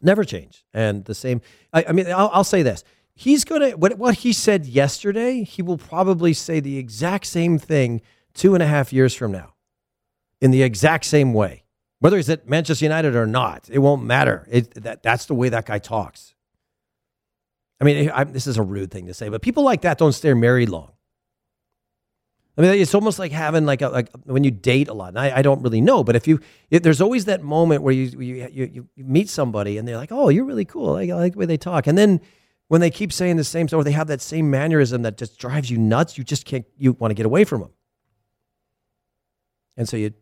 never 0.00 0.24
change. 0.24 0.64
And 0.72 1.04
the 1.04 1.14
same, 1.14 1.42
I, 1.72 1.84
I 1.88 1.92
mean, 1.92 2.06
I'll, 2.06 2.30
I'll, 2.32 2.44
say 2.44 2.62
this: 2.62 2.84
he's 3.14 3.44
gonna 3.44 3.70
what 3.70 3.98
what 3.98 4.16
he 4.16 4.32
said 4.32 4.66
yesterday. 4.66 5.42
He 5.42 5.62
will 5.62 5.78
probably 5.78 6.32
say 6.32 6.60
the 6.60 6.78
exact 6.78 7.26
same 7.26 7.58
thing 7.58 8.00
two 8.34 8.54
and 8.54 8.62
a 8.62 8.66
half 8.66 8.92
years 8.92 9.14
from 9.14 9.32
now, 9.32 9.54
in 10.40 10.50
the 10.50 10.62
exact 10.62 11.04
same 11.04 11.32
way. 11.32 11.64
Whether 11.98 12.16
he's 12.16 12.30
at 12.30 12.48
Manchester 12.48 12.86
United 12.86 13.14
or 13.14 13.26
not, 13.26 13.68
it 13.70 13.80
won't 13.80 14.02
matter. 14.02 14.46
It, 14.50 14.72
that, 14.82 15.02
that's 15.02 15.26
the 15.26 15.34
way 15.34 15.50
that 15.50 15.66
guy 15.66 15.78
talks. 15.78 16.34
I 17.80 17.84
mean, 17.84 18.10
I, 18.10 18.24
this 18.24 18.46
is 18.46 18.58
a 18.58 18.62
rude 18.62 18.90
thing 18.90 19.06
to 19.06 19.14
say, 19.14 19.28
but 19.28 19.42
people 19.42 19.62
like 19.62 19.82
that 19.82 19.98
don't 19.98 20.12
stay 20.12 20.34
married 20.34 20.68
long. 20.68 20.92
I 22.58 22.62
mean, 22.62 22.74
it's 22.74 22.94
almost 22.94 23.18
like 23.18 23.32
having 23.32 23.64
like 23.64 23.80
a, 23.80 23.88
like 23.88 24.10
when 24.24 24.44
you 24.44 24.50
date 24.50 24.88
a 24.88 24.92
lot. 24.92 25.08
And 25.08 25.18
I, 25.18 25.38
I 25.38 25.42
don't 25.42 25.62
really 25.62 25.80
know, 25.80 26.04
but 26.04 26.14
if 26.14 26.28
you, 26.28 26.40
if 26.70 26.82
there's 26.82 27.00
always 27.00 27.24
that 27.24 27.42
moment 27.42 27.82
where 27.82 27.94
you, 27.94 28.20
you, 28.20 28.48
you, 28.52 28.88
you 28.94 29.04
meet 29.04 29.30
somebody 29.30 29.78
and 29.78 29.88
they're 29.88 29.96
like, 29.96 30.12
oh, 30.12 30.28
you're 30.28 30.44
really 30.44 30.66
cool. 30.66 30.96
I, 30.96 31.04
I 31.04 31.14
like 31.14 31.32
the 31.32 31.38
way 31.38 31.46
they 31.46 31.56
talk. 31.56 31.86
And 31.86 31.96
then 31.96 32.20
when 32.68 32.82
they 32.82 32.90
keep 32.90 33.14
saying 33.14 33.36
the 33.36 33.44
same 33.44 33.66
stuff, 33.66 33.80
or 33.80 33.84
they 33.84 33.92
have 33.92 34.08
that 34.08 34.20
same 34.20 34.50
mannerism 34.50 35.02
that 35.02 35.16
just 35.16 35.38
drives 35.38 35.70
you 35.70 35.78
nuts, 35.78 36.18
you 36.18 36.24
just 36.24 36.44
can't, 36.44 36.66
you 36.76 36.92
want 36.92 37.12
to 37.12 37.14
get 37.14 37.24
away 37.24 37.44
from 37.44 37.62
them. 37.62 37.70
And 39.78 39.88
so 39.88 39.96
you, 39.96 40.12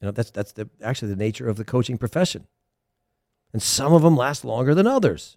you 0.00 0.06
know, 0.06 0.12
that's, 0.12 0.30
that's 0.30 0.52
the, 0.52 0.70
actually 0.84 1.08
the 1.08 1.16
nature 1.16 1.48
of 1.48 1.56
the 1.56 1.64
coaching 1.64 1.98
profession. 1.98 2.46
And 3.52 3.60
some 3.60 3.92
of 3.92 4.02
them 4.02 4.16
last 4.16 4.44
longer 4.44 4.76
than 4.76 4.86
others. 4.86 5.36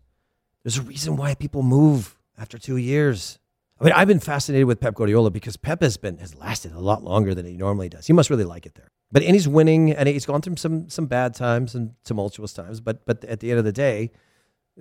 There's 0.63 0.77
a 0.77 0.81
reason 0.81 1.17
why 1.17 1.35
people 1.35 1.61
move 1.61 2.15
after 2.37 2.57
two 2.57 2.77
years. 2.77 3.37
I 3.79 3.83
mean, 3.83 3.93
I've 3.93 4.07
been 4.07 4.19
fascinated 4.19 4.65
with 4.65 4.79
Pep 4.79 4.95
Guardiola 4.95 5.29
because 5.29 5.57
Pep 5.57 5.81
has 5.81 5.97
been 5.97 6.17
has 6.19 6.35
lasted 6.35 6.71
a 6.71 6.79
lot 6.79 7.03
longer 7.03 7.35
than 7.35 7.45
he 7.45 7.57
normally 7.57 7.89
does. 7.89 8.07
He 8.07 8.13
must 8.13 8.29
really 8.29 8.45
like 8.45 8.65
it 8.65 8.75
there. 8.75 8.89
But 9.11 9.23
and 9.23 9.35
he's 9.35 9.47
winning, 9.47 9.91
and 9.91 10.07
he's 10.07 10.25
gone 10.25 10.41
through 10.41 10.55
some 10.55 10.89
some 10.89 11.05
bad 11.07 11.35
times 11.35 11.75
and 11.75 11.93
tumultuous 12.05 12.53
times. 12.53 12.79
But 12.79 13.05
but 13.05 13.23
at 13.25 13.41
the 13.41 13.51
end 13.51 13.59
of 13.59 13.65
the 13.65 13.73
day, 13.73 14.11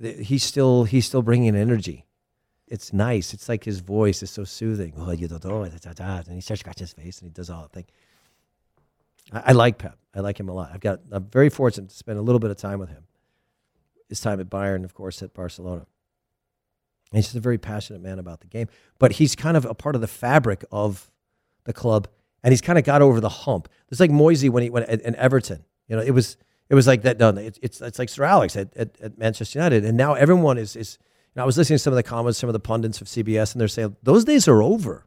he's 0.00 0.44
still 0.44 0.84
he's 0.84 1.04
still 1.04 1.22
bringing 1.22 1.56
energy. 1.56 2.06
It's 2.68 2.92
nice. 2.92 3.34
It's 3.34 3.48
like 3.48 3.64
his 3.64 3.80
voice 3.80 4.22
is 4.22 4.30
so 4.30 4.44
soothing. 4.44 4.94
Oh, 4.96 5.10
you 5.10 5.28
don't 5.28 5.44
know, 5.44 5.62
and 5.62 5.72
he 6.34 6.40
starts 6.40 6.60
scratching 6.60 6.84
his 6.84 6.92
face 6.92 7.20
and 7.20 7.28
he 7.28 7.32
does 7.32 7.50
all 7.50 7.62
that 7.62 7.72
thing. 7.72 7.84
I, 9.32 9.42
I 9.46 9.52
like 9.52 9.78
Pep. 9.78 9.98
I 10.14 10.20
like 10.20 10.38
him 10.38 10.48
a 10.48 10.54
lot. 10.54 10.70
I've 10.72 10.80
got 10.80 11.00
I'm 11.10 11.24
very 11.24 11.50
fortunate 11.50 11.90
to 11.90 11.96
spend 11.96 12.18
a 12.18 12.22
little 12.22 12.38
bit 12.38 12.50
of 12.50 12.56
time 12.56 12.78
with 12.78 12.88
him 12.88 13.04
his 14.12 14.20
time 14.20 14.40
at 14.40 14.50
Bayern, 14.50 14.84
of 14.84 14.94
course, 14.94 15.22
at 15.22 15.32
Barcelona. 15.32 15.86
And 17.10 17.18
he's 17.18 17.26
just 17.26 17.36
a 17.36 17.40
very 17.40 17.58
passionate 17.58 18.02
man 18.02 18.18
about 18.18 18.40
the 18.40 18.46
game. 18.46 18.68
But 18.98 19.12
he's 19.12 19.34
kind 19.34 19.56
of 19.56 19.64
a 19.64 19.74
part 19.74 19.94
of 19.94 20.00
the 20.00 20.06
fabric 20.06 20.64
of 20.70 21.10
the 21.64 21.72
club, 21.72 22.08
and 22.42 22.52
he's 22.52 22.60
kind 22.60 22.78
of 22.78 22.84
got 22.84 23.02
over 23.02 23.20
the 23.20 23.28
hump. 23.28 23.68
It's 23.90 24.00
like 24.00 24.10
Moyes 24.10 24.48
when 24.50 24.62
he 24.62 24.70
went 24.70 24.88
in 24.88 25.14
Everton. 25.16 25.64
You 25.88 25.96
know, 25.96 26.02
it 26.02 26.12
was 26.12 26.36
it 26.68 26.74
was 26.74 26.86
like 26.86 27.02
that. 27.02 27.18
done. 27.18 27.38
it's 27.38 27.58
it's, 27.62 27.80
it's 27.80 27.98
like 27.98 28.08
Sir 28.08 28.24
Alex 28.24 28.56
at, 28.56 28.74
at, 28.76 29.00
at, 29.00 29.18
Manchester 29.18 29.58
United, 29.58 29.84
and 29.84 29.96
now 29.96 30.14
everyone 30.14 30.58
is 30.58 30.76
is. 30.76 30.98
You 31.02 31.38
know, 31.38 31.44
I 31.44 31.46
was 31.46 31.56
listening 31.56 31.76
to 31.76 31.78
some 31.78 31.94
of 31.94 31.96
the 31.96 32.02
comments, 32.02 32.38
some 32.38 32.50
of 32.50 32.52
the 32.52 32.60
pundits 32.60 33.00
of 33.00 33.06
CBS, 33.06 33.52
and 33.52 33.60
they're 33.60 33.68
saying 33.68 33.96
those 34.02 34.24
days 34.24 34.46
are 34.48 34.62
over. 34.62 35.06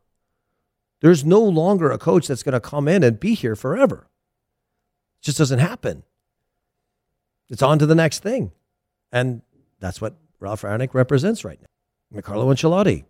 There's 1.02 1.24
no 1.24 1.39
longer 1.39 1.91
a 1.91 2.00
coach 2.00 2.28
that's 2.28 2.41
going 2.41 2.54
to 2.54 2.60
come 2.60 2.88
in 2.88 3.04
and 3.04 3.20
be 3.20 3.36
here 3.36 3.56
forever. 3.56 4.08
It 5.20 5.26
just 5.26 5.38
doesn't 5.38 5.60
happen. 5.60 6.02
It's 7.50 7.62
on 7.62 7.78
to 7.80 7.86
the 7.86 7.94
next 7.94 8.24
thing. 8.24 8.52
And 9.12 9.41
that's 9.80 10.02
what 10.02 10.15
Ralph 10.39 10.62
Rangnick 10.63 10.94
represents 10.94 11.46
right 11.46 11.60
now. 11.60 12.22
Carlo 12.22 12.54
Ancelotti. 12.54 13.06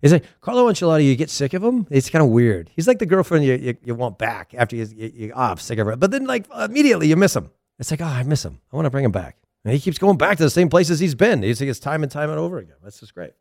Is 0.00 0.12
it 0.12 0.24
Carlo 0.40 0.70
Ancelotti? 0.70 1.04
You 1.04 1.16
get 1.16 1.30
sick 1.30 1.54
of 1.54 1.62
him. 1.62 1.86
It's 1.90 2.08
kind 2.08 2.24
of 2.24 2.30
weird. 2.30 2.70
He's 2.74 2.86
like 2.86 2.98
the 2.98 3.06
girlfriend 3.06 3.44
you, 3.44 3.54
you, 3.54 3.76
you 3.82 3.94
want 3.94 4.18
back 4.18 4.54
after 4.54 4.76
you, 4.76 4.86
you, 4.94 5.12
you 5.14 5.32
oh, 5.34 5.40
I'm 5.40 5.56
sick 5.56 5.78
of 5.78 5.86
her. 5.86 5.96
But 5.96 6.10
then 6.10 6.26
like 6.26 6.46
immediately 6.56 7.08
you 7.08 7.16
miss 7.16 7.34
him. 7.34 7.50
It's 7.78 7.90
like, 7.90 8.00
oh, 8.00 8.04
I 8.04 8.22
miss 8.22 8.44
him. 8.44 8.60
I 8.72 8.76
want 8.76 8.86
to 8.86 8.90
bring 8.90 9.04
him 9.04 9.12
back. 9.12 9.36
And 9.64 9.72
he 9.72 9.80
keeps 9.80 9.98
going 9.98 10.16
back 10.16 10.36
to 10.38 10.42
the 10.42 10.50
same 10.50 10.68
places 10.68 11.00
he's 11.00 11.14
been. 11.14 11.42
He's 11.42 11.60
like, 11.60 11.70
it's 11.70 11.78
time 11.78 12.02
and 12.02 12.10
time 12.10 12.30
and 12.30 12.38
over 12.38 12.58
again. 12.58 12.76
That's 12.82 13.00
just 13.00 13.14
great. 13.14 13.32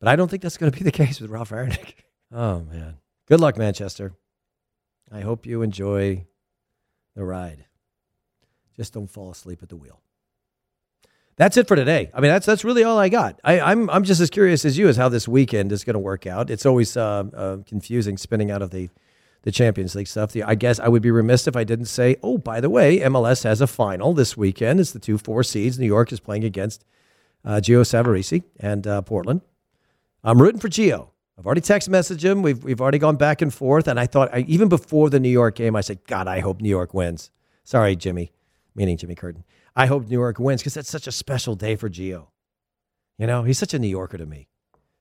But 0.00 0.08
I 0.08 0.16
don't 0.16 0.28
think 0.28 0.42
that's 0.42 0.56
going 0.56 0.72
to 0.72 0.78
be 0.78 0.84
the 0.84 0.90
case 1.04 1.20
with 1.20 1.30
Ralph 1.30 1.50
Rangnick. 1.50 1.94
Oh, 2.32 2.60
man. 2.60 2.98
Good 3.28 3.40
luck, 3.40 3.56
Manchester. 3.56 4.14
I 5.12 5.20
hope 5.20 5.46
you 5.46 5.62
enjoy 5.62 6.26
the 7.14 7.24
ride. 7.24 7.66
Just 8.76 8.92
don't 8.92 9.06
fall 9.06 9.30
asleep 9.30 9.62
at 9.62 9.68
the 9.68 9.76
wheel. 9.76 10.00
That's 11.36 11.58
it 11.58 11.68
for 11.68 11.76
today. 11.76 12.10
I 12.14 12.20
mean, 12.20 12.30
that's 12.30 12.46
that's 12.46 12.64
really 12.64 12.82
all 12.82 12.98
I 12.98 13.10
got. 13.10 13.40
I, 13.44 13.58
am 13.58 13.66
I'm, 13.66 13.90
I'm 13.90 14.04
just 14.04 14.22
as 14.22 14.30
curious 14.30 14.64
as 14.64 14.78
you 14.78 14.88
as 14.88 14.96
how 14.96 15.10
this 15.10 15.28
weekend 15.28 15.70
is 15.70 15.84
going 15.84 15.94
to 15.94 16.00
work 16.00 16.26
out. 16.26 16.50
It's 16.50 16.64
always 16.64 16.96
uh, 16.96 17.24
uh, 17.34 17.58
confusing 17.66 18.16
spinning 18.16 18.50
out 18.50 18.62
of 18.62 18.70
the 18.70 18.88
the 19.42 19.52
Champions 19.52 19.94
League 19.94 20.08
stuff. 20.08 20.32
The, 20.32 20.42
I 20.42 20.54
guess 20.54 20.80
I 20.80 20.88
would 20.88 21.02
be 21.02 21.10
remiss 21.10 21.46
if 21.46 21.54
I 21.54 21.62
didn't 21.62 21.86
say, 21.86 22.16
oh, 22.22 22.38
by 22.38 22.60
the 22.60 22.70
way, 22.70 23.00
MLS 23.00 23.44
has 23.44 23.60
a 23.60 23.66
final 23.66 24.14
this 24.14 24.36
weekend. 24.36 24.80
It's 24.80 24.92
the 24.92 24.98
two 24.98 25.18
four 25.18 25.42
seeds. 25.42 25.78
New 25.78 25.86
York 25.86 26.10
is 26.10 26.20
playing 26.20 26.44
against 26.44 26.84
uh, 27.44 27.60
Gio 27.62 27.82
Savarese 27.82 28.42
and 28.58 28.86
uh, 28.86 29.02
Portland. 29.02 29.42
I'm 30.24 30.40
rooting 30.40 30.60
for 30.60 30.70
Gio. 30.70 31.10
I've 31.38 31.44
already 31.44 31.60
text 31.60 31.90
messaged 31.90 32.22
him. 32.22 32.40
We've 32.40 32.64
we've 32.64 32.80
already 32.80 32.98
gone 32.98 33.16
back 33.16 33.42
and 33.42 33.52
forth, 33.52 33.88
and 33.88 34.00
I 34.00 34.06
thought 34.06 34.30
I, 34.32 34.40
even 34.48 34.70
before 34.70 35.10
the 35.10 35.20
New 35.20 35.28
York 35.28 35.56
game, 35.56 35.76
I 35.76 35.82
said, 35.82 35.98
God, 36.06 36.28
I 36.28 36.40
hope 36.40 36.62
New 36.62 36.70
York 36.70 36.94
wins. 36.94 37.30
Sorry, 37.62 37.94
Jimmy 37.94 38.32
meaning 38.76 38.96
Jimmy 38.96 39.14
Curtin. 39.14 39.44
I 39.74 39.86
hope 39.86 40.06
New 40.06 40.18
York 40.18 40.38
wins 40.38 40.60
because 40.60 40.74
that's 40.74 40.90
such 40.90 41.06
a 41.06 41.12
special 41.12 41.56
day 41.56 41.74
for 41.74 41.88
Gio. 41.88 42.28
You 43.18 43.26
know, 43.26 43.42
he's 43.42 43.58
such 43.58 43.74
a 43.74 43.78
New 43.78 43.88
Yorker 43.88 44.18
to 44.18 44.26
me. 44.26 44.48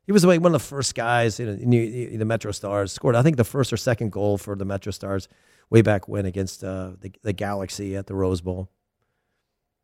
He 0.05 0.11
was 0.11 0.23
like 0.23 0.39
one 0.39 0.55
of 0.55 0.61
the 0.61 0.67
first 0.67 0.95
guys 0.95 1.39
in, 1.39 1.73
in 1.73 2.19
the 2.19 2.25
Metro 2.25 2.51
Stars, 2.51 2.91
scored, 2.91 3.15
I 3.15 3.23
think, 3.23 3.37
the 3.37 3.43
first 3.43 3.73
or 3.73 3.77
second 3.77 4.11
goal 4.11 4.37
for 4.37 4.55
the 4.55 4.65
Metro 4.65 4.91
Stars 4.91 5.27
way 5.69 5.81
back 5.81 6.07
when 6.07 6.25
against 6.25 6.63
uh, 6.63 6.91
the, 6.99 7.11
the 7.23 7.33
Galaxy 7.33 7.95
at 7.95 8.07
the 8.07 8.15
Rose 8.15 8.41
Bowl. 8.41 8.69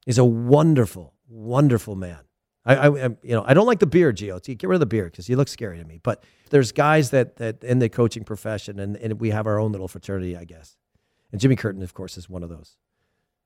He's 0.06 0.20
a 0.20 0.26
wonderful, 0.26 1.14
wonderful 1.28 1.96
man. 1.96 2.20
I, 2.64 2.76
I, 2.76 2.88
you 3.24 3.34
know, 3.36 3.44
I 3.46 3.56
don't 3.56 3.66
like 3.66 3.80
the 3.80 3.88
beard, 3.88 4.18
Gio. 4.18 4.42
Get 4.44 4.68
rid 4.68 4.76
of 4.76 4.80
the 4.80 4.86
beard 4.86 5.12
because 5.12 5.26
he 5.26 5.36
looks 5.36 5.52
scary 5.52 5.80
to 5.80 5.84
me. 5.84 6.00
But 6.02 6.24
there's 6.52 6.72
guys 6.72 7.10
that 7.10 7.38
that 7.38 7.64
in 7.64 7.80
the 7.80 7.90
coaching 7.90 8.24
profession, 8.24 8.80
and, 8.80 8.96
and 8.98 9.20
we 9.20 9.32
have 9.32 9.48
our 9.48 9.60
own 9.60 9.72
little 9.72 9.88
fraternity, 9.88 10.38
I 10.38 10.46
guess. 10.46 10.78
And 11.32 11.42
Jimmy 11.42 11.56
Curtin, 11.56 11.82
of 11.82 11.96
course, 11.96 12.18
is 12.18 12.30
one 12.30 12.44
of 12.44 12.50
those. 12.50 12.78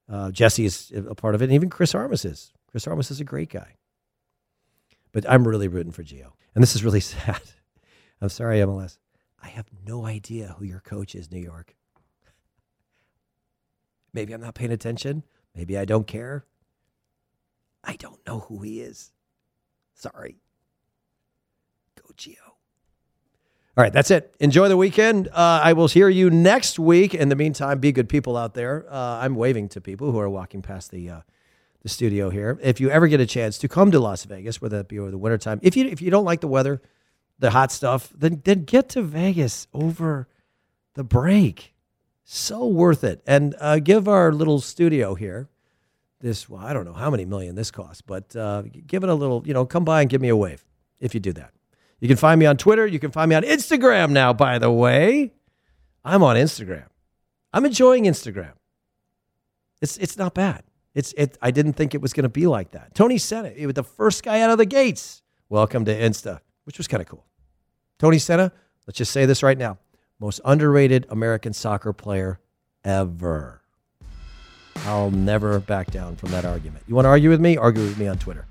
Uh, 0.07 0.31
Jesse 0.31 0.65
is 0.65 0.91
a 0.95 1.15
part 1.15 1.35
of 1.35 1.41
it, 1.41 1.45
and 1.45 1.53
even 1.53 1.69
Chris 1.69 1.95
Armas 1.95 2.25
is. 2.25 2.53
Chris 2.69 2.87
Armas 2.87 3.09
is 3.09 3.19
a 3.19 3.23
great 3.23 3.49
guy. 3.49 3.75
But 5.11 5.27
I'm 5.29 5.47
really 5.47 5.67
rooting 5.67 5.91
for 5.91 6.03
Gio. 6.03 6.33
And 6.53 6.61
this 6.61 6.75
is 6.75 6.83
really 6.83 6.99
sad. 7.01 7.41
I'm 8.21 8.29
sorry, 8.29 8.59
MLS. 8.59 8.97
I 9.41 9.47
have 9.49 9.67
no 9.85 10.05
idea 10.05 10.55
who 10.57 10.65
your 10.65 10.79
coach 10.79 11.15
is, 11.15 11.31
New 11.31 11.39
York. 11.39 11.75
Maybe 14.13 14.33
I'm 14.33 14.41
not 14.41 14.55
paying 14.55 14.71
attention. 14.71 15.23
Maybe 15.55 15.77
I 15.77 15.85
don't 15.85 16.07
care. 16.07 16.45
I 17.83 17.95
don't 17.95 18.25
know 18.25 18.39
who 18.39 18.61
he 18.61 18.81
is. 18.81 19.11
Sorry. 19.93 20.37
Go, 21.95 22.11
Gio. 22.17 22.44
All 23.77 23.83
right, 23.83 23.91
that's 23.91 24.09
it. 24.09 24.33
Enjoy 24.39 24.69
the 24.69 24.77
weekend. 24.77 25.27
Uh, 25.27 25.59
I 25.61 25.73
will 25.73 25.89
hear 25.89 26.07
you 26.07 26.29
next 26.29 26.79
week. 26.79 27.13
In 27.13 27.27
the 27.27 27.35
meantime, 27.35 27.79
be 27.79 27.91
good 27.91 28.07
people 28.07 28.37
out 28.37 28.53
there. 28.53 28.85
Uh, 28.89 29.19
I'm 29.21 29.35
waving 29.35 29.67
to 29.69 29.81
people 29.81 30.13
who 30.13 30.19
are 30.19 30.29
walking 30.29 30.61
past 30.61 30.91
the 30.91 31.09
uh, 31.09 31.21
the 31.81 31.89
studio 31.89 32.29
here. 32.29 32.57
If 32.63 32.79
you 32.79 32.89
ever 32.89 33.09
get 33.09 33.19
a 33.19 33.25
chance 33.25 33.57
to 33.57 33.67
come 33.67 33.91
to 33.91 33.99
Las 33.99 34.23
Vegas, 34.23 34.61
whether 34.61 34.79
it 34.79 34.87
be 34.87 34.97
over 34.97 35.11
the 35.11 35.17
wintertime, 35.17 35.59
if 35.61 35.75
you 35.75 35.87
if 35.87 36.01
you 36.01 36.09
don't 36.09 36.23
like 36.23 36.39
the 36.39 36.47
weather, 36.47 36.81
the 37.37 37.51
hot 37.51 37.69
stuff, 37.69 38.13
then 38.15 38.41
then 38.45 38.63
get 38.63 38.87
to 38.89 39.01
Vegas 39.01 39.67
over 39.73 40.29
the 40.93 41.03
break. 41.03 41.73
So 42.23 42.65
worth 42.65 43.03
it. 43.03 43.21
And 43.27 43.55
uh, 43.59 43.79
give 43.79 44.07
our 44.07 44.31
little 44.31 44.61
studio 44.61 45.15
here 45.15 45.49
this. 46.21 46.47
Well, 46.47 46.65
I 46.65 46.71
don't 46.71 46.85
know 46.85 46.93
how 46.93 47.09
many 47.09 47.25
million 47.25 47.55
this 47.55 47.71
costs, 47.71 48.01
but 48.01 48.33
uh, 48.37 48.63
give 48.87 49.03
it 49.03 49.09
a 49.09 49.13
little. 49.13 49.43
You 49.45 49.53
know, 49.53 49.65
come 49.65 49.83
by 49.83 49.99
and 49.99 50.09
give 50.09 50.21
me 50.21 50.29
a 50.29 50.35
wave 50.37 50.63
if 51.01 51.13
you 51.13 51.19
do 51.19 51.33
that. 51.33 51.51
You 51.99 52.07
can 52.07 52.17
find 52.17 52.39
me 52.39 52.45
on 52.45 52.57
Twitter. 52.57 52.85
You 52.85 52.99
can 52.99 53.11
find 53.11 53.29
me 53.29 53.35
on 53.35 53.43
Instagram 53.43 54.11
now. 54.11 54.33
By 54.33 54.59
the 54.59 54.71
way, 54.71 55.33
I'm 56.03 56.23
on 56.23 56.35
Instagram. 56.35 56.87
I'm 57.53 57.65
enjoying 57.65 58.03
Instagram. 58.03 58.53
It's 59.81 59.97
it's 59.97 60.17
not 60.17 60.33
bad. 60.33 60.63
It's 60.93 61.13
it. 61.17 61.37
I 61.41 61.51
didn't 61.51 61.73
think 61.73 61.95
it 61.95 62.01
was 62.01 62.13
going 62.13 62.23
to 62.23 62.29
be 62.29 62.47
like 62.47 62.71
that. 62.71 62.93
Tony 62.95 63.15
Sanneh, 63.15 63.55
he 63.55 63.65
was 63.65 63.75
the 63.75 63.83
first 63.83 64.23
guy 64.23 64.41
out 64.41 64.49
of 64.49 64.57
the 64.57 64.65
gates. 64.65 65.21
Welcome 65.49 65.85
to 65.85 65.95
Insta, 65.95 66.41
which 66.65 66.77
was 66.77 66.87
kind 66.87 67.01
of 67.01 67.07
cool. 67.07 67.25
Tony 67.97 68.17
Sanneh, 68.17 68.51
let's 68.87 68.97
just 68.97 69.11
say 69.11 69.25
this 69.25 69.41
right 69.41 69.57
now: 69.57 69.77
most 70.19 70.41
underrated 70.43 71.05
American 71.09 71.53
soccer 71.53 71.93
player 71.93 72.39
ever. 72.83 73.61
I'll 74.85 75.11
never 75.11 75.59
back 75.59 75.91
down 75.91 76.15
from 76.15 76.31
that 76.31 76.45
argument. 76.45 76.83
You 76.87 76.95
want 76.95 77.05
to 77.05 77.09
argue 77.09 77.29
with 77.29 77.41
me? 77.41 77.57
Argue 77.57 77.83
with 77.83 77.97
me 77.97 78.07
on 78.07 78.17
Twitter. 78.17 78.45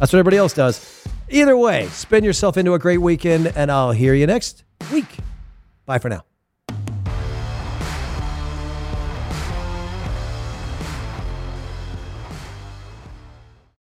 That's 0.00 0.14
what 0.14 0.18
everybody 0.18 0.38
else 0.38 0.54
does. 0.54 1.06
Either 1.28 1.56
way, 1.56 1.86
spin 1.88 2.24
yourself 2.24 2.56
into 2.56 2.72
a 2.72 2.78
great 2.78 2.98
weekend, 2.98 3.52
and 3.54 3.70
I'll 3.70 3.92
hear 3.92 4.14
you 4.14 4.26
next 4.26 4.64
week. 4.90 5.18
Bye 5.84 5.98
for 5.98 6.08
now. 6.08 6.24